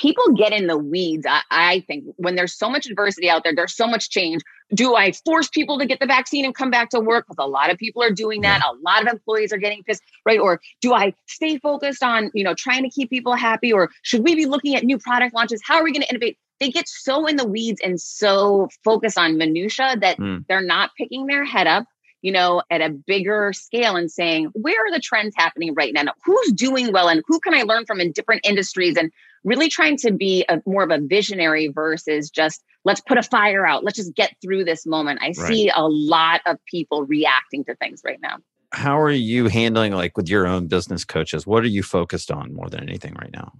People 0.00 0.32
get 0.32 0.52
in 0.52 0.66
the 0.66 0.78
weeds, 0.78 1.26
I, 1.28 1.42
I 1.50 1.80
think, 1.86 2.04
when 2.16 2.34
there's 2.34 2.56
so 2.56 2.70
much 2.70 2.86
adversity 2.86 3.28
out 3.28 3.44
there, 3.44 3.54
there's 3.54 3.76
so 3.76 3.86
much 3.86 4.08
change. 4.08 4.40
Do 4.72 4.96
I 4.96 5.12
force 5.12 5.48
people 5.48 5.78
to 5.78 5.84
get 5.84 6.00
the 6.00 6.06
vaccine 6.06 6.44
and 6.46 6.54
come 6.54 6.70
back 6.70 6.88
to 6.90 7.00
work? 7.00 7.26
Because 7.28 7.44
a 7.44 7.48
lot 7.48 7.70
of 7.70 7.76
people 7.76 8.02
are 8.02 8.10
doing 8.10 8.40
that. 8.40 8.62
Yeah. 8.64 8.72
A 8.72 8.74
lot 8.80 9.02
of 9.02 9.12
employees 9.12 9.52
are 9.52 9.58
getting 9.58 9.82
pissed, 9.82 10.02
right? 10.24 10.40
Or 10.40 10.60
do 10.80 10.94
I 10.94 11.12
stay 11.26 11.58
focused 11.58 12.02
on, 12.02 12.30
you 12.32 12.44
know, 12.44 12.54
trying 12.54 12.82
to 12.84 12.88
keep 12.88 13.10
people 13.10 13.34
happy? 13.34 13.72
Or 13.72 13.90
should 14.02 14.24
we 14.24 14.34
be 14.34 14.46
looking 14.46 14.74
at 14.74 14.84
new 14.84 14.98
product 14.98 15.34
launches? 15.34 15.60
How 15.62 15.76
are 15.76 15.84
we 15.84 15.92
going 15.92 16.02
to 16.02 16.08
innovate? 16.08 16.38
They 16.60 16.70
get 16.70 16.88
so 16.88 17.26
in 17.26 17.36
the 17.36 17.46
weeds 17.46 17.80
and 17.84 18.00
so 18.00 18.68
focused 18.84 19.18
on 19.18 19.36
minutia 19.36 19.96
that 20.00 20.18
mm. 20.18 20.46
they're 20.48 20.62
not 20.62 20.90
picking 20.96 21.26
their 21.26 21.44
head 21.44 21.66
up 21.66 21.84
you 22.22 22.32
know, 22.32 22.62
at 22.70 22.80
a 22.80 22.90
bigger 22.90 23.52
scale 23.52 23.96
and 23.96 24.10
saying, 24.10 24.50
where 24.54 24.86
are 24.86 24.90
the 24.90 25.00
trends 25.00 25.34
happening 25.36 25.74
right 25.74 25.92
now? 25.92 26.04
Who's 26.24 26.52
doing 26.52 26.92
well 26.92 27.08
and 27.08 27.22
who 27.26 27.40
can 27.40 27.54
I 27.54 27.62
learn 27.62 27.86
from 27.86 28.00
in 28.00 28.12
different 28.12 28.46
industries? 28.46 28.96
And 28.96 29.10
really 29.44 29.68
trying 29.68 29.96
to 29.98 30.12
be 30.12 30.44
a, 30.48 30.60
more 30.66 30.82
of 30.82 30.90
a 30.90 30.98
visionary 30.98 31.68
versus 31.68 32.30
just 32.30 32.62
let's 32.84 33.00
put 33.00 33.18
a 33.18 33.22
fire 33.22 33.66
out. 33.66 33.84
Let's 33.84 33.96
just 33.96 34.14
get 34.14 34.34
through 34.42 34.64
this 34.64 34.86
moment. 34.86 35.20
I 35.22 35.26
right. 35.26 35.36
see 35.36 35.70
a 35.74 35.86
lot 35.86 36.40
of 36.46 36.58
people 36.66 37.04
reacting 37.04 37.64
to 37.64 37.74
things 37.76 38.02
right 38.04 38.20
now. 38.20 38.38
How 38.72 39.00
are 39.00 39.10
you 39.10 39.48
handling 39.48 39.92
like 39.92 40.16
with 40.16 40.28
your 40.28 40.46
own 40.46 40.68
business 40.68 41.04
coaches? 41.04 41.46
What 41.46 41.64
are 41.64 41.68
you 41.68 41.82
focused 41.82 42.30
on 42.30 42.54
more 42.54 42.68
than 42.68 42.82
anything 42.82 43.14
right 43.14 43.32
now? 43.32 43.52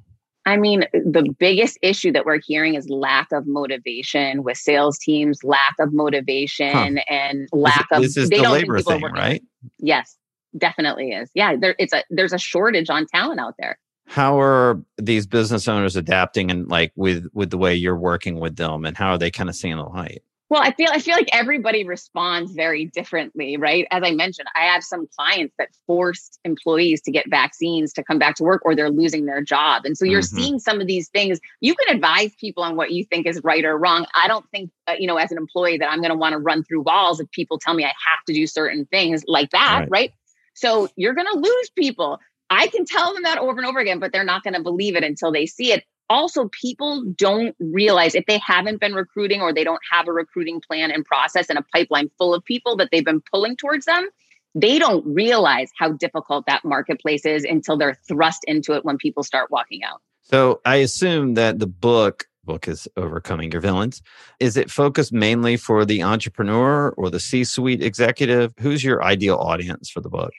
I 0.50 0.56
mean, 0.56 0.84
the 0.92 1.34
biggest 1.38 1.78
issue 1.82 2.12
that 2.12 2.24
we're 2.24 2.40
hearing 2.40 2.74
is 2.74 2.88
lack 2.88 3.30
of 3.32 3.46
motivation 3.46 4.42
with 4.42 4.56
sales 4.56 4.98
teams, 4.98 5.44
lack 5.44 5.74
of 5.78 5.92
motivation 5.92 6.96
huh. 6.96 7.02
and 7.08 7.48
lack 7.52 7.88
this, 7.90 7.96
of. 7.96 8.02
This 8.02 8.16
is 8.16 8.30
the 8.30 8.38
labor 8.38 8.80
thing, 8.80 9.02
right? 9.02 9.42
Yes, 9.78 10.16
definitely 10.56 11.12
is. 11.12 11.30
Yeah, 11.34 11.56
there, 11.56 11.74
it's 11.78 11.92
a 11.92 12.02
there's 12.10 12.32
a 12.32 12.38
shortage 12.38 12.90
on 12.90 13.06
talent 13.06 13.40
out 13.40 13.54
there. 13.58 13.78
How 14.06 14.40
are 14.40 14.82
these 14.98 15.26
business 15.26 15.68
owners 15.68 15.94
adapting 15.94 16.50
and 16.50 16.68
like 16.68 16.92
with 16.96 17.26
with 17.32 17.50
the 17.50 17.58
way 17.58 17.74
you're 17.74 17.96
working 17.96 18.40
with 18.40 18.56
them, 18.56 18.84
and 18.84 18.96
how 18.96 19.12
are 19.12 19.18
they 19.18 19.30
kind 19.30 19.48
of 19.48 19.54
seeing 19.54 19.76
the 19.76 19.84
light? 19.84 20.22
Well, 20.50 20.60
I 20.60 20.72
feel 20.72 20.88
I 20.90 20.98
feel 20.98 21.14
like 21.14 21.28
everybody 21.32 21.86
responds 21.86 22.50
very 22.52 22.84
differently, 22.86 23.56
right? 23.56 23.86
As 23.92 24.02
I 24.04 24.10
mentioned, 24.10 24.48
I 24.56 24.64
have 24.64 24.82
some 24.82 25.06
clients 25.16 25.54
that 25.58 25.68
forced 25.86 26.40
employees 26.44 27.00
to 27.02 27.12
get 27.12 27.30
vaccines 27.30 27.92
to 27.92 28.02
come 28.02 28.18
back 28.18 28.34
to 28.36 28.42
work 28.42 28.62
or 28.64 28.74
they're 28.74 28.90
losing 28.90 29.26
their 29.26 29.42
job. 29.42 29.84
And 29.84 29.96
so 29.96 30.04
you're 30.04 30.22
mm-hmm. 30.22 30.36
seeing 30.36 30.58
some 30.58 30.80
of 30.80 30.88
these 30.88 31.08
things. 31.08 31.38
You 31.60 31.76
can 31.76 31.94
advise 31.94 32.34
people 32.34 32.64
on 32.64 32.74
what 32.74 32.90
you 32.90 33.04
think 33.04 33.28
is 33.28 33.40
right 33.44 33.64
or 33.64 33.78
wrong. 33.78 34.06
I 34.20 34.26
don't 34.26 34.44
think 34.50 34.72
uh, 34.88 34.96
you 34.98 35.06
know 35.06 35.18
as 35.18 35.30
an 35.30 35.38
employee 35.38 35.78
that 35.78 35.88
I'm 35.88 36.00
going 36.00 36.10
to 36.10 36.18
want 36.18 36.32
to 36.32 36.38
run 36.38 36.64
through 36.64 36.82
walls 36.82 37.20
if 37.20 37.30
people 37.30 37.60
tell 37.60 37.74
me 37.74 37.84
I 37.84 37.88
have 37.88 38.24
to 38.26 38.34
do 38.34 38.48
certain 38.48 38.86
things 38.86 39.22
like 39.28 39.50
that, 39.50 39.82
right? 39.82 39.90
right? 39.90 40.12
So 40.54 40.88
you're 40.96 41.14
going 41.14 41.28
to 41.32 41.38
lose 41.38 41.70
people. 41.78 42.18
I 42.52 42.66
can 42.66 42.84
tell 42.84 43.14
them 43.14 43.22
that 43.22 43.38
over 43.38 43.56
and 43.56 43.66
over 43.66 43.78
again, 43.78 44.00
but 44.00 44.12
they're 44.12 44.24
not 44.24 44.42
going 44.42 44.54
to 44.54 44.62
believe 44.62 44.96
it 44.96 45.04
until 45.04 45.30
they 45.30 45.46
see 45.46 45.72
it 45.72 45.84
also 46.10 46.48
people 46.48 47.02
don't 47.16 47.56
realize 47.58 48.14
if 48.14 48.26
they 48.26 48.38
haven't 48.38 48.80
been 48.80 48.92
recruiting 48.92 49.40
or 49.40 49.54
they 49.54 49.64
don't 49.64 49.80
have 49.90 50.08
a 50.08 50.12
recruiting 50.12 50.60
plan 50.60 50.90
and 50.90 51.06
process 51.06 51.48
and 51.48 51.58
a 51.58 51.64
pipeline 51.72 52.10
full 52.18 52.34
of 52.34 52.44
people 52.44 52.76
that 52.76 52.88
they've 52.92 53.04
been 53.04 53.22
pulling 53.32 53.56
towards 53.56 53.86
them 53.86 54.06
they 54.54 54.78
don't 54.78 55.06
realize 55.06 55.70
how 55.78 55.92
difficult 55.92 56.44
that 56.46 56.64
marketplace 56.64 57.24
is 57.24 57.44
until 57.44 57.76
they're 57.76 57.96
thrust 58.08 58.44
into 58.48 58.72
it 58.72 58.84
when 58.84 58.98
people 58.98 59.22
start 59.22 59.50
walking 59.50 59.82
out. 59.84 60.00
So 60.22 60.60
i 60.64 60.76
assume 60.76 61.34
that 61.34 61.58
the 61.58 61.66
book 61.66 62.26
book 62.44 62.66
is 62.66 62.88
overcoming 62.96 63.52
your 63.52 63.60
villains 63.60 64.02
is 64.40 64.56
it 64.56 64.70
focused 64.70 65.12
mainly 65.12 65.56
for 65.56 65.84
the 65.84 66.02
entrepreneur 66.02 66.90
or 66.96 67.10
the 67.10 67.20
c-suite 67.20 67.82
executive? 67.82 68.52
Who's 68.58 68.82
your 68.82 69.04
ideal 69.04 69.36
audience 69.36 69.90
for 69.90 70.00
the 70.00 70.08
book 70.08 70.32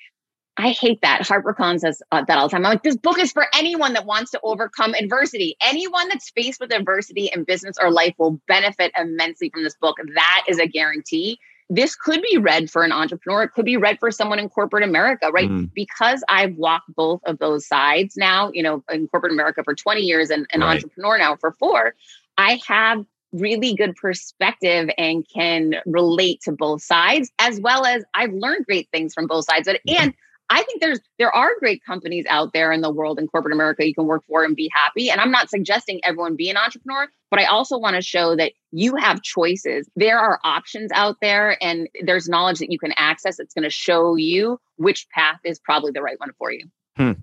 I 0.57 0.71
hate 0.71 0.99
that. 1.01 1.25
Harper 1.25 1.53
Collins 1.53 1.81
says 1.81 2.01
uh, 2.11 2.23
that 2.27 2.37
all 2.37 2.47
the 2.47 2.51
time. 2.51 2.65
I'm 2.65 2.73
like, 2.73 2.83
this 2.83 2.97
book 2.97 3.19
is 3.19 3.31
for 3.31 3.47
anyone 3.53 3.93
that 3.93 4.05
wants 4.05 4.31
to 4.31 4.39
overcome 4.43 4.93
adversity. 4.93 5.55
Anyone 5.61 6.09
that's 6.09 6.29
faced 6.31 6.59
with 6.59 6.73
adversity 6.73 7.29
in 7.33 7.45
business 7.45 7.77
or 7.81 7.89
life 7.89 8.13
will 8.17 8.39
benefit 8.47 8.91
immensely 8.97 9.49
from 9.49 9.63
this 9.63 9.75
book. 9.75 9.97
That 10.15 10.43
is 10.47 10.59
a 10.59 10.67
guarantee. 10.67 11.39
This 11.69 11.95
could 11.95 12.21
be 12.21 12.37
read 12.37 12.69
for 12.69 12.83
an 12.83 12.91
entrepreneur. 12.91 13.43
It 13.43 13.53
could 13.53 13.63
be 13.63 13.77
read 13.77 13.97
for 13.99 14.11
someone 14.11 14.39
in 14.39 14.49
corporate 14.49 14.83
America, 14.83 15.31
right? 15.31 15.49
Mm. 15.49 15.73
Because 15.73 16.21
I've 16.27 16.55
walked 16.55 16.93
both 16.93 17.21
of 17.25 17.39
those 17.39 17.65
sides 17.65 18.17
now, 18.17 18.51
you 18.53 18.61
know, 18.61 18.83
in 18.91 19.07
corporate 19.07 19.31
America 19.31 19.63
for 19.63 19.73
20 19.73 20.01
years 20.01 20.29
and 20.29 20.45
an 20.51 20.59
right. 20.59 20.75
entrepreneur 20.75 21.17
now 21.17 21.37
for 21.37 21.53
four, 21.53 21.95
I 22.37 22.59
have 22.67 23.05
really 23.31 23.73
good 23.73 23.95
perspective 23.95 24.89
and 24.97 25.25
can 25.33 25.75
relate 25.85 26.41
to 26.41 26.51
both 26.51 26.81
sides, 26.81 27.31
as 27.39 27.61
well 27.61 27.85
as 27.85 28.03
I've 28.13 28.33
learned 28.33 28.65
great 28.65 28.89
things 28.91 29.13
from 29.13 29.27
both 29.27 29.45
sides. 29.45 29.67
But 29.67 29.79
And 29.97 30.13
I 30.51 30.63
think 30.63 30.81
there's 30.81 30.99
there 31.17 31.33
are 31.33 31.51
great 31.59 31.81
companies 31.83 32.25
out 32.29 32.51
there 32.51 32.73
in 32.73 32.81
the 32.81 32.91
world 32.91 33.17
in 33.17 33.27
corporate 33.27 33.53
America 33.53 33.87
you 33.87 33.95
can 33.95 34.05
work 34.05 34.23
for 34.27 34.43
and 34.43 34.53
be 34.53 34.69
happy. 34.73 35.09
And 35.09 35.21
I'm 35.21 35.31
not 35.31 35.49
suggesting 35.49 36.01
everyone 36.03 36.35
be 36.35 36.49
an 36.49 36.57
entrepreneur, 36.57 37.07
but 37.29 37.39
I 37.39 37.45
also 37.45 37.77
want 37.77 37.95
to 37.95 38.01
show 38.01 38.35
that 38.35 38.51
you 38.71 38.97
have 38.97 39.21
choices. 39.21 39.89
There 39.95 40.19
are 40.19 40.41
options 40.43 40.91
out 40.93 41.15
there 41.21 41.57
and 41.63 41.87
there's 42.03 42.27
knowledge 42.27 42.59
that 42.59 42.69
you 42.69 42.77
can 42.77 42.91
access 42.97 43.37
that's 43.37 43.53
going 43.53 43.63
to 43.63 43.69
show 43.69 44.15
you 44.15 44.59
which 44.75 45.07
path 45.09 45.39
is 45.45 45.57
probably 45.57 45.91
the 45.91 46.01
right 46.01 46.19
one 46.19 46.31
for 46.37 46.51
you. 46.51 46.65
Hmm. 46.97 47.13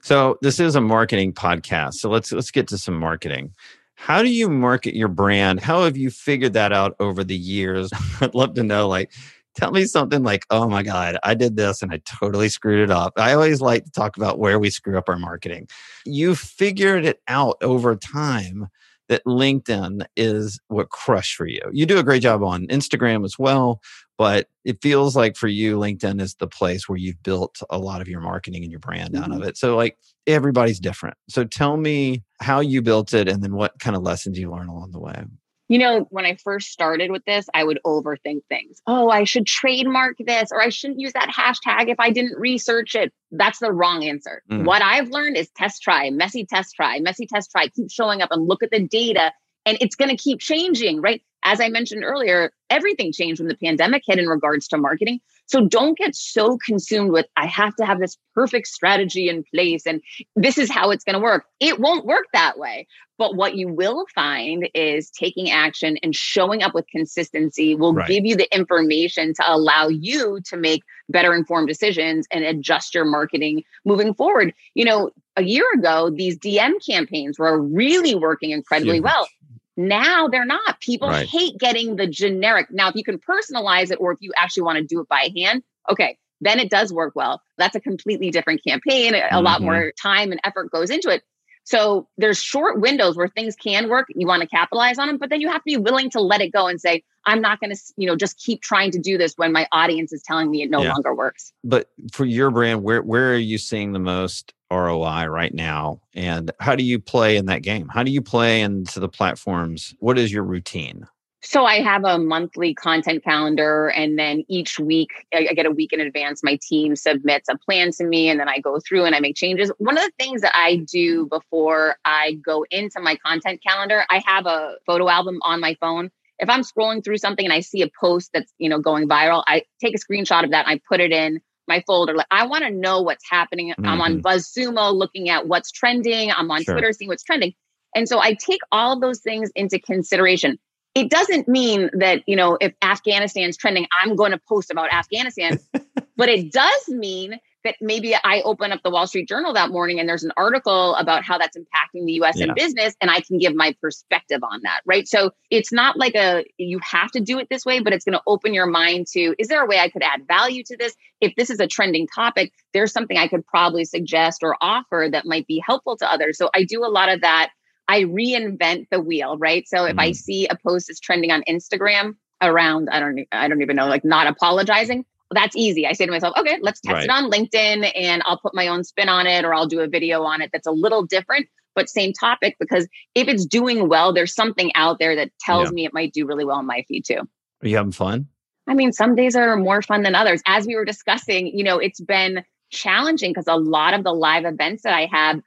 So 0.00 0.38
this 0.40 0.58
is 0.58 0.74
a 0.74 0.80
marketing 0.80 1.34
podcast. 1.34 1.94
So 1.94 2.08
let's 2.08 2.32
let's 2.32 2.50
get 2.50 2.68
to 2.68 2.78
some 2.78 2.98
marketing. 2.98 3.52
How 3.96 4.22
do 4.22 4.30
you 4.30 4.48
market 4.48 4.96
your 4.96 5.08
brand? 5.08 5.60
How 5.60 5.84
have 5.84 5.98
you 5.98 6.10
figured 6.10 6.54
that 6.54 6.72
out 6.72 6.96
over 6.98 7.22
the 7.22 7.36
years? 7.36 7.90
I'd 8.22 8.34
love 8.34 8.54
to 8.54 8.62
know 8.62 8.88
like 8.88 9.12
tell 9.54 9.70
me 9.70 9.84
something 9.84 10.22
like, 10.22 10.44
oh 10.50 10.68
my 10.68 10.82
God, 10.82 11.18
I 11.22 11.34
did 11.34 11.56
this 11.56 11.82
and 11.82 11.92
I 11.92 12.00
totally 12.04 12.48
screwed 12.48 12.80
it 12.80 12.90
up. 12.90 13.14
I 13.16 13.34
always 13.34 13.60
like 13.60 13.84
to 13.84 13.90
talk 13.90 14.16
about 14.16 14.38
where 14.38 14.58
we 14.58 14.70
screw 14.70 14.98
up 14.98 15.08
our 15.08 15.18
marketing. 15.18 15.68
You 16.04 16.34
figured 16.34 17.04
it 17.04 17.20
out 17.28 17.56
over 17.62 17.96
time 17.96 18.68
that 19.08 19.24
LinkedIn 19.26 20.06
is 20.16 20.58
what 20.68 20.88
crushed 20.88 21.34
for 21.34 21.46
you. 21.46 21.60
You 21.72 21.84
do 21.84 21.98
a 21.98 22.02
great 22.02 22.22
job 22.22 22.42
on 22.42 22.66
Instagram 22.68 23.24
as 23.24 23.38
well, 23.38 23.82
but 24.16 24.48
it 24.64 24.80
feels 24.80 25.14
like 25.16 25.36
for 25.36 25.48
you, 25.48 25.76
LinkedIn 25.76 26.20
is 26.20 26.34
the 26.36 26.46
place 26.46 26.88
where 26.88 26.96
you've 26.96 27.22
built 27.22 27.62
a 27.68 27.78
lot 27.78 28.00
of 28.00 28.08
your 28.08 28.20
marketing 28.20 28.62
and 28.62 28.70
your 28.70 28.80
brand 28.80 29.12
mm-hmm. 29.12 29.24
out 29.24 29.30
of 29.30 29.38
mm-hmm. 29.38 29.48
it. 29.48 29.58
So, 29.58 29.76
like, 29.76 29.98
everybody's 30.26 30.80
different. 30.80 31.16
So, 31.28 31.44
tell 31.44 31.76
me 31.76 32.22
how 32.40 32.60
you 32.60 32.80
built 32.80 33.12
it 33.12 33.28
and 33.28 33.42
then 33.42 33.54
what 33.54 33.78
kind 33.80 33.96
of 33.96 34.02
lessons 34.02 34.38
you 34.38 34.50
learn 34.50 34.68
along 34.68 34.92
the 34.92 35.00
way. 35.00 35.24
You 35.72 35.78
know, 35.78 36.06
when 36.10 36.26
I 36.26 36.34
first 36.34 36.70
started 36.70 37.10
with 37.10 37.24
this, 37.24 37.48
I 37.54 37.64
would 37.64 37.80
overthink 37.86 38.42
things. 38.46 38.82
Oh, 38.86 39.08
I 39.08 39.24
should 39.24 39.46
trademark 39.46 40.18
this, 40.18 40.50
or 40.52 40.60
I 40.60 40.68
shouldn't 40.68 41.00
use 41.00 41.14
that 41.14 41.30
hashtag 41.30 41.88
if 41.88 41.98
I 41.98 42.10
didn't 42.10 42.38
research 42.38 42.94
it. 42.94 43.10
That's 43.30 43.58
the 43.58 43.72
wrong 43.72 44.04
answer. 44.04 44.42
Mm. 44.50 44.66
What 44.66 44.82
I've 44.82 45.08
learned 45.08 45.38
is 45.38 45.48
test 45.56 45.80
try, 45.80 46.10
messy 46.10 46.44
test 46.44 46.74
try, 46.76 47.00
messy 47.00 47.26
test 47.26 47.52
try, 47.52 47.68
keep 47.68 47.90
showing 47.90 48.20
up 48.20 48.30
and 48.32 48.46
look 48.46 48.62
at 48.62 48.70
the 48.70 48.86
data. 48.86 49.32
And 49.64 49.78
it's 49.80 49.96
going 49.96 50.10
to 50.10 50.16
keep 50.22 50.40
changing, 50.40 51.00
right? 51.00 51.22
As 51.42 51.58
I 51.58 51.70
mentioned 51.70 52.04
earlier, 52.04 52.52
everything 52.68 53.10
changed 53.10 53.40
when 53.40 53.48
the 53.48 53.56
pandemic 53.56 54.02
hit 54.06 54.18
in 54.18 54.26
regards 54.26 54.68
to 54.68 54.76
marketing. 54.76 55.20
So 55.46 55.66
don't 55.66 55.98
get 55.98 56.14
so 56.14 56.56
consumed 56.64 57.10
with, 57.12 57.26
I 57.36 57.46
have 57.46 57.74
to 57.76 57.84
have 57.84 58.00
this 58.00 58.16
perfect 58.34 58.68
strategy 58.68 59.28
in 59.28 59.44
place 59.54 59.86
and 59.86 60.00
this 60.36 60.56
is 60.56 60.70
how 60.70 60.90
it's 60.90 61.04
going 61.04 61.14
to 61.14 61.20
work. 61.20 61.44
It 61.60 61.78
won't 61.78 62.06
work 62.06 62.26
that 62.32 62.58
way. 62.58 62.86
But 63.18 63.36
what 63.36 63.54
you 63.54 63.68
will 63.68 64.06
find 64.14 64.68
is 64.74 65.10
taking 65.10 65.50
action 65.50 65.96
and 66.02 66.14
showing 66.14 66.62
up 66.62 66.74
with 66.74 66.86
consistency 66.88 67.74
will 67.74 67.94
right. 67.94 68.08
give 68.08 68.24
you 68.24 68.34
the 68.34 68.52
information 68.54 69.34
to 69.34 69.44
allow 69.46 69.88
you 69.88 70.40
to 70.46 70.56
make 70.56 70.82
better 71.08 71.34
informed 71.34 71.68
decisions 71.68 72.26
and 72.32 72.44
adjust 72.44 72.94
your 72.94 73.04
marketing 73.04 73.62
moving 73.84 74.14
forward. 74.14 74.52
You 74.74 74.86
know, 74.86 75.10
a 75.36 75.44
year 75.44 75.66
ago, 75.74 76.10
these 76.10 76.38
DM 76.38 76.84
campaigns 76.84 77.38
were 77.38 77.60
really 77.60 78.14
working 78.14 78.50
incredibly 78.50 78.96
Huge. 78.96 79.04
well. 79.04 79.28
Now 79.76 80.28
they're 80.28 80.44
not. 80.44 80.80
People 80.80 81.08
right. 81.08 81.26
hate 81.26 81.58
getting 81.58 81.96
the 81.96 82.06
generic. 82.06 82.66
Now, 82.70 82.88
if 82.88 82.94
you 82.94 83.04
can 83.04 83.18
personalize 83.18 83.90
it 83.90 83.98
or 84.00 84.12
if 84.12 84.18
you 84.20 84.32
actually 84.36 84.64
want 84.64 84.78
to 84.78 84.84
do 84.84 85.00
it 85.00 85.08
by 85.08 85.30
hand, 85.36 85.62
okay, 85.90 86.18
then 86.40 86.58
it 86.58 86.70
does 86.70 86.92
work 86.92 87.14
well. 87.14 87.40
That's 87.56 87.76
a 87.76 87.80
completely 87.80 88.30
different 88.30 88.62
campaign. 88.66 89.14
A 89.14 89.18
mm-hmm. 89.18 89.44
lot 89.44 89.62
more 89.62 89.92
time 90.00 90.32
and 90.32 90.40
effort 90.44 90.70
goes 90.70 90.90
into 90.90 91.08
it. 91.08 91.22
So 91.64 92.08
there's 92.18 92.42
short 92.42 92.80
windows 92.80 93.16
where 93.16 93.28
things 93.28 93.54
can 93.54 93.88
work. 93.88 94.08
You 94.14 94.26
want 94.26 94.42
to 94.42 94.48
capitalize 94.48 94.98
on 94.98 95.06
them, 95.06 95.18
but 95.18 95.30
then 95.30 95.40
you 95.40 95.48
have 95.48 95.60
to 95.60 95.64
be 95.64 95.76
willing 95.76 96.10
to 96.10 96.20
let 96.20 96.40
it 96.40 96.52
go 96.52 96.66
and 96.66 96.80
say, 96.80 97.04
I'm 97.26 97.40
not 97.40 97.60
going 97.60 97.74
to, 97.74 97.80
you 97.96 98.06
know, 98.06 98.16
just 98.16 98.38
keep 98.38 98.62
trying 98.62 98.90
to 98.92 98.98
do 98.98 99.16
this 99.16 99.34
when 99.36 99.52
my 99.52 99.66
audience 99.72 100.12
is 100.12 100.22
telling 100.22 100.50
me 100.50 100.62
it 100.62 100.70
no 100.70 100.82
yeah. 100.82 100.92
longer 100.92 101.14
works. 101.14 101.52
But 101.64 101.90
for 102.12 102.24
your 102.24 102.50
brand, 102.50 102.82
where 102.82 103.02
where 103.02 103.32
are 103.32 103.36
you 103.38 103.58
seeing 103.58 103.92
the 103.92 103.98
most 103.98 104.52
ROI 104.70 105.26
right 105.26 105.54
now? 105.54 106.00
And 106.14 106.50
how 106.60 106.74
do 106.74 106.84
you 106.84 106.98
play 106.98 107.36
in 107.36 107.46
that 107.46 107.62
game? 107.62 107.88
How 107.88 108.02
do 108.02 108.10
you 108.10 108.22
play 108.22 108.62
into 108.62 109.00
the 109.00 109.08
platforms? 109.08 109.94
What 109.98 110.18
is 110.18 110.32
your 110.32 110.44
routine? 110.44 111.06
So 111.44 111.64
I 111.64 111.80
have 111.80 112.04
a 112.04 112.18
monthly 112.18 112.72
content 112.72 113.24
calendar, 113.24 113.88
and 113.88 114.16
then 114.16 114.44
each 114.46 114.78
week, 114.78 115.10
I 115.34 115.52
get 115.54 115.66
a 115.66 115.72
week 115.72 115.92
in 115.92 115.98
advance. 115.98 116.40
My 116.44 116.56
team 116.62 116.94
submits 116.94 117.48
a 117.48 117.58
plan 117.58 117.90
to 117.92 118.04
me, 118.04 118.28
and 118.28 118.38
then 118.38 118.48
I 118.48 118.60
go 118.60 118.78
through 118.78 119.06
and 119.06 119.14
I 119.14 119.18
make 119.18 119.34
changes. 119.34 119.72
One 119.78 119.98
of 119.98 120.04
the 120.04 120.12
things 120.20 120.40
that 120.42 120.54
I 120.54 120.76
do 120.76 121.26
before 121.26 121.96
I 122.04 122.34
go 122.34 122.64
into 122.70 123.00
my 123.00 123.16
content 123.16 123.60
calendar, 123.60 124.04
I 124.08 124.22
have 124.24 124.46
a 124.46 124.76
photo 124.86 125.08
album 125.08 125.40
on 125.42 125.60
my 125.60 125.76
phone 125.80 126.12
if 126.42 126.50
I'm 126.50 126.62
scrolling 126.62 127.04
through 127.04 127.18
something 127.18 127.46
and 127.46 127.52
I 127.52 127.60
see 127.60 127.82
a 127.82 127.88
post 128.00 128.30
that's, 128.34 128.52
you 128.58 128.68
know, 128.68 128.80
going 128.80 129.08
viral, 129.08 129.44
I 129.46 129.62
take 129.80 129.94
a 129.94 129.98
screenshot 129.98 130.44
of 130.44 130.50
that 130.50 130.66
and 130.66 130.74
I 130.74 130.80
put 130.88 131.00
it 131.00 131.12
in 131.12 131.40
my 131.68 131.82
folder. 131.86 132.14
Like 132.14 132.26
I 132.32 132.46
want 132.46 132.64
to 132.64 132.70
know 132.70 133.00
what's 133.00 133.24
happening. 133.30 133.70
Mm-hmm. 133.70 133.86
I'm 133.86 134.00
on 134.00 134.20
mm-hmm. 134.20 134.26
BuzzSumo 134.26 134.92
looking 134.92 135.28
at 135.28 135.46
what's 135.46 135.70
trending. 135.70 136.32
I'm 136.32 136.50
on 136.50 136.64
sure. 136.64 136.74
Twitter 136.74 136.92
seeing 136.92 137.08
what's 137.08 137.22
trending. 137.22 137.54
And 137.94 138.08
so 138.08 138.18
I 138.18 138.34
take 138.34 138.60
all 138.72 138.98
those 138.98 139.20
things 139.20 139.50
into 139.54 139.78
consideration. 139.78 140.58
It 140.96 141.10
doesn't 141.10 141.46
mean 141.46 141.90
that, 141.94 142.22
you 142.26 142.36
know, 142.36 142.58
if 142.60 142.74
Afghanistan's 142.82 143.56
trending, 143.56 143.86
I'm 144.02 144.16
going 144.16 144.32
to 144.32 144.40
post 144.48 144.70
about 144.70 144.92
Afghanistan. 144.92 145.60
but 146.16 146.28
it 146.28 146.52
does 146.52 146.88
mean 146.88 147.38
that 147.64 147.76
maybe 147.80 148.14
I 148.14 148.42
open 148.42 148.72
up 148.72 148.82
the 148.82 148.90
Wall 148.90 149.06
Street 149.06 149.28
Journal 149.28 149.52
that 149.54 149.70
morning 149.70 150.00
and 150.00 150.08
there's 150.08 150.24
an 150.24 150.32
article 150.36 150.94
about 150.96 151.24
how 151.24 151.38
that's 151.38 151.56
impacting 151.56 152.06
the 152.06 152.12
US 152.22 152.38
yeah. 152.38 152.46
in 152.46 152.54
business 152.54 152.94
and 153.00 153.10
I 153.10 153.20
can 153.20 153.38
give 153.38 153.54
my 153.54 153.74
perspective 153.80 154.40
on 154.42 154.60
that, 154.62 154.80
right? 154.84 155.06
So 155.06 155.30
it's 155.50 155.72
not 155.72 155.96
like 155.96 156.14
a 156.14 156.44
you 156.58 156.80
have 156.82 157.10
to 157.12 157.20
do 157.20 157.38
it 157.38 157.48
this 157.50 157.64
way, 157.64 157.80
but 157.80 157.92
it's 157.92 158.04
going 158.04 158.14
to 158.14 158.22
open 158.26 158.54
your 158.54 158.66
mind 158.66 159.06
to 159.12 159.34
is 159.38 159.48
there 159.48 159.62
a 159.62 159.66
way 159.66 159.78
I 159.78 159.88
could 159.88 160.02
add 160.02 160.26
value 160.26 160.62
to 160.64 160.76
this? 160.76 160.94
If 161.20 161.34
this 161.36 161.50
is 161.50 161.60
a 161.60 161.66
trending 161.66 162.06
topic, 162.08 162.52
there's 162.74 162.92
something 162.92 163.16
I 163.16 163.28
could 163.28 163.46
probably 163.46 163.84
suggest 163.84 164.42
or 164.42 164.56
offer 164.60 165.08
that 165.10 165.26
might 165.26 165.46
be 165.46 165.62
helpful 165.64 165.96
to 165.98 166.10
others. 166.10 166.38
So 166.38 166.50
I 166.54 166.64
do 166.64 166.84
a 166.84 166.88
lot 166.88 167.08
of 167.08 167.20
that. 167.20 167.50
I 167.88 168.02
reinvent 168.02 168.86
the 168.90 169.00
wheel, 169.00 169.36
right? 169.38 169.68
So 169.68 169.84
if 169.84 169.96
mm. 169.96 170.00
I 170.00 170.12
see 170.12 170.46
a 170.46 170.56
post 170.56 170.88
that's 170.88 171.00
trending 171.00 171.30
on 171.30 171.42
Instagram 171.48 172.14
around 172.42 172.88
I 172.90 173.00
don't 173.00 173.20
I 173.30 173.48
don't 173.48 173.62
even 173.62 173.76
know 173.76 173.86
like 173.86 174.04
not 174.04 174.26
apologizing, 174.26 175.04
that's 175.32 175.56
easy. 175.56 175.86
I 175.86 175.92
say 175.92 176.06
to 176.06 176.12
myself, 176.12 176.34
okay, 176.36 176.58
let's 176.62 176.80
test 176.80 176.94
right. 176.94 177.04
it 177.04 177.10
on 177.10 177.30
LinkedIn 177.30 177.90
and 177.94 178.22
I'll 178.24 178.38
put 178.38 178.54
my 178.54 178.68
own 178.68 178.84
spin 178.84 179.08
on 179.08 179.26
it 179.26 179.44
or 179.44 179.54
I'll 179.54 179.66
do 179.66 179.80
a 179.80 179.88
video 179.88 180.22
on 180.22 180.42
it 180.42 180.50
that's 180.52 180.66
a 180.66 180.72
little 180.72 181.04
different, 181.04 181.48
but 181.74 181.88
same 181.88 182.12
topic. 182.12 182.56
Because 182.58 182.88
if 183.14 183.28
it's 183.28 183.46
doing 183.46 183.88
well, 183.88 184.12
there's 184.12 184.34
something 184.34 184.70
out 184.74 184.98
there 184.98 185.16
that 185.16 185.30
tells 185.40 185.68
yeah. 185.68 185.74
me 185.74 185.84
it 185.86 185.94
might 185.94 186.12
do 186.12 186.26
really 186.26 186.44
well 186.44 186.58
in 186.58 186.66
my 186.66 186.84
feed 186.88 187.04
too. 187.04 187.20
Are 187.62 187.68
you 187.68 187.76
having 187.76 187.92
fun? 187.92 188.28
I 188.66 188.74
mean, 188.74 188.92
some 188.92 189.14
days 189.14 189.34
are 189.34 189.56
more 189.56 189.82
fun 189.82 190.02
than 190.02 190.14
others. 190.14 190.42
As 190.46 190.66
we 190.66 190.76
were 190.76 190.84
discussing, 190.84 191.46
you 191.48 191.64
know, 191.64 191.78
it's 191.78 192.00
been 192.00 192.44
challenging 192.70 193.30
because 193.30 193.46
a 193.48 193.56
lot 193.56 193.94
of 193.94 194.04
the 194.04 194.12
live 194.12 194.44
events 194.44 194.82
that 194.82 194.94
I 194.94 195.06
have 195.12 195.40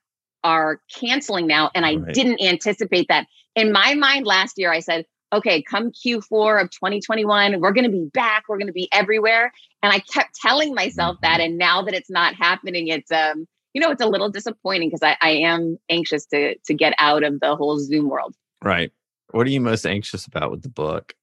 are 0.43 0.79
canceling 0.93 1.47
now. 1.47 1.71
And 1.73 1.85
I 1.85 1.95
right. 1.95 2.13
didn't 2.13 2.41
anticipate 2.41 3.07
that. 3.09 3.27
In 3.55 3.71
my 3.71 3.95
mind 3.95 4.25
last 4.25 4.57
year, 4.57 4.71
I 4.71 4.79
said, 4.79 5.05
okay, 5.33 5.61
come 5.61 5.91
Q4 5.91 6.61
of 6.61 6.69
2021, 6.69 7.59
we're 7.59 7.71
going 7.71 7.85
to 7.85 7.91
be 7.91 8.05
back. 8.13 8.45
We're 8.47 8.57
going 8.57 8.67
to 8.67 8.73
be 8.73 8.89
everywhere. 8.91 9.51
And 9.83 9.93
I 9.93 9.99
kept 9.99 10.35
telling 10.35 10.73
myself 10.73 11.17
that. 11.21 11.39
And 11.39 11.57
now 11.57 11.81
that 11.81 11.93
it's 11.93 12.09
not 12.09 12.35
happening, 12.35 12.87
it's, 12.87 13.11
um, 13.11 13.47
you 13.73 13.81
know, 13.81 13.91
it's 13.91 14.01
a 14.01 14.07
little 14.07 14.29
disappointing 14.29 14.89
because 14.89 15.03
I, 15.03 15.17
I 15.21 15.31
am 15.31 15.77
anxious 15.89 16.25
to, 16.27 16.55
to 16.57 16.73
get 16.73 16.93
out 16.97 17.23
of 17.23 17.39
the 17.39 17.55
whole 17.55 17.77
Zoom 17.79 18.09
world. 18.09 18.35
Right. 18.63 18.91
What 19.31 19.45
are 19.47 19.49
you 19.49 19.61
most 19.61 19.85
anxious 19.85 20.25
about 20.25 20.51
with 20.51 20.61
the 20.61 20.69
book? 20.69 21.13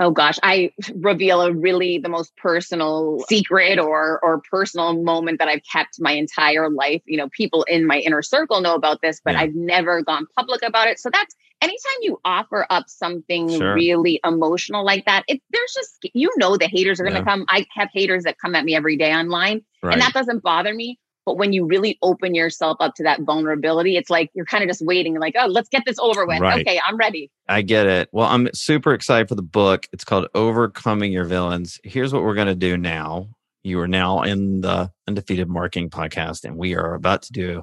oh 0.00 0.10
gosh 0.10 0.38
i 0.42 0.70
reveal 0.96 1.42
a 1.42 1.52
really 1.52 1.98
the 1.98 2.08
most 2.08 2.34
personal 2.36 3.18
secret 3.28 3.78
or 3.78 4.20
or 4.22 4.40
personal 4.50 5.02
moment 5.02 5.38
that 5.38 5.48
i've 5.48 5.62
kept 5.70 6.00
my 6.00 6.12
entire 6.12 6.70
life 6.70 7.02
you 7.06 7.16
know 7.16 7.28
people 7.28 7.62
in 7.64 7.86
my 7.86 7.98
inner 7.98 8.22
circle 8.22 8.60
know 8.60 8.74
about 8.74 9.00
this 9.02 9.20
but 9.24 9.34
yeah. 9.34 9.40
i've 9.40 9.54
never 9.54 10.02
gone 10.02 10.26
public 10.36 10.62
about 10.62 10.88
it 10.88 10.98
so 10.98 11.10
that's 11.10 11.34
anytime 11.62 11.98
you 12.00 12.20
offer 12.24 12.66
up 12.68 12.88
something 12.88 13.48
sure. 13.48 13.74
really 13.74 14.20
emotional 14.24 14.84
like 14.84 15.04
that, 15.06 15.24
it, 15.28 15.40
there's 15.50 15.72
just, 15.72 16.06
you 16.12 16.30
know, 16.36 16.56
the 16.56 16.66
haters 16.66 17.00
are 17.00 17.04
going 17.04 17.14
to 17.14 17.20
yeah. 17.20 17.24
come. 17.24 17.46
I 17.48 17.64
have 17.70 17.88
haters 17.94 18.24
that 18.24 18.36
come 18.38 18.54
at 18.54 18.64
me 18.64 18.74
every 18.74 18.96
day 18.96 19.14
online, 19.14 19.62
right. 19.82 19.92
and 19.92 20.02
that 20.02 20.12
doesn't 20.12 20.42
bother 20.42 20.74
me. 20.74 20.98
But 21.24 21.36
when 21.36 21.52
you 21.52 21.64
really 21.64 21.98
open 22.02 22.34
yourself 22.34 22.78
up 22.80 22.96
to 22.96 23.04
that 23.04 23.20
vulnerability, 23.20 23.96
it's 23.96 24.10
like 24.10 24.30
you're 24.34 24.44
kind 24.44 24.64
of 24.64 24.68
just 24.68 24.84
waiting, 24.84 25.16
like, 25.20 25.34
oh, 25.38 25.46
let's 25.46 25.68
get 25.68 25.84
this 25.86 25.98
over 26.00 26.26
with. 26.26 26.40
Right. 26.40 26.66
Okay, 26.66 26.80
I'm 26.84 26.96
ready. 26.96 27.30
I 27.48 27.62
get 27.62 27.86
it. 27.86 28.08
Well, 28.10 28.26
I'm 28.26 28.48
super 28.52 28.92
excited 28.92 29.28
for 29.28 29.36
the 29.36 29.42
book. 29.42 29.86
It's 29.92 30.02
called 30.02 30.26
Overcoming 30.34 31.12
Your 31.12 31.24
Villains. 31.24 31.78
Here's 31.84 32.12
what 32.12 32.24
we're 32.24 32.34
going 32.34 32.48
to 32.48 32.56
do 32.56 32.76
now. 32.76 33.28
You 33.62 33.78
are 33.78 33.86
now 33.86 34.22
in 34.22 34.62
the 34.62 34.90
Undefeated 35.06 35.48
Marketing 35.48 35.90
Podcast, 35.90 36.44
and 36.44 36.56
we 36.56 36.74
are 36.74 36.94
about 36.94 37.22
to 37.22 37.32
do 37.32 37.62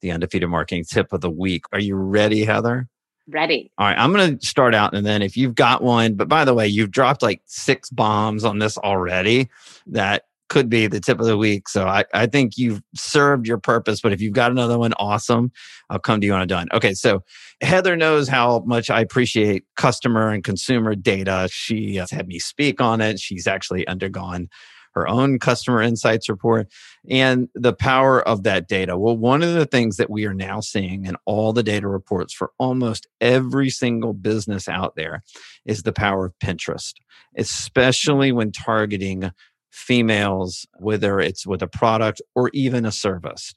the 0.00 0.12
Undefeated 0.12 0.48
Marketing 0.48 0.84
Tip 0.84 1.12
of 1.12 1.20
the 1.20 1.30
Week. 1.30 1.64
Are 1.72 1.80
you 1.80 1.96
ready, 1.96 2.44
Heather? 2.44 2.88
Ready. 3.28 3.70
All 3.78 3.86
right, 3.86 3.98
I'm 3.98 4.12
going 4.12 4.38
to 4.38 4.46
start 4.46 4.74
out 4.74 4.94
and 4.94 5.06
then 5.06 5.22
if 5.22 5.36
you've 5.36 5.54
got 5.54 5.82
one, 5.82 6.14
but 6.14 6.28
by 6.28 6.44
the 6.44 6.54
way, 6.54 6.66
you've 6.66 6.90
dropped 6.90 7.22
like 7.22 7.42
six 7.46 7.90
bombs 7.90 8.44
on 8.44 8.58
this 8.58 8.76
already 8.78 9.48
that 9.86 10.24
could 10.52 10.68
be 10.68 10.86
the 10.86 11.00
tip 11.00 11.18
of 11.18 11.24
the 11.24 11.38
week. 11.38 11.66
So 11.66 11.86
I, 11.86 12.04
I 12.12 12.26
think 12.26 12.58
you've 12.58 12.82
served 12.94 13.46
your 13.46 13.56
purpose. 13.56 14.02
But 14.02 14.12
if 14.12 14.20
you've 14.20 14.34
got 14.34 14.50
another 14.50 14.78
one, 14.78 14.92
awesome. 14.98 15.50
I'll 15.88 15.98
come 15.98 16.20
to 16.20 16.26
you 16.26 16.34
on 16.34 16.42
a 16.42 16.46
done. 16.46 16.68
Okay. 16.74 16.92
So 16.92 17.24
Heather 17.62 17.96
knows 17.96 18.28
how 18.28 18.62
much 18.66 18.90
I 18.90 19.00
appreciate 19.00 19.64
customer 19.76 20.28
and 20.28 20.44
consumer 20.44 20.94
data. 20.94 21.48
She 21.50 21.94
has 21.94 22.10
had 22.10 22.28
me 22.28 22.38
speak 22.38 22.82
on 22.82 23.00
it. 23.00 23.18
She's 23.18 23.46
actually 23.46 23.86
undergone 23.86 24.50
her 24.94 25.08
own 25.08 25.38
customer 25.38 25.82
insights 25.82 26.28
report 26.28 26.68
and 27.08 27.48
the 27.54 27.72
power 27.72 28.26
of 28.26 28.42
that 28.44 28.68
data. 28.68 28.96
Well, 28.98 29.16
one 29.16 29.42
of 29.42 29.54
the 29.54 29.66
things 29.66 29.96
that 29.96 30.10
we 30.10 30.26
are 30.26 30.34
now 30.34 30.60
seeing 30.60 31.04
in 31.06 31.16
all 31.24 31.52
the 31.52 31.62
data 31.62 31.88
reports 31.88 32.32
for 32.32 32.52
almost 32.58 33.06
every 33.20 33.70
single 33.70 34.12
business 34.12 34.68
out 34.68 34.96
there 34.96 35.22
is 35.64 35.82
the 35.82 35.92
power 35.92 36.26
of 36.26 36.38
Pinterest, 36.38 36.94
especially 37.36 38.32
when 38.32 38.52
targeting 38.52 39.32
females, 39.70 40.66
whether 40.78 41.18
it's 41.18 41.46
with 41.46 41.62
a 41.62 41.68
product 41.68 42.20
or 42.34 42.50
even 42.52 42.84
a 42.84 42.92
service. 42.92 43.54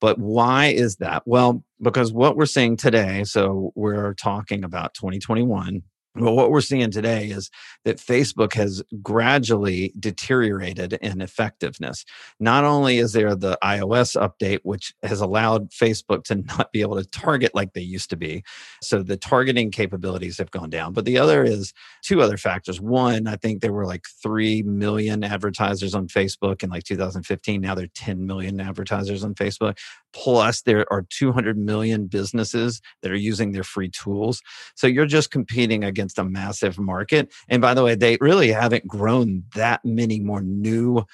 But 0.00 0.18
why 0.18 0.66
is 0.66 0.96
that? 0.96 1.22
Well, 1.26 1.64
because 1.82 2.12
what 2.12 2.36
we're 2.36 2.46
seeing 2.46 2.76
today, 2.76 3.24
so 3.24 3.72
we're 3.74 4.14
talking 4.14 4.64
about 4.64 4.94
2021, 4.94 5.82
well, 6.20 6.34
what 6.34 6.50
we're 6.50 6.60
seeing 6.60 6.90
today 6.90 7.26
is 7.26 7.50
that 7.84 7.98
Facebook 7.98 8.54
has 8.54 8.82
gradually 9.02 9.92
deteriorated 9.98 10.94
in 10.94 11.20
effectiveness. 11.20 12.04
Not 12.40 12.64
only 12.64 12.98
is 12.98 13.12
there 13.12 13.34
the 13.34 13.58
iOS 13.62 14.16
update, 14.16 14.60
which 14.62 14.94
has 15.02 15.20
allowed 15.20 15.70
Facebook 15.70 16.24
to 16.24 16.34
not 16.58 16.72
be 16.72 16.80
able 16.80 16.96
to 16.96 17.04
target 17.04 17.54
like 17.54 17.72
they 17.72 17.80
used 17.80 18.10
to 18.10 18.16
be. 18.16 18.42
So 18.82 19.02
the 19.02 19.16
targeting 19.16 19.70
capabilities 19.70 20.38
have 20.38 20.50
gone 20.50 20.70
down. 20.70 20.92
But 20.92 21.04
the 21.04 21.18
other 21.18 21.44
is 21.44 21.72
two 22.02 22.20
other 22.20 22.36
factors. 22.36 22.80
One, 22.80 23.26
I 23.26 23.36
think 23.36 23.60
there 23.60 23.72
were 23.72 23.86
like 23.86 24.06
3 24.22 24.62
million 24.62 25.24
advertisers 25.24 25.94
on 25.94 26.08
Facebook 26.08 26.62
in 26.62 26.70
like 26.70 26.84
2015. 26.84 27.60
Now 27.60 27.74
there 27.74 27.84
are 27.84 27.88
10 27.94 28.26
million 28.26 28.60
advertisers 28.60 29.24
on 29.24 29.34
Facebook. 29.34 29.78
Plus, 30.12 30.62
there 30.62 30.90
are 30.92 31.02
200 31.02 31.58
million 31.58 32.06
businesses 32.06 32.80
that 33.02 33.12
are 33.12 33.16
using 33.16 33.52
their 33.52 33.64
free 33.64 33.90
tools. 33.90 34.40
So 34.74 34.86
you're 34.86 35.06
just 35.06 35.30
competing 35.30 35.84
against 35.84 36.07
a 36.16 36.24
massive 36.24 36.78
market. 36.78 37.32
And 37.48 37.60
by 37.60 37.74
the 37.74 37.84
way, 37.84 37.96
they 37.96 38.16
really 38.20 38.52
haven't 38.52 38.86
grown 38.86 39.42
that 39.54 39.84
many 39.84 40.20
more 40.20 40.40
new 40.40 41.04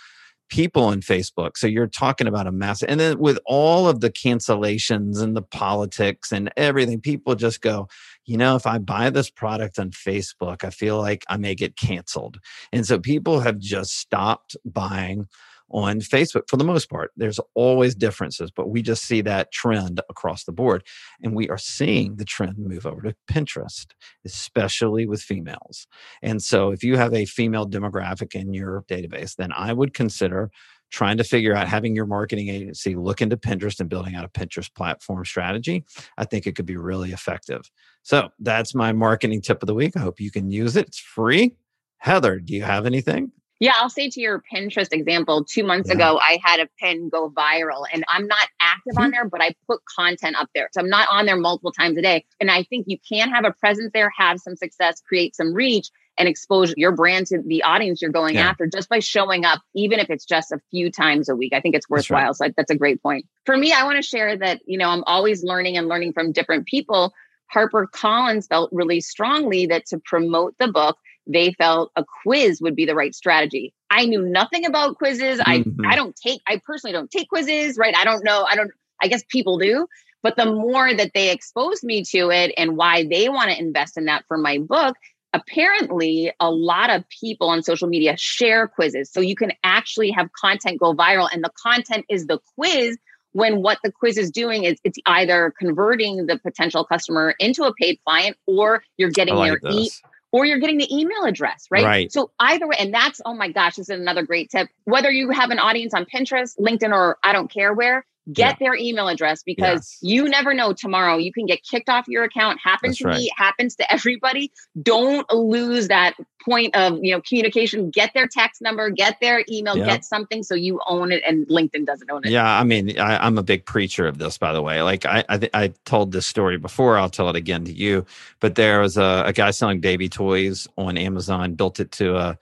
people 0.51 0.85
on 0.85 1.01
Facebook. 1.01 1.57
So 1.57 1.67
you're 1.67 1.87
talking 1.87 2.27
about 2.27 2.47
a 2.47 2.53
massive, 2.53 2.89
and 2.91 3.01
then 3.01 3.19
with 3.19 3.39
all 3.47 3.89
of 3.89 4.01
the 4.01 4.11
cancellations 4.11 5.21
and 5.21 5.35
the 5.35 5.43
politics 5.43 6.31
and 6.31 6.53
everything, 6.57 7.01
people 7.01 7.35
just 7.35 7.61
go, 7.61 7.89
you 8.27 8.37
know, 8.37 8.55
if 8.55 8.67
I 8.67 8.79
buy 8.79 9.11
this 9.11 9.31
product 9.31 9.79
on 9.79 9.91
Facebook, 9.91 10.63
I 10.63 10.71
feel 10.71 10.99
like 10.99 11.25
I 11.29 11.39
may 11.39 11.55
get 11.55 11.77
canceled. 11.77 12.39
And 12.73 12.87
so 12.87 12.99
people 12.99 13.41
have 13.41 13.59
just 13.59 13.99
stopped 13.99 14.57
buying 14.65 15.27
on 15.71 16.01
Facebook 16.01 16.49
for 16.49 16.57
the 16.57 16.65
most 16.65 16.89
part. 16.89 17.11
There's 17.17 17.41
always 17.55 17.95
differences, 17.95 18.51
but 18.51 18.69
we 18.69 18.83
just 18.83 19.05
see 19.05 19.21
that 19.23 19.53
trend 19.53 20.01
across 20.09 20.45
the 20.45 20.53
board. 20.53 20.85
And 21.23 21.35
we 21.35 21.49
are 21.49 21.59
seeing 21.59 22.17
the 22.17 22.25
trend 22.25 22.59
move 22.59 22.87
over 22.87 23.03
to 23.03 23.17
Pinterest, 23.31 23.87
especially 24.25 25.07
with 25.07 25.23
females. 25.23 25.87
And 26.23 26.43
so 26.43 26.71
if 26.71 26.85
you 26.85 26.97
have 26.97 27.15
a 27.15 27.25
female 27.25 27.69
demographic 27.69 28.35
in 28.35 28.55
your 28.55 28.85
database, 28.89 29.37
then 29.37 29.53
I 29.53 29.73
would 29.73 29.95
consider 29.95 30.51
trying 30.91 31.17
to 31.17 31.25
figure 31.25 31.57
out 31.57 31.67
having 31.67 31.97
your 31.97 32.07
marketing 32.07 32.49
agency 32.49 32.95
look 32.95 33.21
into 33.21 33.37
Pinterest 33.37 33.81
and 33.81 33.89
building 33.89 34.15
out 34.15 34.25
a 34.25 34.29
Pinterest 34.29 34.73
platform 34.75 35.25
strategy, 35.25 35.85
I 36.19 36.25
think 36.25 36.47
it 36.47 36.55
could 36.55 36.67
be 36.67 36.77
really 36.77 37.11
effective. 37.11 37.69
So 38.05 38.29
that's 38.39 38.77
my 38.77 38.93
marketing 38.93 39.41
tip 39.41 39.61
of 39.63 39.67
the 39.67 39.75
week. 39.75 39.97
I 39.97 40.01
hope 40.01 40.21
you 40.21 40.31
can 40.31 40.51
use 40.53 40.77
it. 40.77 40.87
It's 40.87 41.01
free. 41.01 41.57
Heather, 41.99 42.39
do 42.39 42.55
you 42.55 42.63
have 42.63 42.87
anything? 42.87 43.33
Yeah, 43.61 43.75
I'll 43.77 43.91
say 43.91 44.11
to 44.11 44.21
your 44.21 44.43
Pinterest 44.53 44.93
example, 44.93 45.45
two 45.45 45.65
months 45.65 45.89
yeah. 45.89 45.95
ago, 45.95 46.21
I 46.21 46.39
had 46.43 46.61
a 46.61 46.69
pin 46.79 47.09
go 47.09 47.31
viral 47.31 47.85
and 47.93 48.05
I'm 48.09 48.27
not 48.27 48.49
active 48.61 48.95
on 48.97 49.05
mm-hmm. 49.05 49.11
there, 49.13 49.29
but 49.29 49.41
I 49.41 49.55
put 49.67 49.81
content 49.85 50.37
up 50.37 50.49
there. 50.55 50.69
So 50.73 50.81
I'm 50.81 50.89
not 50.89 51.09
on 51.11 51.27
there 51.27 51.37
multiple 51.37 51.73
times 51.73 51.97
a 51.97 52.03
day. 52.03 52.25
And 52.41 52.51
I 52.51 52.65
think 52.65 52.87
you 52.89 52.99
can 53.09 53.31
have 53.31 53.45
a 53.45 53.53
presence 53.53 53.91
there, 53.95 54.11
have 54.17 54.41
some 54.41 54.57
success, 54.57 55.01
create 55.01 55.37
some 55.37 55.55
reach 55.55 55.91
and 56.19 56.29
expose 56.29 56.75
your 56.77 56.93
brand 56.93 57.27
to 57.29 57.43
the 57.45 57.63
audience 57.63 58.01
you're 58.01 58.11
going 58.11 58.37
yeah. 58.37 58.49
after 58.49 58.67
just 58.67 58.89
by 58.89 58.99
showing 59.01 59.45
up, 59.45 59.61
even 59.75 59.99
if 59.99 60.11
it's 60.11 60.25
just 60.25 60.53
a 60.53 60.61
few 60.71 60.91
times 60.91 61.29
a 61.29 61.35
week. 61.35 61.53
I 61.53 61.61
think 61.61 61.75
it's 61.75 61.89
worthwhile. 61.89 62.27
Right. 62.27 62.37
So 62.37 62.49
that's 62.57 62.71
a 62.71 62.77
great 62.77 63.03
point. 63.03 63.27
For 63.47 63.57
me, 63.57 63.73
I 63.73 63.85
want 63.85 63.97
to 63.97 64.03
share 64.03 64.37
that, 64.37 64.61
you 64.67 64.79
know, 64.79 64.89
I'm 64.89 65.05
always 65.05 65.43
learning 65.43 65.77
and 65.77 65.89
learning 65.89 66.13
from 66.13 66.33
different 66.33 66.67
people. 66.67 67.13
Harper 67.49 67.87
Collins 67.87 68.47
felt 68.47 68.71
really 68.73 69.01
strongly 69.01 69.67
that 69.67 69.87
to 69.87 69.99
promote 69.99 70.55
the 70.59 70.69
book, 70.69 70.99
they 71.27 71.53
felt 71.53 71.91
a 71.97 72.05
quiz 72.23 72.61
would 72.61 72.77
be 72.77 72.85
the 72.85 72.95
right 72.95 73.15
strategy. 73.15 73.73
I 73.91 74.07
knew 74.07 74.23
nothing 74.23 74.67
about 74.67 74.97
quizzes. 74.97 75.41
Mm-hmm. 75.41 75.87
I 75.87 75.93
I 75.93 75.97
don't 75.97 76.17
take 76.17 76.41
I 76.47 76.61
personally 76.65 76.93
don't 76.93 77.11
take 77.11 77.29
quizzes, 77.29 77.79
right? 77.79 77.97
I 77.97 78.05
don't 78.05 78.25
know. 78.25 78.47
I 78.49 78.57
don't 78.57 78.71
I 79.03 79.09
guess 79.09 79.23
people 79.29 79.59
do. 79.59 79.87
But 80.23 80.37
the 80.37 80.47
more 80.47 80.95
that 80.95 81.11
they 81.15 81.31
exposed 81.31 81.85
me 81.85 82.03
to 82.13 82.31
it 82.31 82.55
and 82.57 82.79
why 82.79 83.07
they 83.07 83.29
want 83.29 83.51
to 83.51 83.59
invest 83.59 83.99
in 83.99 84.07
that 84.07 84.25
for 84.27 84.39
my 84.39 84.57
book, 84.59 84.97
apparently 85.35 86.33
a 86.41 86.51
lot 86.51 86.89
of 86.89 87.05
people 87.21 87.49
on 87.51 87.63
social 87.63 87.89
media 87.89 88.17
share 88.17 88.67
quizzes. 88.67 89.11
So 89.13 89.21
you 89.21 89.37
can 89.37 89.53
actually 89.65 90.11
have 90.13 90.31
content 90.33 90.81
go 90.81 90.95
viral 90.95 91.29
and 91.31 91.45
the 91.45 91.51
content 91.63 92.07
is 92.09 92.27
the 92.27 92.39
quiz 92.55 92.97
when 93.33 93.63
what 93.63 93.79
the 93.83 93.91
quiz 93.93 94.17
is 94.17 94.31
doing 94.31 94.65
is 94.65 94.79
it's 94.85 94.99
either 95.07 95.53
converting 95.59 96.27
the 96.27 96.39
potential 96.39 96.85
customer 96.85 97.35
into 97.39 97.65
a 97.65 97.75
paid 97.75 97.99
client 98.07 98.37
or 98.47 98.83
you're 98.97 99.11
getting 99.11 99.35
like 99.35 99.61
their 99.61 99.73
e 99.73 99.91
or 100.35 100.45
you're 100.45 100.59
getting 100.59 100.79
the 100.79 100.93
email 100.93 101.23
address, 101.23 101.69
right? 101.71 101.85
Right. 101.85 102.13
So 102.13 102.33
either 102.41 102.67
way, 102.67 102.75
and 102.81 102.93
that's 102.93 103.21
oh 103.25 103.35
my 103.35 103.53
gosh, 103.53 103.77
this 103.77 103.89
is 103.89 104.01
another 104.01 104.25
great 104.25 104.51
tip. 104.51 104.69
Whether 104.83 105.09
you 105.09 105.31
have 105.31 105.51
an 105.51 105.61
audience 105.61 105.95
on 105.95 106.07
Pinterest, 106.07 106.59
LinkedIn, 106.59 106.93
or 106.93 107.19
I 107.23 107.33
don't 107.33 107.49
care 107.49 107.73
where, 107.73 108.05
get 108.33 108.59
their 108.59 108.75
email 108.75 109.09
address 109.09 109.43
because 109.43 109.75
Yes. 109.75 109.99
you 110.01 110.29
never 110.29 110.55
know 110.55 110.73
tomorrow 110.73 111.17
you 111.19 111.33
can 111.33 111.45
get 111.47 111.63
kicked 111.63 111.89
off 111.91 112.07
your 112.09 112.25
account 112.25 112.59
happens 112.63 112.93
That's 112.93 112.99
to 112.99 113.09
right. 113.09 113.17
me 113.19 113.31
happens 113.37 113.77
to 113.77 113.93
everybody 113.93 114.51
don't 114.83 115.31
lose 115.33 115.89
that 115.89 116.15
point 116.45 116.75
of 116.75 116.99
you 117.03 117.13
know 117.15 117.21
communication 117.21 117.91
get 117.91 118.13
their 118.15 118.27
text 118.27 118.63
number 118.63 118.89
get 118.91 119.19
their 119.21 119.45
email 119.51 119.77
Yeah. 119.77 119.87
get 119.87 120.05
something 120.05 120.43
so 120.43 120.55
you 120.55 120.81
own 120.87 121.13
it 121.13 121.23
and 121.27 121.47
linkedin 121.49 121.85
doesn't 121.85 122.11
own 122.11 122.23
it 122.25 122.31
Yeah, 122.31 122.49
I 122.49 122.65
mean, 122.65 122.99
I, 122.99 123.19
I'm 123.25 123.37
a 123.39 123.43
big 123.43 123.65
preacher 123.67 124.07
of 124.07 124.19
this, 124.19 124.39
by 124.39 124.53
the 124.53 124.63
way. 124.63 124.81
Like 124.83 125.05
I, 125.07 125.25
I, 125.29 125.39
thi- 125.39 125.51
I 125.55 125.69
told 125.85 126.13
this 126.13 126.27
story 126.27 126.57
before. 126.59 126.97
I'll 126.99 127.11
tell 127.11 127.29
it 127.31 127.37
again 127.37 127.65
to 127.67 127.73
you. 127.73 128.05
But 128.41 128.55
there 128.57 128.81
was 128.81 128.97
a, 128.97 129.25
a 129.27 129.33
guy 129.33 129.51
selling 129.51 129.81
baby 129.81 130.09
toys 130.09 130.67
on 130.77 130.97
Amazon. 130.99 131.55
Built 131.55 131.81
it 131.81 131.93
to 131.93 132.17
a 132.17 132.39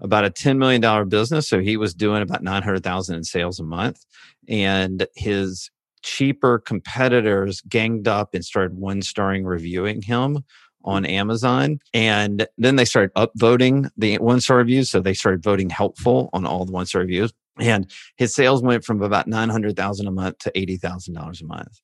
about 0.00 0.24
a 0.24 0.30
ten 0.30 0.58
million 0.58 0.80
dollar 0.80 1.04
business. 1.04 1.48
So 1.48 1.60
he 1.60 1.76
was 1.76 1.94
doing 1.94 2.22
about 2.22 2.42
nine 2.42 2.62
hundred 2.62 2.82
thousand 2.82 3.16
in 3.16 3.24
sales 3.24 3.60
a 3.60 3.64
month, 3.64 4.04
and 4.48 5.06
his 5.16 5.70
cheaper 6.02 6.58
competitors 6.58 7.60
ganged 7.62 8.06
up 8.06 8.32
and 8.32 8.44
started 8.44 8.76
one 8.78 9.02
starring 9.02 9.44
reviewing 9.44 10.02
him 10.02 10.44
on 10.86 11.02
mm. 11.02 11.10
Amazon. 11.10 11.80
And 11.92 12.46
then 12.56 12.76
they 12.76 12.84
started 12.84 13.12
upvoting 13.14 13.90
the 13.96 14.16
one 14.18 14.40
star 14.40 14.58
reviews. 14.58 14.90
So 14.90 15.00
they 15.00 15.14
started 15.14 15.42
voting 15.42 15.68
helpful 15.68 16.30
on 16.32 16.46
all 16.46 16.64
the 16.64 16.72
one 16.72 16.86
star 16.86 17.02
reviews. 17.02 17.32
And 17.58 17.90
his 18.16 18.34
sales 18.34 18.62
went 18.62 18.84
from 18.84 19.02
about 19.02 19.26
900,000 19.26 20.06
a 20.06 20.10
month 20.10 20.38
to 20.40 20.52
$80,000 20.52 21.40
a 21.40 21.44
month. 21.46 21.80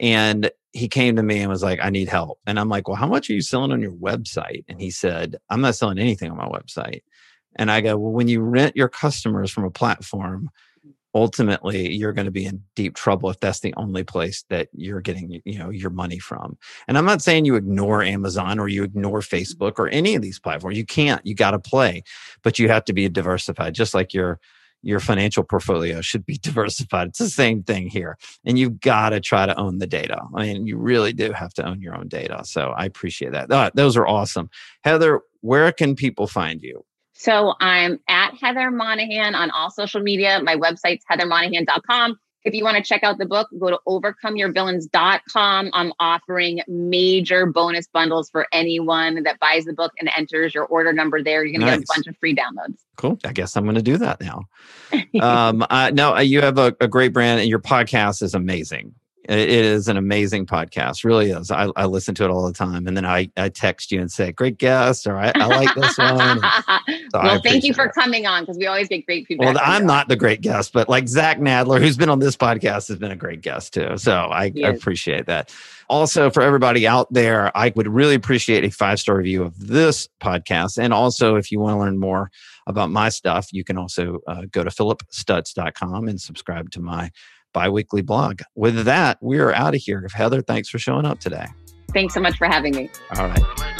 And 0.00 0.50
he 0.72 0.88
came 0.88 1.16
to 1.16 1.22
me 1.22 1.40
and 1.40 1.50
was 1.50 1.62
like, 1.62 1.78
I 1.82 1.90
need 1.90 2.08
help. 2.08 2.38
And 2.46 2.58
I'm 2.58 2.68
like, 2.68 2.88
well, 2.88 2.96
how 2.96 3.06
much 3.06 3.28
are 3.28 3.34
you 3.34 3.42
selling 3.42 3.72
on 3.72 3.82
your 3.82 3.92
website? 3.92 4.64
And 4.68 4.80
he 4.80 4.90
said, 4.90 5.36
I'm 5.50 5.60
not 5.60 5.74
selling 5.74 5.98
anything 5.98 6.30
on 6.30 6.38
my 6.38 6.48
website. 6.48 7.02
And 7.56 7.70
I 7.70 7.80
go, 7.80 7.96
well, 7.96 8.12
when 8.12 8.28
you 8.28 8.40
rent 8.40 8.76
your 8.76 8.88
customers 8.88 9.50
from 9.50 9.64
a 9.64 9.70
platform, 9.70 10.50
ultimately 11.14 11.92
you're 11.92 12.12
going 12.12 12.26
to 12.26 12.30
be 12.30 12.46
in 12.46 12.62
deep 12.74 12.94
trouble 12.94 13.30
if 13.30 13.40
that's 13.40 13.60
the 13.60 13.74
only 13.76 14.04
place 14.04 14.44
that 14.48 14.68
you're 14.72 15.00
getting 15.00 15.40
you 15.44 15.58
know 15.58 15.70
your 15.70 15.90
money 15.90 16.18
from. 16.18 16.56
And 16.86 16.96
i'm 16.96 17.04
not 17.04 17.22
saying 17.22 17.44
you 17.44 17.56
ignore 17.56 18.02
amazon 18.02 18.58
or 18.58 18.68
you 18.68 18.84
ignore 18.84 19.20
mm-hmm. 19.20 19.36
facebook 19.36 19.78
or 19.78 19.88
any 19.88 20.14
of 20.14 20.22
these 20.22 20.38
platforms. 20.38 20.76
You 20.76 20.86
can't. 20.86 21.24
You 21.24 21.34
got 21.34 21.52
to 21.52 21.58
play. 21.58 22.02
But 22.42 22.58
you 22.58 22.68
have 22.68 22.84
to 22.86 22.92
be 22.92 23.08
diversified 23.08 23.74
just 23.74 23.94
like 23.94 24.14
your 24.14 24.38
your 24.82 25.00
financial 25.00 25.42
portfolio 25.42 26.00
should 26.00 26.24
be 26.24 26.38
diversified. 26.42 27.08
It's 27.08 27.18
the 27.18 27.28
same 27.28 27.62
thing 27.62 27.88
here. 27.88 28.16
And 28.46 28.58
you've 28.58 28.80
got 28.80 29.10
to 29.10 29.20
try 29.20 29.44
to 29.44 29.58
own 29.58 29.78
the 29.78 29.86
data. 29.86 30.22
I 30.34 30.42
mean 30.42 30.66
you 30.66 30.78
really 30.78 31.12
do 31.12 31.32
have 31.32 31.52
to 31.54 31.66
own 31.66 31.82
your 31.82 31.96
own 31.96 32.08
data. 32.08 32.44
So 32.44 32.72
i 32.76 32.84
appreciate 32.84 33.32
that. 33.32 33.74
Those 33.74 33.96
are 33.96 34.06
awesome. 34.06 34.48
Heather 34.84 35.22
where 35.40 35.72
can 35.72 35.96
people 35.96 36.26
find 36.26 36.62
you 36.62 36.84
So 37.20 37.52
I'm 37.60 38.00
at 38.08 38.32
Heather 38.40 38.70
Monahan 38.70 39.34
on 39.34 39.50
all 39.50 39.70
social 39.70 40.00
media. 40.00 40.40
My 40.42 40.56
website's 40.56 41.04
heathermonahan.com. 41.04 42.18
If 42.44 42.54
you 42.54 42.64
want 42.64 42.78
to 42.78 42.82
check 42.82 43.04
out 43.04 43.18
the 43.18 43.26
book, 43.26 43.46
go 43.58 43.68
to 43.68 43.78
overcomeyourvillains.com. 43.86 45.70
I'm 45.74 45.92
offering 46.00 46.62
major 46.66 47.44
bonus 47.44 47.88
bundles 47.88 48.30
for 48.30 48.46
anyone 48.54 49.22
that 49.24 49.38
buys 49.38 49.66
the 49.66 49.74
book 49.74 49.92
and 50.00 50.10
enters 50.16 50.54
your 50.54 50.64
order 50.64 50.94
number 50.94 51.22
there. 51.22 51.44
You're 51.44 51.60
going 51.60 51.70
to 51.70 51.76
get 51.76 51.84
a 51.84 51.92
bunch 51.94 52.06
of 52.06 52.16
free 52.16 52.34
downloads. 52.34 52.78
Cool. 52.96 53.18
I 53.26 53.34
guess 53.34 53.54
I'm 53.54 53.64
going 53.64 53.76
to 53.76 53.82
do 53.82 53.98
that 53.98 54.22
now. 54.22 54.44
um, 55.20 55.62
uh, 55.68 55.90
no, 55.92 56.14
uh, 56.14 56.20
you 56.20 56.40
have 56.40 56.56
a, 56.56 56.74
a 56.80 56.88
great 56.88 57.12
brand, 57.12 57.38
and 57.40 57.50
your 57.50 57.60
podcast 57.60 58.22
is 58.22 58.32
amazing. 58.32 58.94
It 59.28 59.38
it 59.38 59.64
is 59.64 59.86
an 59.88 59.98
amazing 59.98 60.46
podcast, 60.46 61.04
really 61.04 61.30
is. 61.30 61.50
I, 61.50 61.68
I 61.76 61.84
listen 61.84 62.14
to 62.16 62.24
it 62.24 62.30
all 62.30 62.46
the 62.46 62.54
time, 62.54 62.86
and 62.86 62.96
then 62.96 63.04
I, 63.04 63.30
I 63.36 63.50
text 63.50 63.92
you 63.92 64.00
and 64.00 64.10
say, 64.10 64.32
"Great 64.32 64.56
guest," 64.56 65.06
or 65.06 65.18
"I, 65.18 65.30
I 65.34 65.46
like 65.46 65.74
this 65.74 65.98
one." 65.98 66.40
I 67.14 67.24
well, 67.24 67.40
thank 67.42 67.64
you 67.64 67.74
for 67.74 67.86
it. 67.86 67.94
coming 67.94 68.26
on 68.26 68.42
because 68.42 68.58
we 68.58 68.66
always 68.66 68.88
get 68.88 69.06
great 69.06 69.26
feedback. 69.26 69.54
Well, 69.54 69.62
I'm 69.64 69.86
not 69.86 70.08
the 70.08 70.16
great 70.16 70.40
guest, 70.40 70.72
but 70.72 70.88
like 70.88 71.08
Zach 71.08 71.38
Nadler, 71.38 71.80
who's 71.80 71.96
been 71.96 72.08
on 72.08 72.18
this 72.18 72.36
podcast, 72.36 72.88
has 72.88 72.96
been 72.96 73.10
a 73.10 73.16
great 73.16 73.42
guest 73.42 73.74
too. 73.74 73.96
So 73.96 74.12
I, 74.12 74.52
I 74.64 74.68
appreciate 74.68 75.26
that. 75.26 75.52
Also, 75.88 76.30
for 76.30 76.42
everybody 76.42 76.86
out 76.86 77.12
there, 77.12 77.56
I 77.56 77.72
would 77.74 77.88
really 77.88 78.14
appreciate 78.14 78.64
a 78.64 78.70
five 78.70 79.00
star 79.00 79.16
review 79.16 79.42
of 79.42 79.58
this 79.58 80.08
podcast. 80.20 80.78
And 80.78 80.92
also, 80.92 81.36
if 81.36 81.50
you 81.50 81.58
want 81.58 81.74
to 81.74 81.78
learn 81.78 81.98
more 81.98 82.30
about 82.66 82.90
my 82.90 83.08
stuff, 83.08 83.52
you 83.52 83.64
can 83.64 83.76
also 83.76 84.20
uh, 84.28 84.42
go 84.50 84.62
to 84.62 84.70
phillipstutts.com 84.70 86.08
and 86.08 86.20
subscribe 86.20 86.70
to 86.70 86.80
my 86.80 87.10
biweekly 87.52 88.02
blog. 88.02 88.42
With 88.54 88.84
that, 88.84 89.18
we 89.20 89.38
are 89.38 89.52
out 89.52 89.74
of 89.74 89.80
here. 89.80 90.06
Heather, 90.12 90.42
thanks 90.42 90.68
for 90.68 90.78
showing 90.78 91.06
up 91.06 91.18
today. 91.20 91.46
Thanks 91.92 92.14
so 92.14 92.20
much 92.20 92.38
for 92.38 92.46
having 92.46 92.74
me. 92.74 92.88
All 93.16 93.26
right. 93.26 93.79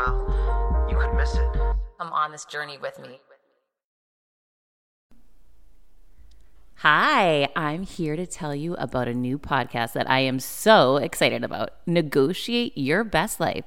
While, 0.00 0.86
you 0.88 0.96
could 0.96 1.14
miss 1.14 1.34
it. 1.34 1.52
Come 1.98 2.12
on 2.12 2.32
this 2.32 2.44
journey 2.44 2.78
with 2.78 2.98
me. 2.98 3.20
Hi, 6.76 7.46
I'm 7.54 7.82
here 7.82 8.16
to 8.16 8.26
tell 8.26 8.54
you 8.54 8.74
about 8.76 9.06
a 9.06 9.12
new 9.12 9.38
podcast 9.38 9.92
that 9.92 10.08
I 10.08 10.20
am 10.20 10.40
so 10.40 10.96
excited 10.96 11.44
about 11.44 11.72
Negotiate 11.86 12.78
Your 12.78 13.04
Best 13.04 13.38
Life, 13.38 13.66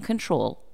control 0.00 0.58